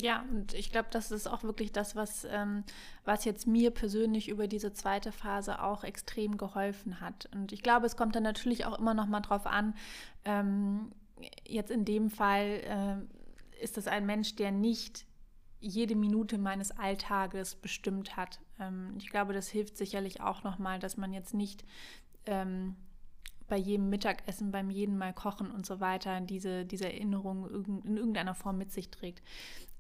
Ja, 0.01 0.25
und 0.31 0.55
ich 0.55 0.71
glaube, 0.71 0.89
das 0.91 1.11
ist 1.11 1.27
auch 1.27 1.43
wirklich 1.43 1.73
das, 1.73 1.97
was, 1.97 2.25
ähm, 2.25 2.65
was 3.05 3.25
jetzt 3.25 3.47
mir 3.47 3.71
persönlich 3.71 4.29
über 4.29 4.47
diese 4.47 4.73
zweite 4.73 5.13
Phase 5.13 5.63
auch 5.63 5.85
extrem 5.85 6.37
geholfen 6.37 7.01
hat. 7.01 7.29
Und 7.35 7.53
ich 7.53 7.63
glaube, 7.63 7.87
es 7.87 7.97
kommt 7.97 8.15
dann 8.15 8.23
natürlich 8.23 8.67
auch 8.67 8.79
immer 8.79 8.95
noch 8.95 9.07
mal 9.07 9.21
drauf 9.21 9.47
an, 9.47 9.75
ähm, 10.25 10.93
jetzt 11.47 11.71
in 11.71 11.85
dem 11.85 12.11
Fall 12.11 12.47
äh, 13.59 13.63
ist 13.63 13.77
das 13.77 13.87
ein 13.87 14.07
Mensch, 14.07 14.37
der 14.37 14.53
nicht 14.53 15.07
jede 15.61 15.95
Minute 15.95 16.39
meines 16.39 16.71
Alltages 16.71 17.55
bestimmt 17.55 18.17
hat. 18.17 18.41
Ähm, 18.59 18.95
ich 18.97 19.11
glaube, 19.11 19.33
das 19.35 19.49
hilft 19.49 19.77
sicherlich 19.77 20.21
auch 20.21 20.43
noch 20.45 20.59
mal, 20.59 20.79
dass 20.79 20.97
man 20.97 21.13
jetzt 21.13 21.35
nicht 21.35 21.65
ähm, 22.27 22.77
bei 23.51 23.59
jedem 23.59 23.91
Mittagessen, 23.91 24.51
beim 24.51 24.71
jeden 24.71 24.97
Mal 24.97 25.13
kochen 25.13 25.51
und 25.51 25.67
so 25.67 25.81
weiter 25.81 26.21
diese, 26.23 26.65
diese 26.65 26.87
Erinnerung 26.87 27.51
in 27.85 27.99
irgendeiner 27.99 28.35
Form 28.35 28.57
mit 28.57 28.73
sich 28.73 28.91
trägt. 28.91 29.23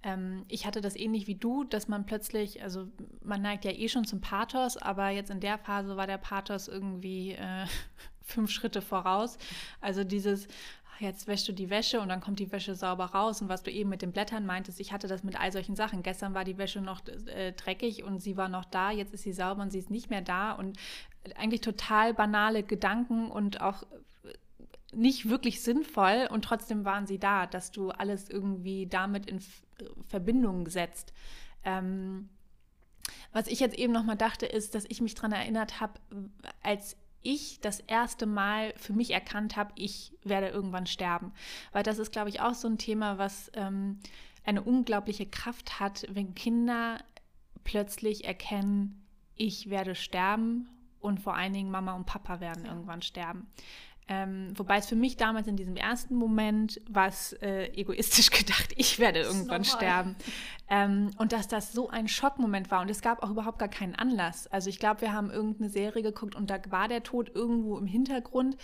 Ähm, 0.03 0.45
ich 0.49 0.67
hatte 0.67 0.83
das 0.83 0.97
ähnlich 0.97 1.27
wie 1.27 1.37
du, 1.37 1.65
dass 1.65 1.89
man 1.89 2.05
plötzlich, 2.05 2.63
also 2.63 2.89
man 3.23 3.41
neigt 3.41 3.65
ja 3.65 3.71
eh 3.71 3.89
schon 3.89 4.05
zum 4.05 4.21
Pathos, 4.21 4.77
aber 4.77 5.09
jetzt 5.09 5.31
in 5.31 5.41
der 5.41 5.57
Phase 5.57 5.97
war 5.97 6.07
der 6.07 6.19
Pathos 6.19 6.69
irgendwie 6.69 7.33
äh, 7.33 7.67
fünf 8.23 8.51
Schritte 8.51 8.83
voraus. 8.83 9.39
Also 9.81 10.05
dieses, 10.05 10.49
jetzt 11.01 11.27
wäschst 11.27 11.49
du 11.49 11.53
die 11.53 11.71
Wäsche 11.71 12.01
und 12.01 12.09
dann 12.09 12.21
kommt 12.21 12.39
die 12.39 12.53
Wäsche 12.53 12.75
sauber 12.75 13.07
raus. 13.07 13.41
Und 13.43 13.49
was 13.49 13.63
du 13.63 13.71
eben 13.71 13.91
mit 13.91 14.03
den 14.03 14.13
Blättern 14.13 14.47
meintest, 14.47 14.81
ich 14.81 14.93
hatte 14.93 15.09
das 15.09 15.23
mit 15.23 15.39
all 15.39 15.53
solchen 15.53 15.77
Sachen. 15.77 16.03
Gestern 16.03 16.35
war 16.35 16.45
die 16.45 16.59
Wäsche 16.59 16.81
noch 16.81 17.01
äh, 17.27 17.53
dreckig 17.53 18.05
und 18.05 18.21
sie 18.21 18.37
war 18.37 18.49
noch 18.49 18.65
da, 18.65 18.91
jetzt 18.91 19.15
ist 19.15 19.23
sie 19.23 19.33
sauber 19.33 19.63
und 19.63 19.71
sie 19.71 19.79
ist 19.79 19.91
nicht 19.91 20.11
mehr 20.11 20.23
da. 20.23 20.53
Und 20.53 20.79
eigentlich 21.37 21.61
total 21.61 22.15
banale 22.15 22.63
Gedanken 22.63 23.31
und 23.31 23.61
auch 23.61 23.85
nicht 24.93 25.29
wirklich 25.29 25.63
sinnvoll 25.63 26.29
und 26.31 26.45
trotzdem 26.45 26.85
waren 26.85 27.07
sie 27.07 27.19
da, 27.19 27.47
dass 27.47 27.71
du 27.71 27.91
alles 27.91 28.29
irgendwie 28.29 28.87
damit 28.87 29.27
in 29.27 29.41
Verbindung 30.09 30.69
setzt. 30.69 31.13
Ähm, 31.65 32.29
was 33.33 33.47
ich 33.47 33.61
jetzt 33.61 33.79
eben 33.79 33.93
nochmal 33.93 34.17
dachte, 34.17 34.47
ist, 34.47 34.75
dass 34.75 34.85
ich 34.89 35.01
mich 35.01 35.15
daran 35.15 35.33
erinnert 35.33 35.81
habe, 35.81 36.01
als 36.63 36.97
ich 37.23 37.61
das 37.61 37.81
erste 37.81 38.27
Mal 38.27 38.73
für 38.77 38.93
mich 38.93 39.13
erkannt 39.13 39.57
habe, 39.57 39.73
ich 39.77 40.13
werde 40.25 40.49
irgendwann 40.49 40.87
sterben. 40.87 41.33
Weil 41.73 41.83
das 41.83 41.99
ist, 41.99 42.13
glaube 42.13 42.31
ich, 42.31 42.41
auch 42.41 42.55
so 42.55 42.67
ein 42.67 42.79
Thema, 42.79 43.19
was 43.19 43.51
ähm, 43.55 44.01
eine 44.45 44.63
unglaubliche 44.63 45.27
Kraft 45.27 45.79
hat, 45.79 46.07
wenn 46.11 46.35
Kinder 46.35 46.99
plötzlich 47.63 48.25
erkennen, 48.25 49.07
ich 49.37 49.71
werde 49.71 49.95
sterben 49.95 50.69
und 51.01 51.21
vor 51.21 51.35
allen 51.35 51.53
Dingen 51.53 51.71
Mama 51.71 51.95
und 51.95 52.07
Papa 52.07 52.41
werden 52.41 52.65
irgendwann 52.65 53.03
sterben. 53.03 53.49
Ähm, 54.11 54.53
wobei 54.57 54.79
es 54.79 54.89
für 54.89 54.97
mich 54.97 55.17
damals 55.17 55.47
in 55.47 55.57
diesem 55.57 55.77
ersten 55.77 56.17
Moment 56.17 56.81
war 56.91 57.13
äh, 57.43 57.73
egoistisch 57.81 58.31
gedacht, 58.31 58.73
ich 58.75 58.99
werde 58.99 59.21
irgendwann 59.21 59.65
sterben. 59.65 60.17
Ähm, 60.69 61.13
und 61.17 61.33
dass 61.33 61.47
das 61.47 61.73
so 61.73 61.91
ein 61.91 62.09
Schockmoment 62.09 62.73
war. 62.73 62.81
Und 62.81 62.91
es 62.91 63.03
gab 63.03 63.23
auch 63.23 63.31
überhaupt 63.31 63.61
gar 63.61 63.69
keinen 63.69 63.95
Anlass. 63.95 64.49
Also 64.49 64.69
ich 64.69 64.81
glaube, 64.81 65.03
wir 65.03 65.13
haben 65.13 65.31
irgendeine 65.31 65.71
Serie 65.71 66.03
geguckt 66.03 66.35
und 66.35 66.51
da 66.51 66.59
war 66.71 66.89
der 66.89 67.05
Tod 67.05 67.31
irgendwo 67.33 67.79
im 67.79 67.87
Hintergrund. 67.87 68.57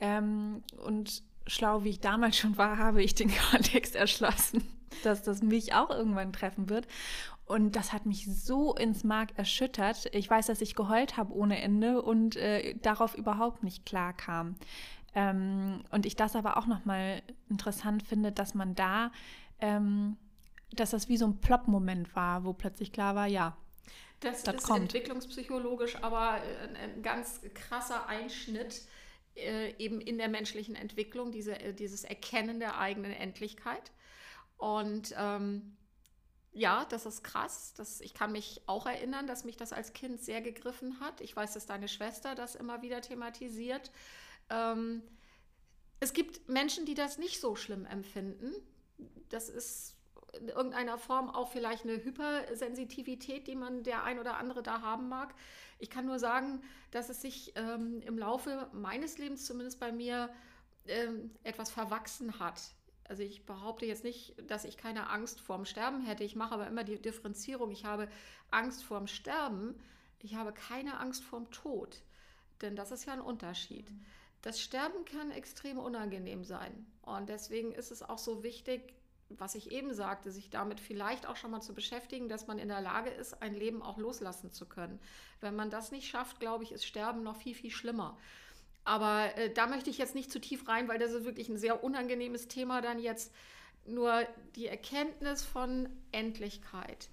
Ähm, 0.00 0.62
und 0.84 1.22
schlau 1.46 1.82
wie 1.82 1.90
ich 1.90 2.00
damals 2.00 2.36
schon 2.36 2.58
war, 2.58 2.76
habe 2.78 3.02
ich 3.02 3.14
den 3.14 3.30
Kontext 3.50 3.96
erschlossen, 3.96 4.62
dass 5.02 5.22
das 5.22 5.42
mich 5.42 5.74
auch 5.74 5.90
irgendwann 5.90 6.32
treffen 6.32 6.68
wird. 6.68 6.86
Und 7.46 7.74
das 7.74 7.92
hat 7.92 8.06
mich 8.06 8.26
so 8.26 8.74
ins 8.74 9.02
Mark 9.02 9.30
erschüttert. 9.36 10.14
Ich 10.14 10.30
weiß, 10.30 10.46
dass 10.46 10.60
ich 10.60 10.76
geheult 10.76 11.16
habe 11.16 11.34
ohne 11.34 11.60
Ende 11.60 12.00
und 12.00 12.36
äh, 12.36 12.74
darauf 12.76 13.16
überhaupt 13.16 13.64
nicht 13.64 13.84
klar 13.84 14.12
kam. 14.12 14.54
Ähm, 15.14 15.82
und 15.90 16.06
ich 16.06 16.14
das 16.14 16.36
aber 16.36 16.56
auch 16.56 16.66
nochmal 16.66 17.22
interessant 17.48 18.04
finde, 18.04 18.30
dass 18.30 18.54
man 18.54 18.76
da, 18.76 19.10
ähm, 19.60 20.16
dass 20.72 20.90
das 20.90 21.08
wie 21.08 21.16
so 21.16 21.26
ein 21.26 21.40
Plop-Moment 21.40 22.14
war, 22.14 22.44
wo 22.44 22.52
plötzlich 22.52 22.92
klar 22.92 23.16
war, 23.16 23.26
ja. 23.26 23.56
Das, 24.20 24.42
das 24.42 24.56
ist 24.56 24.62
kommt. 24.64 24.82
entwicklungspsychologisch 24.82 25.96
aber 26.02 26.32
ein, 26.32 26.76
ein 26.76 27.02
ganz 27.02 27.40
krasser 27.54 28.06
Einschnitt 28.06 28.82
äh, 29.34 29.74
eben 29.78 30.00
in 30.00 30.18
der 30.18 30.28
menschlichen 30.28 30.76
Entwicklung, 30.76 31.32
diese, 31.32 31.58
äh, 31.58 31.72
dieses 31.72 32.04
Erkennen 32.04 32.60
der 32.60 32.78
eigenen 32.78 33.12
Endlichkeit. 33.12 33.90
Und 34.60 35.14
ähm, 35.16 35.74
ja, 36.52 36.84
das 36.84 37.06
ist 37.06 37.24
krass. 37.24 37.72
Das, 37.78 38.02
ich 38.02 38.12
kann 38.12 38.30
mich 38.30 38.60
auch 38.66 38.84
erinnern, 38.84 39.26
dass 39.26 39.44
mich 39.44 39.56
das 39.56 39.72
als 39.72 39.94
Kind 39.94 40.22
sehr 40.22 40.42
gegriffen 40.42 41.00
hat. 41.00 41.22
Ich 41.22 41.34
weiß, 41.34 41.54
dass 41.54 41.64
deine 41.64 41.88
Schwester 41.88 42.34
das 42.34 42.56
immer 42.56 42.82
wieder 42.82 43.00
thematisiert. 43.00 43.90
Ähm, 44.50 45.02
es 45.98 46.12
gibt 46.12 46.46
Menschen, 46.50 46.84
die 46.84 46.92
das 46.92 47.16
nicht 47.16 47.40
so 47.40 47.56
schlimm 47.56 47.86
empfinden. 47.86 48.52
Das 49.30 49.48
ist 49.48 49.96
in 50.38 50.48
irgendeiner 50.48 50.98
Form 50.98 51.30
auch 51.30 51.50
vielleicht 51.50 51.84
eine 51.84 52.04
Hypersensitivität, 52.04 53.46
die 53.46 53.56
man 53.56 53.82
der 53.82 54.04
ein 54.04 54.18
oder 54.18 54.36
andere 54.36 54.62
da 54.62 54.82
haben 54.82 55.08
mag. 55.08 55.34
Ich 55.78 55.88
kann 55.88 56.04
nur 56.04 56.18
sagen, 56.18 56.62
dass 56.90 57.08
es 57.08 57.22
sich 57.22 57.54
ähm, 57.56 58.02
im 58.02 58.18
Laufe 58.18 58.68
meines 58.74 59.16
Lebens, 59.16 59.46
zumindest 59.46 59.80
bei 59.80 59.90
mir, 59.90 60.28
ähm, 60.86 61.30
etwas 61.44 61.70
verwachsen 61.70 62.38
hat. 62.38 62.60
Also 63.10 63.24
ich 63.24 63.44
behaupte 63.44 63.86
jetzt 63.86 64.04
nicht, 64.04 64.36
dass 64.48 64.64
ich 64.64 64.76
keine 64.76 65.10
Angst 65.10 65.40
vorm 65.40 65.64
Sterben 65.64 66.06
hätte. 66.06 66.22
Ich 66.22 66.36
mache 66.36 66.54
aber 66.54 66.68
immer 66.68 66.84
die 66.84 66.96
Differenzierung. 66.96 67.72
Ich 67.72 67.84
habe 67.84 68.08
Angst 68.52 68.84
vorm 68.84 69.08
Sterben. 69.08 69.74
Ich 70.20 70.36
habe 70.36 70.52
keine 70.52 71.00
Angst 71.00 71.24
vorm 71.24 71.50
Tod. 71.50 72.02
Denn 72.62 72.76
das 72.76 72.92
ist 72.92 73.06
ja 73.06 73.12
ein 73.12 73.20
Unterschied. 73.20 73.90
Das 74.42 74.60
Sterben 74.60 75.04
kann 75.06 75.32
extrem 75.32 75.78
unangenehm 75.78 76.44
sein. 76.44 76.86
Und 77.02 77.28
deswegen 77.28 77.72
ist 77.72 77.90
es 77.90 78.04
auch 78.04 78.18
so 78.18 78.44
wichtig, 78.44 78.94
was 79.28 79.56
ich 79.56 79.72
eben 79.72 79.92
sagte, 79.92 80.30
sich 80.30 80.48
damit 80.48 80.78
vielleicht 80.78 81.26
auch 81.26 81.36
schon 81.36 81.50
mal 81.50 81.62
zu 81.62 81.74
beschäftigen, 81.74 82.28
dass 82.28 82.46
man 82.46 82.60
in 82.60 82.68
der 82.68 82.80
Lage 82.80 83.10
ist, 83.10 83.42
ein 83.42 83.56
Leben 83.56 83.82
auch 83.82 83.98
loslassen 83.98 84.52
zu 84.52 84.66
können. 84.66 85.00
Wenn 85.40 85.56
man 85.56 85.68
das 85.68 85.90
nicht 85.90 86.08
schafft, 86.08 86.38
glaube 86.38 86.62
ich, 86.62 86.70
ist 86.70 86.86
Sterben 86.86 87.24
noch 87.24 87.36
viel, 87.36 87.56
viel 87.56 87.72
schlimmer. 87.72 88.16
Aber 88.84 89.36
äh, 89.36 89.52
da 89.52 89.66
möchte 89.66 89.90
ich 89.90 89.98
jetzt 89.98 90.14
nicht 90.14 90.32
zu 90.32 90.40
tief 90.40 90.68
rein, 90.68 90.88
weil 90.88 90.98
das 90.98 91.12
ist 91.12 91.24
wirklich 91.24 91.48
ein 91.48 91.58
sehr 91.58 91.84
unangenehmes 91.84 92.48
Thema 92.48 92.80
dann 92.80 92.98
jetzt. 92.98 93.32
Nur 93.86 94.26
die 94.56 94.66
Erkenntnis 94.66 95.42
von 95.42 95.88
Endlichkeit, 96.12 97.08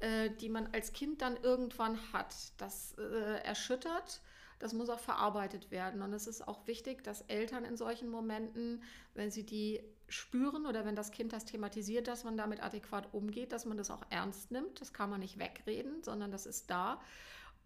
äh, 0.00 0.30
die 0.30 0.48
man 0.48 0.68
als 0.72 0.92
Kind 0.92 1.22
dann 1.22 1.36
irgendwann 1.42 1.98
hat, 2.12 2.34
das 2.58 2.94
äh, 2.98 3.42
erschüttert. 3.44 4.20
Das 4.58 4.72
muss 4.72 4.88
auch 4.88 5.00
verarbeitet 5.00 5.72
werden. 5.72 6.02
Und 6.02 6.12
es 6.12 6.28
ist 6.28 6.46
auch 6.46 6.66
wichtig, 6.68 7.02
dass 7.02 7.22
Eltern 7.22 7.64
in 7.64 7.76
solchen 7.76 8.08
Momenten, 8.08 8.82
wenn 9.14 9.30
sie 9.30 9.44
die 9.44 9.80
spüren 10.08 10.66
oder 10.66 10.84
wenn 10.84 10.94
das 10.94 11.10
Kind 11.10 11.32
das 11.32 11.44
thematisiert, 11.44 12.06
dass 12.06 12.22
man 12.22 12.36
damit 12.36 12.62
adäquat 12.62 13.12
umgeht, 13.12 13.50
dass 13.50 13.64
man 13.64 13.76
das 13.76 13.90
auch 13.90 14.04
ernst 14.10 14.52
nimmt. 14.52 14.80
Das 14.80 14.92
kann 14.92 15.10
man 15.10 15.20
nicht 15.20 15.38
wegreden, 15.38 16.02
sondern 16.04 16.30
das 16.30 16.46
ist 16.46 16.70
da. 16.70 17.00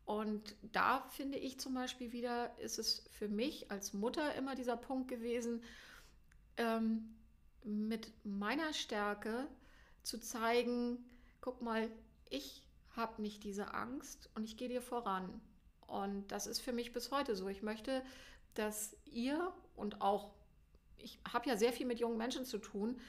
Und 0.07 0.55
da 0.73 1.01
finde 1.11 1.37
ich 1.37 1.59
zum 1.59 1.75
Beispiel 1.75 2.13
wieder, 2.13 2.57
ist 2.61 2.79
es 2.79 3.05
für 3.11 3.29
mich 3.29 3.71
als 3.73 3.93
Mutter 3.93 4.35
immer 4.37 4.55
dieser 4.55 4.77
Punkt 4.77 5.09
gewesen, 5.09 5.63
ähm, 6.57 7.17
mit 7.65 8.13
meiner 8.25 8.73
Stärke 8.73 9.49
zu 10.05 10.19
zeigen, 10.21 11.05
guck 11.41 11.61
mal, 11.61 11.91
ich 12.31 12.63
habe 12.91 13.21
nicht 13.21 13.43
diese 13.43 13.75
Angst 13.75 14.31
und 14.37 14.45
ich 14.45 14.57
gehe 14.57 14.69
dir 14.69 14.81
voran. 14.81 15.41
Und 15.89 16.29
das 16.29 16.47
ist 16.47 16.61
für 16.61 16.73
mich 16.73 16.93
bis 16.93 17.11
heute 17.11 17.35
so. 17.35 17.49
Ich 17.49 17.63
möchte, 17.63 18.03
dass 18.55 18.97
ihr 19.07 19.53
und 19.75 20.01
auch, 20.03 20.31
ich 20.99 21.19
habe 21.31 21.49
ja 21.49 21.57
sehr 21.57 21.73
viel 21.73 21.87
mit 21.87 21.99
jungen 21.99 22.17
Menschen 22.17 22.45
zu 22.45 22.59
tun, 22.59 23.01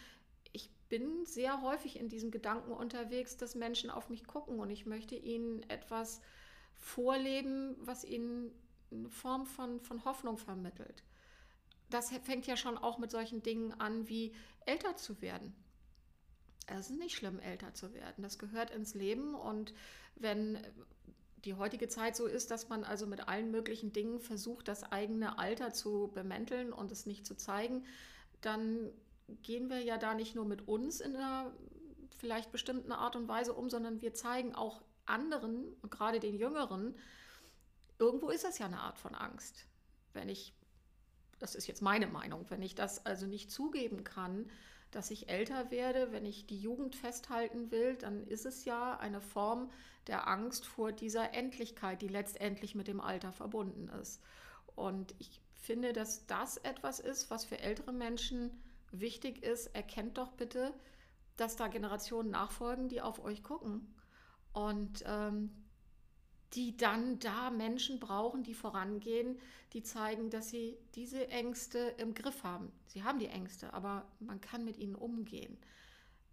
ich 0.51 0.71
bin 0.89 1.25
sehr 1.25 1.61
häufig 1.61 1.99
in 1.99 2.09
diesem 2.09 2.31
Gedanken 2.31 2.71
unterwegs, 2.71 3.37
dass 3.37 3.53
Menschen 3.53 3.91
auf 3.91 4.09
mich 4.09 4.25
gucken 4.25 4.59
und 4.59 4.71
ich 4.71 4.87
möchte 4.87 5.15
ihnen 5.15 5.61
etwas 5.69 6.21
vorleben, 6.78 7.75
was 7.80 8.03
ihnen 8.03 8.51
eine 8.91 9.09
Form 9.09 9.45
von, 9.45 9.82
von 9.82 10.05
Hoffnung 10.05 10.38
vermittelt. 10.38 11.03
Das 11.89 12.09
fängt 12.09 12.47
ja 12.47 12.57
schon 12.57 12.78
auch 12.78 12.97
mit 12.97 13.11
solchen 13.11 13.43
Dingen 13.43 13.73
an, 13.80 14.07
wie 14.07 14.34
älter 14.65 14.95
zu 14.95 15.21
werden. 15.21 15.53
Es 16.67 16.89
ist 16.89 16.99
nicht 16.99 17.15
schlimm, 17.15 17.39
älter 17.39 17.73
zu 17.73 17.93
werden. 17.93 18.23
Das 18.23 18.38
gehört 18.38 18.71
ins 18.71 18.93
Leben. 18.93 19.36
Und 19.36 19.73
wenn 20.15 20.59
die 21.45 21.53
heutige 21.53 21.88
Zeit 21.88 22.15
so 22.15 22.25
ist, 22.25 22.51
dass 22.51 22.67
man 22.67 22.84
also 22.84 23.07
mit 23.07 23.30
allen 23.30 23.51
möglichen 23.51 23.93
Dingen 23.93 24.19
versucht, 24.19 24.67
das 24.67 24.84
eigene 24.84 25.39
Alter 25.39 25.71
zu 25.71 26.11
bemänteln 26.13 26.73
und 26.73 26.91
es 26.91 27.05
nicht 27.05 27.25
zu 27.25 27.36
zeigen, 27.36 27.86
dann 28.41 28.91
gehen 29.43 29.69
wir 29.69 29.82
ja 29.82 29.97
da 29.97 30.13
nicht 30.13 30.36
nur 30.36 30.45
mit 30.45 30.67
uns 30.67 30.99
in 30.99 31.15
einer 31.15 31.53
vielleicht 32.17 32.51
bestimmten 32.51 32.91
Art 32.91 33.15
und 33.15 33.28
Weise 33.28 33.53
um, 33.53 33.69
sondern 33.69 34.01
wir 34.01 34.13
zeigen 34.13 34.55
auch 34.55 34.82
anderen, 35.07 35.75
gerade 35.89 36.19
den 36.19 36.37
Jüngeren, 36.37 36.95
irgendwo 37.99 38.29
ist 38.29 38.43
das 38.43 38.59
ja 38.59 38.65
eine 38.65 38.79
Art 38.79 38.97
von 38.97 39.15
Angst. 39.15 39.65
Wenn 40.13 40.29
ich, 40.29 40.53
das 41.39 41.55
ist 41.55 41.67
jetzt 41.67 41.81
meine 41.81 42.07
Meinung, 42.07 42.45
wenn 42.49 42.61
ich 42.61 42.75
das 42.75 43.05
also 43.05 43.25
nicht 43.25 43.51
zugeben 43.51 44.03
kann, 44.03 44.49
dass 44.91 45.11
ich 45.11 45.29
älter 45.29 45.69
werde, 45.69 46.11
wenn 46.11 46.25
ich 46.25 46.45
die 46.45 46.59
Jugend 46.59 46.95
festhalten 46.95 47.71
will, 47.71 47.95
dann 47.95 48.25
ist 48.25 48.45
es 48.45 48.65
ja 48.65 48.97
eine 48.97 49.21
Form 49.21 49.69
der 50.07 50.27
Angst 50.27 50.65
vor 50.65 50.91
dieser 50.93 51.33
Endlichkeit, 51.33 52.01
die 52.01 52.07
letztendlich 52.07 52.73
mit 52.73 52.87
dem 52.87 53.01
Alter 53.01 53.33
verbunden 53.33 53.89
ist. 53.89 54.21
Und 54.75 55.13
ich 55.19 55.41
finde, 55.55 55.91
dass 55.91 56.25
das 56.27 56.57
etwas 56.57 56.99
ist, 56.99 57.29
was 57.29 57.43
für 57.43 57.59
ältere 57.59 57.91
Menschen 57.91 58.51
wichtig 58.91 59.43
ist. 59.43 59.67
Erkennt 59.75 60.17
doch 60.17 60.31
bitte, 60.31 60.73
dass 61.35 61.57
da 61.57 61.67
Generationen 61.67 62.29
nachfolgen, 62.29 62.87
die 62.87 63.01
auf 63.01 63.23
euch 63.23 63.43
gucken 63.43 63.93
und 64.57 65.03
ähm, 65.05 65.51
die 66.53 66.75
dann 66.75 67.19
da 67.19 67.51
Menschen 67.51 67.99
brauchen, 67.99 68.41
die 68.41 68.55
vorangehen, 68.55 69.37
die 69.73 69.83
zeigen, 69.83 70.31
dass 70.31 70.49
sie 70.49 70.77
diese 70.95 71.27
Ängste 71.27 71.77
im 71.99 72.15
Griff 72.15 72.43
haben. 72.43 72.71
Sie 72.87 73.03
haben 73.03 73.19
die 73.19 73.27
Ängste, 73.27 73.71
aber 73.73 74.07
man 74.19 74.41
kann 74.41 74.65
mit 74.65 74.77
ihnen 74.77 74.95
umgehen. 74.95 75.57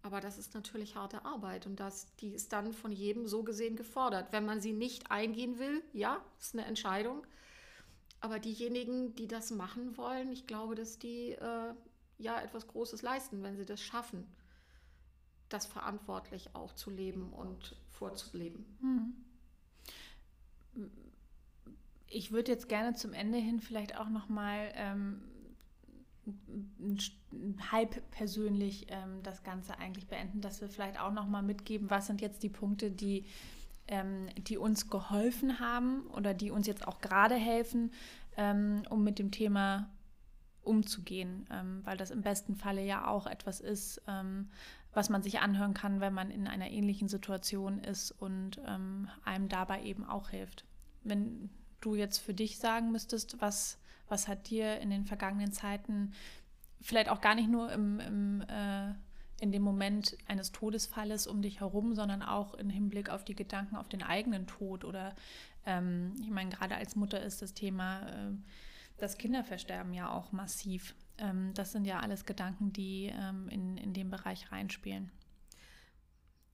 Aber 0.01 0.21
das 0.21 0.39
ist 0.39 0.55
natürlich 0.55 0.95
harte 0.95 1.23
Arbeit 1.23 1.67
und 1.67 1.79
das, 1.79 2.15
die 2.15 2.29
ist 2.29 2.51
dann 2.51 2.73
von 2.73 2.91
jedem 2.91 3.27
so 3.27 3.43
gesehen 3.43 3.75
gefordert. 3.75 4.31
Wenn 4.31 4.45
man 4.45 4.59
sie 4.59 4.73
nicht 4.73 5.11
eingehen 5.11 5.59
will, 5.59 5.83
ja, 5.93 6.19
ist 6.39 6.55
eine 6.55 6.65
Entscheidung. 6.65 7.27
Aber 8.21 8.39
diejenigen, 8.39 9.13
die 9.15 9.27
das 9.27 9.51
machen 9.51 9.97
wollen, 9.97 10.31
ich 10.31 10.47
glaube, 10.47 10.73
dass 10.73 10.97
die 10.97 11.33
äh, 11.33 11.73
ja 12.17 12.41
etwas 12.41 12.67
Großes 12.67 13.03
leisten, 13.03 13.43
wenn 13.43 13.55
sie 13.55 13.65
das 13.65 13.81
schaffen 13.81 14.25
das 15.49 15.65
verantwortlich 15.65 16.55
auch 16.55 16.73
zu 16.73 16.89
leben 16.89 17.31
und 17.33 17.75
vorzuleben. 17.89 18.65
Hm. 18.81 19.13
Ich 22.07 22.31
würde 22.31 22.51
jetzt 22.51 22.69
gerne 22.69 22.95
zum 22.95 23.13
Ende 23.13 23.37
hin 23.37 23.59
vielleicht 23.59 23.97
auch 23.97 24.09
noch 24.09 24.29
mal 24.29 24.71
ähm, 24.75 25.21
halb 27.71 28.09
persönlich 28.11 28.87
ähm, 28.89 29.21
das 29.23 29.43
Ganze 29.43 29.77
eigentlich 29.77 30.07
beenden, 30.07 30.41
dass 30.41 30.61
wir 30.61 30.69
vielleicht 30.69 30.99
auch 30.99 31.11
noch 31.11 31.27
mal 31.27 31.41
mitgeben, 31.41 31.89
was 31.89 32.07
sind 32.07 32.21
jetzt 32.21 32.43
die 32.43 32.49
Punkte, 32.49 32.91
die 32.91 33.25
ähm, 33.87 34.27
die 34.37 34.57
uns 34.57 34.89
geholfen 34.89 35.59
haben 35.59 36.07
oder 36.07 36.33
die 36.33 36.51
uns 36.51 36.67
jetzt 36.67 36.87
auch 36.87 37.01
gerade 37.01 37.35
helfen, 37.35 37.91
ähm, 38.37 38.83
um 38.89 39.03
mit 39.03 39.19
dem 39.19 39.31
Thema 39.31 39.89
umzugehen, 40.63 41.47
ähm, 41.51 41.81
weil 41.83 41.97
das 41.97 42.11
im 42.11 42.21
besten 42.21 42.55
Falle 42.55 42.83
ja 42.83 43.07
auch 43.07 43.27
etwas 43.27 43.59
ist, 43.59 44.01
ähm, 44.07 44.49
was 44.95 45.09
man 45.09 45.21
sich 45.21 45.39
anhören 45.39 45.73
kann, 45.73 45.99
wenn 45.99 46.13
man 46.13 46.31
in 46.31 46.47
einer 46.47 46.71
ähnlichen 46.71 47.07
Situation 47.07 47.79
ist 47.79 48.11
und 48.11 48.59
ähm, 48.65 49.09
einem 49.23 49.49
dabei 49.49 49.83
eben 49.83 50.05
auch 50.05 50.29
hilft. 50.29 50.65
Wenn 51.03 51.49
du 51.81 51.95
jetzt 51.95 52.17
für 52.17 52.33
dich 52.33 52.57
sagen 52.57 52.91
müsstest, 52.91 53.39
was, 53.41 53.77
was 54.07 54.27
hat 54.27 54.49
dir 54.49 54.79
in 54.79 54.89
den 54.89 55.05
vergangenen 55.05 55.51
Zeiten 55.51 56.13
vielleicht 56.81 57.09
auch 57.09 57.21
gar 57.21 57.35
nicht 57.35 57.49
nur 57.49 57.71
im, 57.71 57.99
im 57.99 58.41
äh, 58.47 58.93
in 59.41 59.51
dem 59.51 59.63
Moment 59.63 60.17
eines 60.27 60.53
Todesfalles 60.53 61.27
um 61.27 61.41
dich 61.41 61.59
herum, 61.59 61.93
sondern 61.93 62.21
auch 62.21 62.53
im 62.53 62.69
Hinblick 62.69 63.09
auf 63.09 63.25
die 63.25 63.35
Gedanken 63.35 63.75
auf 63.75 63.89
den 63.89 64.01
eigenen 64.01 64.47
Tod 64.47 64.85
oder 64.85 65.13
ähm, 65.65 66.13
ich 66.21 66.29
meine, 66.29 66.51
gerade 66.51 66.75
als 66.75 66.95
Mutter 66.95 67.21
ist 67.21 67.41
das 67.41 67.53
Thema 67.53 68.07
äh, 68.07 68.31
das 68.97 69.17
Kinderversterben 69.17 69.93
ja 69.93 70.09
auch 70.09 70.31
massiv. 70.31 70.95
Ähm, 71.17 71.53
das 71.53 71.71
sind 71.71 71.85
ja 71.85 71.99
alles 71.99 72.25
Gedanken, 72.25 72.73
die 72.73 73.11
ähm, 73.13 73.47
in, 73.49 73.77
in 73.77 73.93
den 73.93 74.09
Bereich 74.09 74.51
reinspielen. 74.51 75.11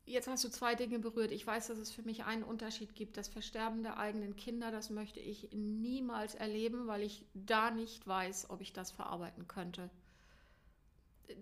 Jetzt 0.05 0.27
hast 0.27 0.43
du 0.43 0.49
zwei 0.49 0.75
Dinge 0.75 0.99
berührt. 0.99 1.31
Ich 1.31 1.45
weiß, 1.45 1.67
dass 1.67 1.77
es 1.77 1.91
für 1.91 2.01
mich 2.01 2.25
einen 2.25 2.43
Unterschied 2.43 2.95
gibt. 2.95 3.17
Das 3.17 3.27
Versterben 3.27 3.83
der 3.83 3.97
eigenen 3.97 4.35
Kinder, 4.35 4.71
das 4.71 4.89
möchte 4.89 5.19
ich 5.19 5.49
niemals 5.53 6.35
erleben, 6.35 6.87
weil 6.87 7.03
ich 7.03 7.25
da 7.33 7.71
nicht 7.71 8.05
weiß, 8.05 8.49
ob 8.49 8.61
ich 8.61 8.73
das 8.73 8.91
verarbeiten 8.91 9.47
könnte. 9.47 9.89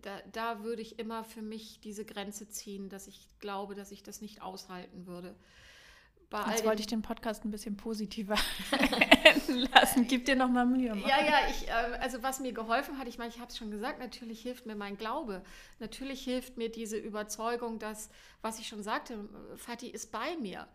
Da, 0.02 0.20
da 0.32 0.64
würde 0.64 0.82
ich 0.82 1.00
immer 1.00 1.24
für 1.24 1.42
mich 1.42 1.80
diese 1.80 2.06
Grenze 2.06 2.48
ziehen, 2.50 2.90
dass 2.90 3.08
ich 3.08 3.28
glaube, 3.40 3.76
dass 3.76 3.92
ich 3.92 4.04
das 4.04 4.22
nicht 4.22 4.42
aushalten 4.42 5.08
würde 5.08 5.36
bei 6.30 6.44
Jetzt 6.52 6.64
wollte 6.64 6.82
ich 6.82 6.88
den 6.88 7.02
Podcast 7.02 7.44
ein 7.44 7.52
bisschen 7.52 7.76
positiver 7.76 8.36
enden 9.24 9.58
lassen. 9.74 10.08
Gib 10.08 10.26
dir 10.26 10.36
noch 10.36 10.50
mal 10.50 10.66
Mühe. 10.66 10.94
Machen. 10.94 11.10
Ja, 11.10 11.24
ja, 11.24 11.40
ich, 11.50 11.68
äh, 11.68 11.98
also 12.00 12.22
was 12.22 12.40
mir 12.40 12.54
geholfen 12.54 13.00
hat, 13.00 13.08
ich 13.08 13.18
meine, 13.18 13.32
ich 13.32 13.40
habe 13.40 13.50
es 13.50 13.58
schon 13.58 13.72
gesagt, 13.72 14.00
natürlich 14.00 14.42
hilft 14.42 14.68
mir 14.68 14.76
mein 14.76 14.96
Glaube. 14.98 15.42
Natürlich 15.80 16.22
hilft 16.24 16.58
mir 16.58 16.70
diese 16.70 16.98
Überzeugung, 16.98 17.80
dass, 17.80 18.10
was 18.42 18.60
ich 18.60 18.68
schon 18.68 18.84
sagte, 18.84 19.28
Fatih 19.56 19.90
ist 19.90 20.12
bei 20.12 20.36
mir. 20.38 20.68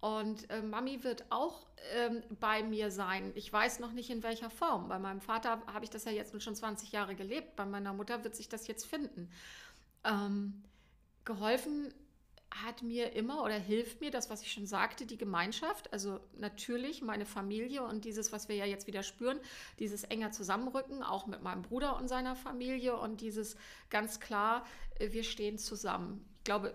Und 0.00 0.48
äh, 0.50 0.62
Mami 0.62 1.04
wird 1.04 1.24
auch 1.30 1.66
ähm, 1.94 2.22
bei 2.40 2.62
mir 2.62 2.90
sein. 2.90 3.32
Ich 3.34 3.52
weiß 3.52 3.80
noch 3.80 3.92
nicht 3.92 4.10
in 4.10 4.22
welcher 4.22 4.50
Form. 4.50 4.88
Bei 4.88 4.98
meinem 4.98 5.20
Vater 5.20 5.62
habe 5.66 5.84
ich 5.84 5.90
das 5.90 6.04
ja 6.04 6.12
jetzt 6.12 6.42
schon 6.42 6.54
20 6.54 6.92
Jahre 6.92 7.14
gelebt. 7.14 7.56
Bei 7.56 7.66
meiner 7.66 7.92
Mutter 7.92 8.24
wird 8.24 8.36
sich 8.36 8.48
das 8.48 8.66
jetzt 8.66 8.84
finden. 8.84 9.30
Ähm, 10.04 10.62
geholfen 11.24 11.92
hat 12.62 12.82
mir 12.82 13.12
immer 13.14 13.42
oder 13.42 13.54
hilft 13.54 14.00
mir 14.00 14.10
das, 14.10 14.30
was 14.30 14.42
ich 14.42 14.52
schon 14.52 14.66
sagte, 14.66 15.06
die 15.06 15.16
Gemeinschaft. 15.16 15.92
Also 15.92 16.20
natürlich 16.38 17.02
meine 17.02 17.26
Familie 17.26 17.82
und 17.82 18.04
dieses, 18.04 18.32
was 18.32 18.48
wir 18.48 18.54
ja 18.54 18.64
jetzt 18.64 18.86
wieder 18.86 19.02
spüren, 19.02 19.40
dieses 19.80 20.04
enger 20.04 20.30
Zusammenrücken, 20.30 21.02
auch 21.02 21.26
mit 21.26 21.42
meinem 21.42 21.62
Bruder 21.62 21.96
und 21.96 22.08
seiner 22.08 22.36
Familie 22.36 22.96
und 22.96 23.20
dieses 23.20 23.56
ganz 23.90 24.20
klar, 24.20 24.64
äh, 24.98 25.12
wir 25.12 25.24
stehen 25.24 25.58
zusammen. 25.58 26.24
Ich 26.38 26.44
glaube, 26.44 26.74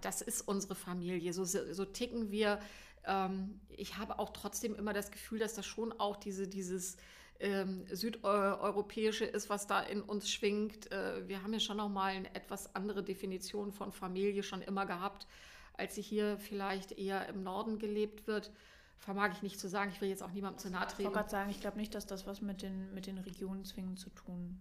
das 0.00 0.22
ist 0.22 0.40
unsere 0.40 0.74
Familie. 0.74 1.32
So, 1.32 1.44
so 1.44 1.84
ticken 1.84 2.30
wir. 2.30 2.58
Ähm, 3.04 3.60
ich 3.68 3.98
habe 3.98 4.18
auch 4.18 4.30
trotzdem 4.30 4.74
immer 4.74 4.92
das 4.92 5.10
Gefühl, 5.10 5.38
dass 5.38 5.54
das 5.54 5.66
schon 5.66 5.92
auch 5.92 6.16
diese, 6.16 6.48
dieses 6.48 6.96
ähm, 7.40 7.84
südeuropäische 7.90 9.24
ist, 9.24 9.50
was 9.50 9.66
da 9.66 9.80
in 9.80 10.02
uns 10.02 10.30
schwingt. 10.30 10.90
Äh, 10.92 11.26
wir 11.28 11.42
haben 11.42 11.52
ja 11.52 11.60
schon 11.60 11.78
nochmal 11.78 12.12
eine 12.12 12.34
etwas 12.34 12.74
andere 12.74 13.02
Definition 13.02 13.72
von 13.72 13.92
Familie 13.92 14.42
schon 14.42 14.62
immer 14.62 14.86
gehabt, 14.86 15.26
als 15.74 15.94
sie 15.94 16.02
hier 16.02 16.38
vielleicht 16.38 16.92
eher 16.92 17.28
im 17.28 17.42
Norden 17.42 17.78
gelebt 17.78 18.26
wird. 18.26 18.52
Vermag 18.98 19.32
ich 19.32 19.42
nicht 19.42 19.58
zu 19.58 19.68
sagen. 19.68 19.90
Ich 19.94 20.00
will 20.00 20.10
jetzt 20.10 20.22
auch 20.22 20.32
niemandem 20.32 20.58
zu 20.58 20.70
nahe 20.70 20.86
treten. 20.86 21.00
Ich 21.00 21.06
wollte 21.06 21.18
gerade 21.18 21.30
sagen, 21.30 21.50
ich 21.50 21.60
glaube 21.60 21.78
nicht, 21.78 21.94
dass 21.94 22.06
das 22.06 22.26
was 22.26 22.42
mit 22.42 22.62
den, 22.62 22.92
mit 22.92 23.06
den 23.06 23.18
Regionen 23.18 23.64
zwingend 23.64 23.98
zu 23.98 24.10
tun 24.10 24.60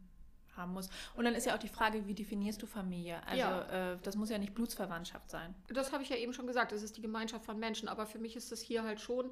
haben 0.60 0.74
muss. 0.74 0.89
Und 1.16 1.26
dann 1.26 1.34
ist 1.34 1.47
ja 1.47 1.55
auch 1.55 1.60
die 1.60 1.70
Frage, 1.70 2.05
wie 2.05 2.14
definierst 2.14 2.62
du 2.62 2.68
Familie? 2.68 3.26
Also 3.26 3.39
ja. 3.39 3.93
äh, 3.93 3.97
das 4.03 4.16
muss 4.16 4.30
ja 4.30 4.38
nicht 4.38 4.53
Blutsverwandtschaft 4.53 5.32
sein. 5.32 5.55
Das 5.70 5.91
habe 5.91 6.03
ich 6.03 6.10
ja 6.10 6.18
eben 6.18 6.34
schon 6.34 6.45
gesagt. 6.45 6.72
Es 6.72 6.84
ist 6.84 6.97
die 6.97 7.01
Gemeinschaft 7.01 7.45
von 7.45 7.57
Menschen. 7.57 7.89
Aber 7.89 8.05
für 8.05 8.20
mich 8.20 8.36
ist 8.36 8.51
es 8.51 8.62
hier 8.62 8.84
halt 8.84 9.01
schon 9.01 9.32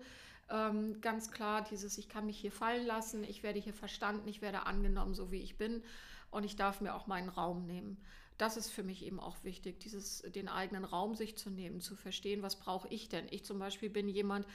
ähm, 0.49 0.99
ganz 1.01 1.32
klar 1.32 1.61
dieses, 1.61 1.97
ich 1.97 2.09
kann 2.09 2.25
mich 2.25 2.38
hier 2.38 2.51
fallen 2.51 2.86
lassen, 2.86 3.23
ich 3.23 3.43
werde 3.43 3.59
hier 3.59 3.73
verstanden, 3.73 4.28
ich 4.28 4.41
werde 4.41 4.65
angenommen, 4.65 5.13
so 5.13 5.32
wie 5.32 5.41
ich 5.41 5.57
bin 5.57 5.84
und 6.32 6.43
ich 6.43 6.55
darf 6.55 6.82
mir 6.82 6.95
auch 6.95 7.07
meinen 7.07 7.30
Raum 7.30 7.65
nehmen. 7.65 7.97
Das 8.38 8.55
ist 8.55 8.69
für 8.69 8.84
mich 8.84 9.03
eben 9.03 9.19
auch 9.19 9.43
wichtig, 9.43 9.80
dieses, 9.80 10.21
den 10.21 10.47
eigenen 10.47 10.86
Raum 10.86 11.15
sich 11.15 11.38
zu 11.38 11.49
nehmen, 11.49 11.82
zu 11.82 11.95
verstehen, 11.95 12.43
was 12.43 12.55
brauche 12.55 12.88
ich 12.89 13.09
denn. 13.09 13.25
Ich 13.32 13.43
zum 13.43 13.57
Beispiel 13.57 13.89
bin 13.89 14.07
jemand, 14.07 14.45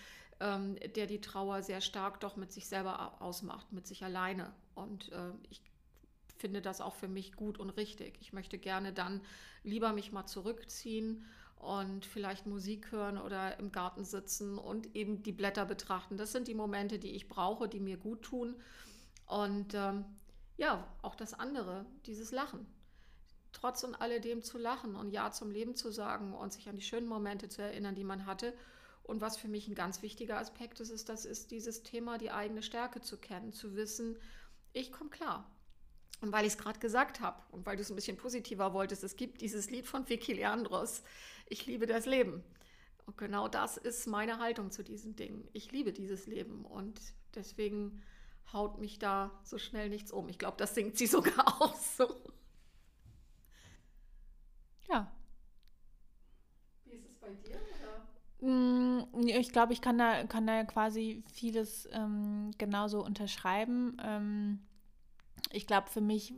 ähm, 0.40 0.76
der 0.94 1.06
die 1.06 1.20
Trauer 1.20 1.62
sehr 1.62 1.80
stark 1.80 2.20
doch 2.20 2.36
mit 2.36 2.52
sich 2.52 2.66
selber 2.66 3.20
ausmacht, 3.20 3.72
mit 3.72 3.86
sich 3.86 4.04
alleine. 4.04 4.52
Und 4.74 5.10
äh, 5.12 5.32
ich 5.50 5.60
finde 6.43 6.61
das 6.61 6.80
auch 6.80 6.97
für 6.97 7.07
mich 7.07 7.34
gut 7.34 7.57
und 7.59 7.70
richtig. 7.70 8.18
Ich 8.20 8.32
möchte 8.32 8.59
gerne 8.59 8.93
dann 8.93 9.20
lieber 9.62 9.93
mich 9.93 10.11
mal 10.11 10.26
zurückziehen 10.26 11.24
und 11.55 12.05
vielleicht 12.05 12.47
Musik 12.47 12.90
hören 12.90 13.16
oder 13.16 13.61
im 13.61 13.70
Garten 13.70 14.05
sitzen 14.05 14.59
und 14.59 14.97
eben 14.97 15.22
die 15.22 15.30
Blätter 15.30 15.64
betrachten. 15.64 16.16
Das 16.16 16.32
sind 16.32 16.49
die 16.49 16.55
Momente, 16.55 16.99
die 16.99 17.12
ich 17.12 17.28
brauche, 17.28 17.68
die 17.68 17.78
mir 17.78 17.97
gut 17.97 18.22
tun. 18.22 18.57
Und 19.26 19.74
ähm, 19.74 20.05
ja, 20.57 20.84
auch 21.01 21.14
das 21.14 21.32
andere, 21.32 21.86
dieses 22.07 22.32
Lachen. 22.32 22.66
Trotz 23.53 23.84
und 23.84 23.95
alledem 23.95 24.43
zu 24.43 24.59
lachen 24.59 24.97
und 24.97 25.11
Ja 25.11 25.30
zum 25.30 25.53
Leben 25.53 25.76
zu 25.76 25.93
sagen 25.93 26.34
und 26.34 26.53
sich 26.53 26.68
an 26.68 26.74
die 26.74 26.82
schönen 26.82 27.07
Momente 27.07 27.49
zu 27.49 27.62
erinnern, 27.62 27.95
die 27.95 28.03
man 28.03 28.26
hatte. 28.26 28.53
Und 29.05 29.20
was 29.20 29.36
für 29.36 29.49
mich 29.49 29.68
ein 29.68 29.76
ganz 29.76 30.03
wichtiger 30.03 30.38
Aspekt 30.38 30.80
ist, 30.80 30.90
ist, 30.90 31.09
das 31.09 31.24
ist 31.24 31.53
dieses 31.53 31.84
Thema, 31.84 32.18
die 32.18 32.32
eigene 32.32 32.64
Stärke 32.64 33.01
zu 33.01 33.16
kennen, 33.16 33.53
zu 33.53 33.76
wissen, 33.76 34.18
ich 34.72 34.90
komme 34.90 35.11
klar. 35.11 35.49
Und 36.20 36.32
weil 36.32 36.46
ich 36.46 36.52
es 36.52 36.58
gerade 36.58 36.78
gesagt 36.78 37.20
habe 37.20 37.42
und 37.50 37.66
weil 37.66 37.76
du 37.76 37.82
es 37.82 37.90
ein 37.90 37.96
bisschen 37.96 38.16
positiver 38.16 38.72
wolltest, 38.72 39.02
es 39.02 39.16
gibt 39.16 39.40
dieses 39.40 39.70
Lied 39.70 39.86
von 39.86 40.08
Vicky 40.08 40.34
Leandros, 40.34 41.02
Ich 41.48 41.66
liebe 41.66 41.86
das 41.86 42.06
Leben. 42.06 42.44
Und 43.06 43.18
genau 43.18 43.48
das 43.48 43.76
ist 43.76 44.06
meine 44.06 44.38
Haltung 44.38 44.70
zu 44.70 44.84
diesen 44.84 45.16
Dingen. 45.16 45.48
Ich 45.52 45.72
liebe 45.72 45.92
dieses 45.92 46.26
Leben 46.26 46.64
und 46.64 47.00
deswegen 47.34 48.02
haut 48.52 48.78
mich 48.78 48.98
da 48.98 49.30
so 49.42 49.58
schnell 49.58 49.88
nichts 49.88 50.12
um. 50.12 50.28
Ich 50.28 50.38
glaube, 50.38 50.56
das 50.56 50.74
singt 50.74 50.96
sie 50.96 51.06
sogar 51.08 51.60
auch 51.60 51.74
so. 51.74 52.22
Ja. 54.88 55.10
Wie 56.84 56.92
ist 56.92 57.06
es 57.06 57.14
bei 57.16 57.30
dir? 57.34 57.60
Mm, 58.42 59.04
ich 59.28 59.52
glaube, 59.52 59.72
ich 59.72 59.80
kann 59.80 59.98
da, 59.98 60.24
kann 60.24 60.46
da 60.46 60.64
quasi 60.64 61.22
vieles 61.32 61.88
ähm, 61.92 62.50
genauso 62.58 63.04
unterschreiben. 63.04 63.96
Ähm, 64.02 64.58
ich 65.53 65.66
glaube, 65.66 65.88
für 65.88 66.00
mich, 66.00 66.34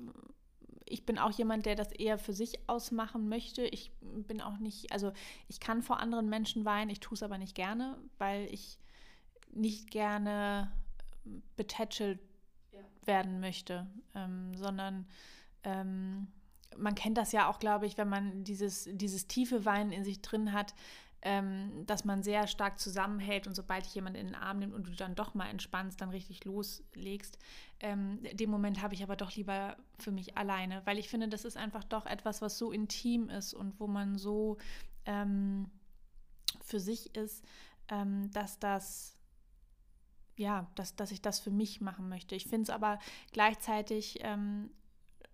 ich 0.87 1.07
bin 1.07 1.19
auch 1.19 1.31
jemand, 1.31 1.67
der 1.67 1.77
das 1.77 1.93
eher 1.93 2.19
für 2.19 2.33
sich 2.33 2.69
ausmachen 2.69 3.29
möchte. 3.29 3.65
Ich 3.67 3.93
bin 4.01 4.41
auch 4.41 4.59
nicht, 4.59 4.93
also 4.93 5.13
ich 5.49 5.61
kann 5.61 5.83
vor 5.83 5.99
anderen 5.99 6.29
Menschen 6.29 6.65
weinen, 6.65 6.91
ich 6.91 7.01
tue 7.01 7.15
es 7.17 7.23
aber 7.23 7.39
nicht 7.39 7.55
gerne, 7.55 7.97
weil 8.19 8.47
ich 8.53 8.79
nicht 9.53 9.91
gerne 9.91 10.71
betätschelt 11.57 12.21
ja. 12.73 12.81
werden 13.07 13.41
möchte, 13.41 13.87
ähm, 14.15 14.55
sondern 14.57 15.07
ähm, 15.63 16.29
man 16.77 16.95
kennt 16.95 17.19
das 17.19 17.33
ja 17.33 17.49
auch, 17.49 17.59
glaube 17.59 17.87
ich, 17.87 17.97
wenn 17.97 18.09
man 18.09 18.45
dieses, 18.45 18.89
dieses 18.91 19.27
tiefe 19.29 19.65
Weinen 19.65 19.93
in 19.93 20.05
sich 20.05 20.23
drin 20.23 20.53
hat, 20.53 20.75
ähm, 21.25 21.87
dass 21.87 22.05
man 22.05 22.23
sehr 22.23 22.47
stark 22.47 22.79
zusammenhält 22.79 23.47
und 23.47 23.55
sobald 23.55 23.87
dich 23.87 23.95
jemand 23.95 24.17
in 24.17 24.27
den 24.27 24.35
Arm 24.35 24.59
nimmt 24.59 24.75
und 24.75 24.87
du 24.87 24.93
dann 24.93 25.15
doch 25.15 25.35
mal 25.35 25.49
entspannst, 25.49 26.01
dann 26.01 26.11
richtig 26.11 26.45
loslegst. 26.45 27.39
Ähm, 27.81 28.21
den 28.35 28.51
Moment 28.51 28.83
habe 28.83 28.95
ich 28.95 29.03
aber 29.03 29.17
doch 29.17 29.35
lieber 29.35 29.77
für 29.99 30.13
mich 30.13 30.37
alleine, 30.37 30.83
weil 30.85 30.99
ich 30.99 31.09
finde, 31.09 31.29
das 31.29 31.45
ist 31.47 31.57
einfach 31.57 31.83
doch 31.83 32.05
etwas, 32.05 32.43
was 32.43 32.59
so 32.59 32.71
intim 32.71 33.31
ist 33.31 33.55
und 33.55 33.81
wo 33.81 33.87
man 33.87 34.19
so 34.19 34.59
ähm, 35.07 35.71
für 36.63 36.79
sich 36.79 37.17
ist, 37.17 37.43
ähm, 37.89 38.31
dass 38.33 38.59
das 38.59 39.17
ja, 40.37 40.69
dass, 40.75 40.97
dass 40.97 41.13
ich 41.13 41.23
das 41.23 41.39
für 41.39 41.53
mich 41.53 41.81
machen 41.81 42.09
möchte. 42.09 42.35
Ich 42.35 42.47
finde 42.47 42.65
es 42.65 42.71
aber 42.71 42.99
gleichzeitig 43.33 44.19
ähm, 44.23 44.69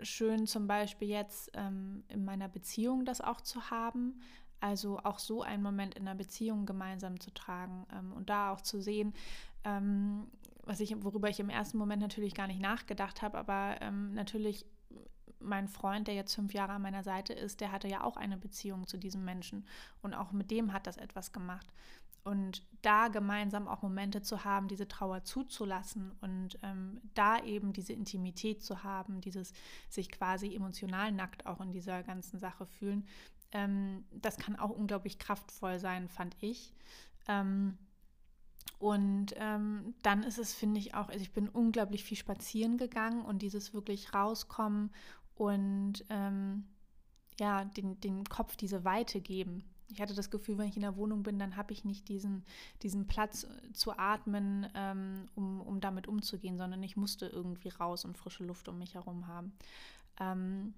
schön, 0.02 0.46
zum 0.46 0.66
Beispiel 0.66 1.08
jetzt 1.08 1.50
ähm, 1.54 2.04
in 2.08 2.24
meiner 2.24 2.48
Beziehung 2.48 3.04
das 3.04 3.20
auch 3.20 3.40
zu 3.40 3.70
haben, 3.70 4.20
also 4.60 4.98
auch 4.98 5.18
so 5.18 5.42
einen 5.42 5.62
Moment 5.62 5.94
in 5.94 6.06
einer 6.06 6.16
Beziehung 6.16 6.66
gemeinsam 6.66 7.18
zu 7.18 7.32
tragen 7.32 7.86
ähm, 7.92 8.12
und 8.12 8.30
da 8.30 8.52
auch 8.52 8.60
zu 8.60 8.80
sehen, 8.80 9.14
ähm, 9.64 10.26
was 10.64 10.80
ich, 10.80 10.94
worüber 11.02 11.28
ich 11.28 11.40
im 11.40 11.50
ersten 11.50 11.78
Moment 11.78 12.02
natürlich 12.02 12.34
gar 12.34 12.46
nicht 12.46 12.60
nachgedacht 12.60 13.22
habe, 13.22 13.38
aber 13.38 13.76
ähm, 13.80 14.14
natürlich 14.14 14.66
mein 15.40 15.68
Freund, 15.68 16.06
der 16.06 16.14
jetzt 16.14 16.34
fünf 16.34 16.52
Jahre 16.52 16.72
an 16.72 16.82
meiner 16.82 17.02
Seite 17.02 17.32
ist, 17.32 17.60
der 17.60 17.72
hatte 17.72 17.88
ja 17.88 18.04
auch 18.04 18.16
eine 18.16 18.36
Beziehung 18.36 18.86
zu 18.86 18.98
diesem 18.98 19.24
Menschen 19.24 19.66
und 20.02 20.14
auch 20.14 20.32
mit 20.32 20.50
dem 20.50 20.72
hat 20.72 20.86
das 20.86 20.98
etwas 20.98 21.32
gemacht. 21.32 21.66
Und 22.22 22.62
da 22.82 23.08
gemeinsam 23.08 23.66
auch 23.66 23.80
Momente 23.80 24.20
zu 24.20 24.44
haben, 24.44 24.68
diese 24.68 24.86
Trauer 24.86 25.24
zuzulassen 25.24 26.12
und 26.20 26.58
ähm, 26.62 27.00
da 27.14 27.42
eben 27.42 27.72
diese 27.72 27.94
Intimität 27.94 28.62
zu 28.62 28.84
haben, 28.84 29.22
dieses 29.22 29.54
sich 29.88 30.10
quasi 30.10 30.54
emotional 30.54 31.12
nackt 31.12 31.46
auch 31.46 31.62
in 31.62 31.72
dieser 31.72 32.02
ganzen 32.02 32.38
Sache 32.38 32.66
fühlen, 32.66 33.06
ähm, 33.52 34.04
das 34.12 34.36
kann 34.36 34.56
auch 34.56 34.70
unglaublich 34.70 35.18
kraftvoll 35.18 35.78
sein, 35.78 36.08
fand 36.08 36.36
ich. 36.40 36.72
Ähm, 37.28 37.76
und 38.78 39.34
ähm, 39.36 39.94
dann 40.02 40.22
ist 40.22 40.38
es, 40.38 40.54
finde 40.54 40.80
ich, 40.80 40.94
auch, 40.94 41.08
also 41.08 41.20
ich 41.20 41.32
bin 41.32 41.48
unglaublich 41.48 42.04
viel 42.04 42.16
spazieren 42.16 42.78
gegangen 42.78 43.22
und 43.22 43.42
dieses 43.42 43.74
wirklich 43.74 44.14
rauskommen 44.14 44.90
und 45.34 46.04
ähm, 46.08 46.64
ja, 47.38 47.64
den, 47.64 48.00
den 48.00 48.24
Kopf 48.24 48.56
diese 48.56 48.84
Weite 48.84 49.20
geben. 49.20 49.64
Ich 49.92 50.00
hatte 50.00 50.14
das 50.14 50.30
Gefühl, 50.30 50.56
wenn 50.56 50.68
ich 50.68 50.76
in 50.76 50.82
der 50.82 50.96
Wohnung 50.96 51.22
bin, 51.22 51.38
dann 51.38 51.56
habe 51.56 51.72
ich 51.72 51.84
nicht 51.84 52.08
diesen, 52.08 52.44
diesen 52.82 53.06
Platz 53.06 53.46
zu 53.72 53.98
atmen, 53.98 54.68
ähm, 54.74 55.28
um, 55.34 55.60
um 55.60 55.80
damit 55.80 56.06
umzugehen, 56.06 56.56
sondern 56.56 56.82
ich 56.82 56.96
musste 56.96 57.26
irgendwie 57.26 57.70
raus 57.70 58.04
und 58.04 58.16
frische 58.16 58.44
Luft 58.44 58.68
um 58.68 58.78
mich 58.78 58.94
herum 58.94 59.26
haben. 59.26 59.52
Ähm, 60.20 60.74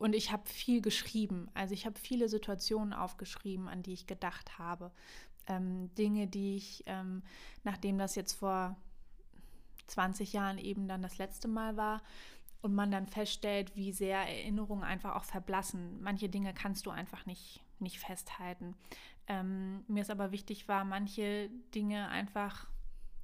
und 0.00 0.14
ich 0.14 0.32
habe 0.32 0.48
viel 0.48 0.80
geschrieben. 0.80 1.50
Also 1.52 1.74
ich 1.74 1.84
habe 1.84 1.98
viele 1.98 2.30
Situationen 2.30 2.94
aufgeschrieben, 2.94 3.68
an 3.68 3.82
die 3.82 3.92
ich 3.92 4.06
gedacht 4.06 4.58
habe. 4.58 4.92
Ähm, 5.46 5.94
Dinge, 5.94 6.26
die 6.26 6.56
ich, 6.56 6.84
ähm, 6.86 7.22
nachdem 7.64 7.98
das 7.98 8.14
jetzt 8.14 8.32
vor 8.32 8.78
20 9.88 10.32
Jahren 10.32 10.56
eben 10.56 10.88
dann 10.88 11.02
das 11.02 11.18
letzte 11.18 11.48
Mal 11.48 11.76
war 11.76 12.02
und 12.62 12.74
man 12.74 12.90
dann 12.90 13.08
feststellt, 13.08 13.76
wie 13.76 13.92
sehr 13.92 14.20
Erinnerungen 14.20 14.84
einfach 14.84 15.16
auch 15.16 15.24
verblassen. 15.24 16.00
Manche 16.00 16.30
Dinge 16.30 16.54
kannst 16.54 16.86
du 16.86 16.90
einfach 16.90 17.26
nicht, 17.26 17.62
nicht 17.78 17.98
festhalten. 17.98 18.76
Ähm, 19.26 19.84
mir 19.86 20.00
ist 20.00 20.10
aber 20.10 20.32
wichtig 20.32 20.66
war, 20.66 20.86
manche 20.86 21.50
Dinge 21.74 22.08
einfach 22.08 22.68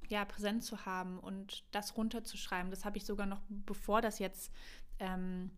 ja, 0.09 0.25
präsent 0.25 0.63
zu 0.63 0.85
haben 0.85 1.17
und 1.17 1.63
das 1.71 1.97
runterzuschreiben. 1.97 2.69
Das 2.69 2.85
habe 2.85 2.97
ich 2.97 3.05
sogar 3.05 3.25
noch, 3.25 3.41
bevor 3.49 3.99
das 4.03 4.19
jetzt 4.19 4.53
ähm, 4.99 5.49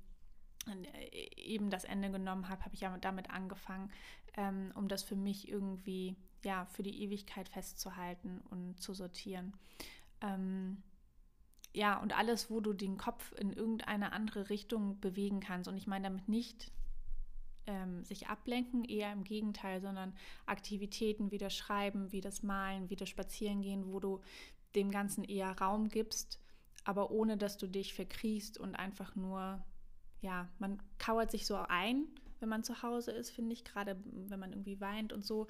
eben 1.36 1.70
das 1.70 1.84
Ende 1.84 2.12
genommen 2.12 2.50
habe, 2.50 2.64
habe 2.64 2.74
ich 2.74 2.82
ja 2.82 2.98
damit 2.98 3.30
angefangen, 3.30 3.92
ähm, 4.36 4.72
um 4.76 4.88
das 4.88 5.04
für 5.04 5.16
mich 5.16 5.50
irgendwie 5.50 6.16
ja 6.44 6.66
für 6.66 6.84
die 6.84 7.04
Ewigkeit 7.04 7.50
festzuhalten 7.50 8.42
und 8.50 8.82
zu 8.82 8.94
sortieren. 8.94 9.54
Ähm, 10.22 10.84
ja, 11.74 12.00
und 12.00 12.18
alles, 12.18 12.50
wo 12.50 12.62
du 12.62 12.74
den 12.74 12.98
Kopf 12.98 13.34
in 13.34 13.54
irgendeine 13.54 14.12
andere 14.12 14.50
Richtung 14.50 15.00
bewegen 15.00 15.40
kannst. 15.40 15.68
Und 15.68 15.78
ich 15.78 15.88
meine 15.88 16.10
damit 16.10 16.28
nicht 16.28 16.72
ähm, 17.68 18.04
sich 18.04 18.28
ablenken, 18.28 18.84
eher 18.84 19.14
im 19.14 19.24
Gegenteil, 19.24 19.80
sondern 19.80 20.16
Aktivitäten 20.46 21.32
wie 21.32 21.38
das 21.38 21.56
Schreiben, 21.56 22.12
wie 22.12 22.22
das 22.22 22.42
Malen, 22.42 22.90
wie 22.90 22.96
das 22.96 23.10
Spazierengehen, 23.10 23.86
wo 23.92 24.00
du 24.00 24.22
dem 24.76 24.90
Ganzen 24.92 25.24
eher 25.24 25.58
Raum 25.60 25.90
gibst, 25.90 26.40
aber 26.84 27.12
ohne 27.12 27.38
dass 27.38 27.58
du 27.58 27.68
dich 27.68 27.94
verkriechst 27.94 28.58
und 28.58 28.76
einfach 28.76 29.16
nur, 29.16 29.64
ja, 30.22 30.48
man 30.60 30.82
kauert 30.98 31.32
sich 31.32 31.46
so 31.46 31.56
ein, 31.56 32.08
wenn 32.40 32.50
man 32.50 32.64
zu 32.64 32.82
Hause 32.82 33.12
ist, 33.12 33.32
finde 33.32 33.54
ich, 33.54 33.64
gerade 33.64 33.98
wenn 34.06 34.40
man 34.40 34.52
irgendwie 34.52 34.80
weint 34.80 35.14
und 35.14 35.26
so. 35.26 35.48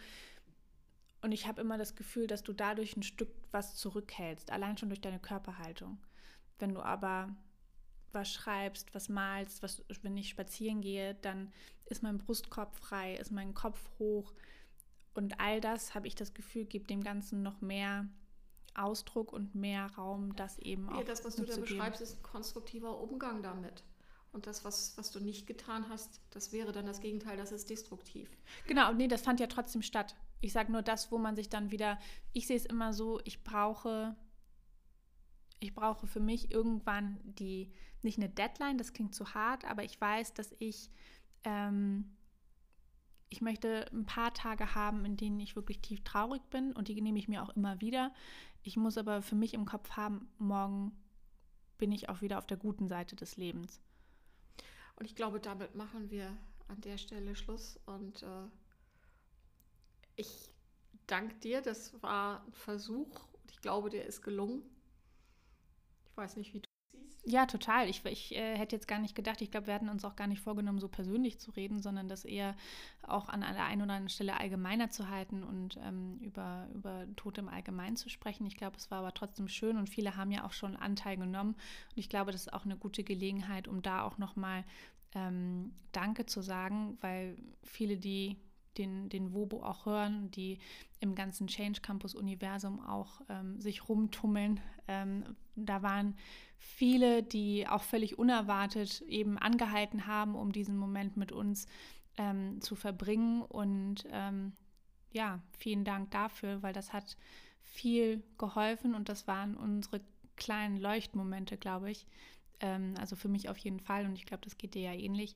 Und 1.22 1.32
ich 1.32 1.48
habe 1.48 1.62
immer 1.62 1.78
das 1.78 1.96
Gefühl, 1.96 2.28
dass 2.28 2.44
du 2.44 2.54
dadurch 2.54 2.96
ein 2.96 3.04
Stück 3.04 3.30
was 3.52 3.76
zurückhältst, 3.76 4.52
allein 4.52 4.78
schon 4.78 4.90
durch 4.90 5.02
deine 5.02 5.20
Körperhaltung. 5.20 5.98
Wenn 6.60 6.74
du 6.74 6.82
aber 6.82 7.36
was 8.12 8.32
schreibst, 8.32 8.94
was 8.96 9.10
malst, 9.10 9.62
was, 9.62 9.84
wenn 10.02 10.18
ich 10.18 10.30
spazieren 10.30 10.82
gehe, 10.82 11.16
dann 11.16 11.52
ist 11.86 12.04
mein 12.04 12.18
Brustkorb 12.18 12.76
frei, 12.76 13.16
ist 13.16 13.32
mein 13.32 13.54
Kopf 13.54 13.90
hoch. 14.00 14.34
Und 15.14 15.40
all 15.40 15.60
das, 15.62 15.96
habe 15.96 16.08
ich 16.08 16.16
das 16.16 16.34
Gefühl, 16.34 16.66
gibt 16.66 16.90
dem 16.90 17.04
Ganzen 17.04 17.44
noch 17.44 17.62
mehr 17.62 18.08
Ausdruck 18.76 19.34
und 19.34 19.56
mehr 19.56 19.88
Raum, 19.98 20.36
das 20.36 20.58
eben 20.60 20.90
auch. 20.90 20.98
Ja, 21.00 21.04
das, 21.04 21.26
was 21.26 21.36
du 21.36 21.44
da 21.44 21.58
beschreibst, 21.58 22.02
ist 22.02 22.18
ein 22.18 22.24
konstruktiver 22.24 23.00
Umgang 23.00 23.44
damit. 23.44 23.84
Und 24.32 24.46
das, 24.46 24.64
was, 24.64 24.96
was 24.98 25.12
du 25.12 25.20
nicht 25.20 25.48
getan 25.48 25.90
hast, 25.90 26.22
das 26.30 26.52
wäre 26.52 26.72
dann 26.72 26.86
das 26.86 27.02
Gegenteil, 27.02 27.36
das 27.36 27.52
ist 27.52 27.70
destruktiv. 27.70 28.30
Genau, 28.68 28.94
nee, 28.94 29.08
das 29.08 29.22
fand 29.22 29.40
ja 29.40 29.48
trotzdem 29.48 29.82
statt. 29.82 30.16
Ich 30.40 30.54
sage 30.54 30.72
nur 30.72 30.84
das, 30.84 31.12
wo 31.12 31.18
man 31.18 31.36
sich 31.36 31.50
dann 31.50 31.72
wieder, 31.72 31.98
ich 32.34 32.46
sehe 32.46 32.56
es 32.56 32.66
immer 32.66 32.94
so, 32.94 33.20
ich 33.24 33.44
brauche, 33.44 34.16
ich 35.60 35.74
brauche 35.74 36.06
für 36.06 36.20
mich 36.20 36.52
irgendwann 36.52 37.20
die, 37.24 37.72
nicht 38.04 38.20
eine 38.20 38.30
Deadline, 38.30 38.78
das 38.78 38.94
klingt 38.94 39.16
zu 39.16 39.34
hart, 39.34 39.66
aber 39.66 39.84
ich 39.84 40.00
weiß, 40.00 40.34
dass 40.36 40.56
ich, 40.60 40.92
ähm, 41.44 42.16
ich 43.30 43.42
möchte 43.42 43.90
ein 43.92 44.06
paar 44.06 44.34
Tage 44.34 44.76
haben, 44.76 45.06
in 45.06 45.18
denen 45.18 45.40
ich 45.40 45.56
wirklich 45.56 45.82
tief 45.82 46.04
traurig 46.04 46.42
bin 46.52 46.72
und 46.74 46.88
die 46.88 47.02
nehme 47.02 47.20
ich 47.20 47.28
mir 47.28 47.44
auch 47.44 47.56
immer 47.56 47.82
wieder. 47.82 48.14
Ich 48.62 48.78
muss 48.78 48.98
aber 48.98 49.22
für 49.24 49.36
mich 49.36 49.56
im 49.56 49.66
Kopf 49.66 49.92
haben, 49.92 50.30
morgen 50.38 50.92
bin 51.78 51.92
ich 51.92 52.10
auch 52.10 52.22
wieder 52.22 52.38
auf 52.38 52.46
der 52.46 52.58
guten 52.58 52.88
Seite 52.88 53.16
des 53.16 53.38
Lebens. 53.38 53.82
Und 55.00 55.06
ich 55.06 55.16
glaube, 55.16 55.40
damit 55.40 55.76
machen 55.76 56.12
wir 56.12 56.38
an 56.68 56.82
der 56.82 56.98
Stelle 56.98 57.36
Schluss 57.36 57.80
und 57.86 58.22
äh 58.24 58.48
ich 60.16 60.52
danke 61.08 61.36
dir, 61.36 61.62
das 61.62 62.02
war 62.04 62.44
ein 62.46 62.52
Versuch 62.52 63.24
und 63.42 63.52
ich 63.52 63.62
glaube, 63.62 63.90
der 63.90 64.06
ist 64.06 64.22
gelungen. 64.22 64.62
Ich 66.06 66.18
weiß 66.18 66.36
nicht, 66.36 66.54
wie 66.54 66.60
du. 66.60 66.69
Ja, 67.30 67.46
total. 67.46 67.88
Ich, 67.90 68.04
ich 68.06 68.36
äh, 68.36 68.58
hätte 68.58 68.76
jetzt 68.76 68.88
gar 68.88 68.98
nicht 68.98 69.14
gedacht, 69.14 69.40
ich 69.42 69.52
glaube, 69.52 69.68
wir 69.68 69.76
hatten 69.76 69.90
uns 69.90 70.04
auch 70.04 70.16
gar 70.16 70.26
nicht 70.26 70.42
vorgenommen, 70.42 70.80
so 70.80 70.88
persönlich 70.88 71.40
zu 71.40 71.52
reden, 71.52 71.80
sondern 71.80 72.10
das 72.10 72.26
eher 72.26 72.56
auch 73.04 73.30
an 73.30 73.42
der 73.42 73.66
einen 73.66 73.84
oder 73.84 73.94
anderen 73.94 74.10
Stelle 74.10 74.40
allgemeiner 74.40 74.90
zu 74.90 75.10
halten 75.10 75.44
und 75.44 75.78
ähm, 75.84 76.18
über, 76.22 76.68
über 76.74 77.06
Tod 77.18 77.38
im 77.38 77.48
Allgemeinen 77.48 77.98
zu 77.98 78.10
sprechen. 78.10 78.48
Ich 78.48 78.58
glaube, 78.58 78.78
es 78.78 78.90
war 78.90 79.00
aber 79.00 79.14
trotzdem 79.14 79.48
schön 79.48 79.78
und 79.78 79.90
viele 79.90 80.18
haben 80.18 80.32
ja 80.32 80.44
auch 80.44 80.54
schon 80.54 80.76
Anteil 80.76 81.18
genommen. 81.18 81.52
Und 81.52 81.98
ich 81.98 82.10
glaube, 82.10 82.32
das 82.32 82.42
ist 82.48 82.54
auch 82.54 82.66
eine 82.66 82.78
gute 82.78 83.04
Gelegenheit, 83.04 83.68
um 83.68 83.84
da 83.84 84.02
auch 84.02 84.18
nochmal 84.18 84.64
ähm, 85.14 85.72
Danke 85.92 86.26
zu 86.26 86.42
sagen, 86.42 86.98
weil 87.02 87.38
viele, 87.64 87.98
die 87.98 88.38
den, 88.78 89.10
den 89.10 89.34
Wobo 89.34 89.64
auch 89.64 89.86
hören, 89.86 90.32
die 90.32 90.60
im 91.00 91.16
ganzen 91.16 91.48
Change 91.48 91.82
Campus 91.82 92.16
Universum 92.16 92.80
auch 92.80 93.22
ähm, 93.30 93.60
sich 93.60 93.90
rumtummeln. 93.90 94.60
Ähm, 94.88 95.24
da 95.56 95.82
waren 95.82 96.16
viele, 96.58 97.24
die 97.24 97.68
auch 97.68 97.84
völlig 97.84 98.18
unerwartet 98.20 99.02
eben 99.02 99.38
angehalten 99.38 100.08
haben, 100.08 100.36
um 100.36 100.52
diesen 100.52 100.78
Moment 100.78 101.18
mit 101.18 101.32
uns 101.32 101.68
ähm, 102.18 102.62
zu 102.62 102.76
verbringen. 102.76 103.42
Und 103.42 104.06
ähm, 104.12 104.54
ja, 105.12 105.42
vielen 105.58 105.86
Dank 105.86 106.12
dafür, 106.12 106.62
weil 106.62 106.74
das 106.74 106.94
hat 106.94 107.18
viel 107.64 108.24
geholfen 108.38 108.96
und 108.96 109.10
das 109.10 109.28
waren 109.28 109.56
unsere 109.56 110.02
kleinen 110.36 110.78
Leuchtmomente, 110.78 111.58
glaube 111.58 111.92
ich. 111.92 112.08
Ähm, 112.60 112.94
also 113.00 113.16
für 113.16 113.30
mich 113.30 113.50
auf 113.50 113.58
jeden 113.58 113.80
Fall 113.80 114.06
und 114.06 114.16
ich 114.16 114.26
glaube, 114.26 114.44
das 114.44 114.58
geht 114.58 114.76
dir 114.76 114.82
ja 114.82 114.94
ähnlich. 114.94 115.36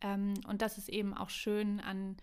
Ähm, 0.00 0.34
und 0.48 0.62
das 0.62 0.78
ist 0.78 0.88
eben 0.88 1.14
auch 1.14 1.30
schön 1.30 1.80
an 1.80 2.16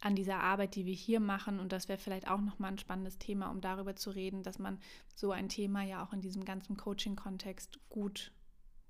an 0.00 0.16
dieser 0.16 0.40
Arbeit, 0.40 0.74
die 0.74 0.86
wir 0.86 0.94
hier 0.94 1.20
machen. 1.20 1.60
Und 1.60 1.72
das 1.72 1.88
wäre 1.88 1.98
vielleicht 1.98 2.28
auch 2.28 2.40
nochmal 2.40 2.72
ein 2.72 2.78
spannendes 2.78 3.18
Thema, 3.18 3.50
um 3.50 3.60
darüber 3.60 3.96
zu 3.96 4.10
reden, 4.10 4.42
dass 4.42 4.58
man 4.58 4.78
so 5.14 5.30
ein 5.30 5.48
Thema 5.48 5.82
ja 5.82 6.04
auch 6.04 6.12
in 6.12 6.20
diesem 6.20 6.44
ganzen 6.44 6.76
Coaching-Kontext 6.76 7.78
gut 7.88 8.32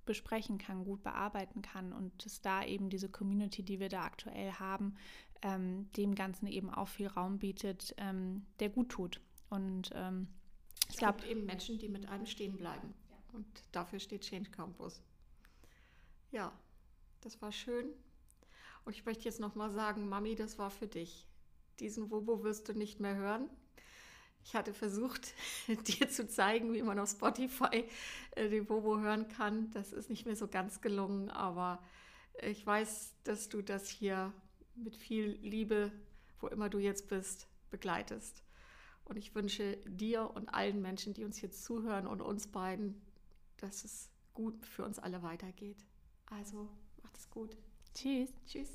besprechen 0.07 0.59
kann, 0.59 0.85
gut 0.85 1.03
bearbeiten 1.03 1.63
kann 1.63 1.93
und 1.93 2.25
dass 2.25 2.41
da 2.41 2.65
eben 2.65 2.91
diese 2.91 3.09
Community, 3.09 3.63
die 3.63 3.81
wir 3.81 3.89
da 3.89 4.03
aktuell 4.03 4.53
haben, 4.53 4.97
ähm, 5.43 5.91
dem 5.93 6.15
Ganzen 6.15 6.47
eben 6.47 6.71
auch 6.71 6.89
viel 6.89 7.07
Raum 7.07 7.39
bietet, 7.39 7.95
ähm, 7.99 8.47
der 8.59 8.71
gut 8.71 8.89
tut. 8.89 9.21
Und 9.51 9.91
ähm, 9.95 10.29
ich 10.89 10.97
glaube 10.97 11.25
eben 11.27 11.45
Menschen, 11.47 11.79
die 11.79 11.89
mit 11.89 12.09
einem 12.09 12.27
stehen 12.27 12.57
bleiben. 12.57 12.95
Und 13.33 13.47
dafür 13.73 14.01
steht 14.01 14.23
Change 14.23 14.51
Campus. 14.51 15.03
Ja, 16.33 16.53
das 17.21 17.41
war 17.41 17.53
schön. 17.53 17.91
Und 18.85 18.95
ich 18.95 19.05
möchte 19.05 19.25
jetzt 19.25 19.41
nochmal 19.41 19.71
sagen, 19.71 20.09
Mami, 20.09 20.35
das 20.35 20.59
war 20.59 20.71
für 20.71 20.87
dich. 20.87 21.27
Diesen 21.79 22.11
Wobo 22.11 22.43
wirst 22.43 22.69
du 22.69 22.75
nicht 22.75 23.01
mehr 23.01 23.17
hören. 23.17 23.49
Ich 24.45 24.55
hatte 24.55 24.73
versucht, 24.73 25.35
dir 25.87 26.09
zu 26.09 26.27
zeigen, 26.29 26.73
wie 26.73 26.83
man 26.83 26.99
auf 26.99 27.11
Spotify 27.11 27.85
äh, 28.33 28.49
den 28.49 28.69
Wobo 28.69 28.99
hören 28.99 29.29
kann. 29.29 29.71
Das 29.73 29.93
ist 29.93 30.11
nicht 30.11 30.27
mehr 30.27 30.37
so 30.37 30.49
ganz 30.49 30.81
gelungen, 30.81 31.31
aber 31.31 31.83
ich 32.43 32.67
weiß, 32.67 33.15
dass 33.25 33.49
du 33.49 33.63
das 33.63 33.89
hier 33.89 34.33
mit 34.75 34.97
viel 34.97 35.39
Liebe, 35.43 35.93
wo 36.41 36.49
immer 36.49 36.69
du 36.69 36.79
jetzt 36.79 37.09
bist, 37.09 37.49
begleitest. 37.71 38.43
Und 39.05 39.17
ich 39.17 39.35
wünsche 39.35 39.77
dir 39.87 40.31
und 40.35 40.49
allen 40.55 40.81
Menschen, 40.81 41.15
die 41.15 41.25
uns 41.25 41.41
jetzt 41.41 41.65
zuhören 41.65 42.07
und 42.07 42.23
uns 42.23 42.47
beiden, 42.47 43.01
dass 43.57 43.85
es 43.85 44.09
gut 44.33 44.65
für 44.65 44.85
uns 44.85 44.99
alle 44.99 45.23
weitergeht. 45.23 45.85
Also 46.27 46.69
macht 47.03 47.17
es 47.19 47.29
gut. 47.29 47.57
Tschüss. 47.95 48.31
Tschüss. 48.47 48.69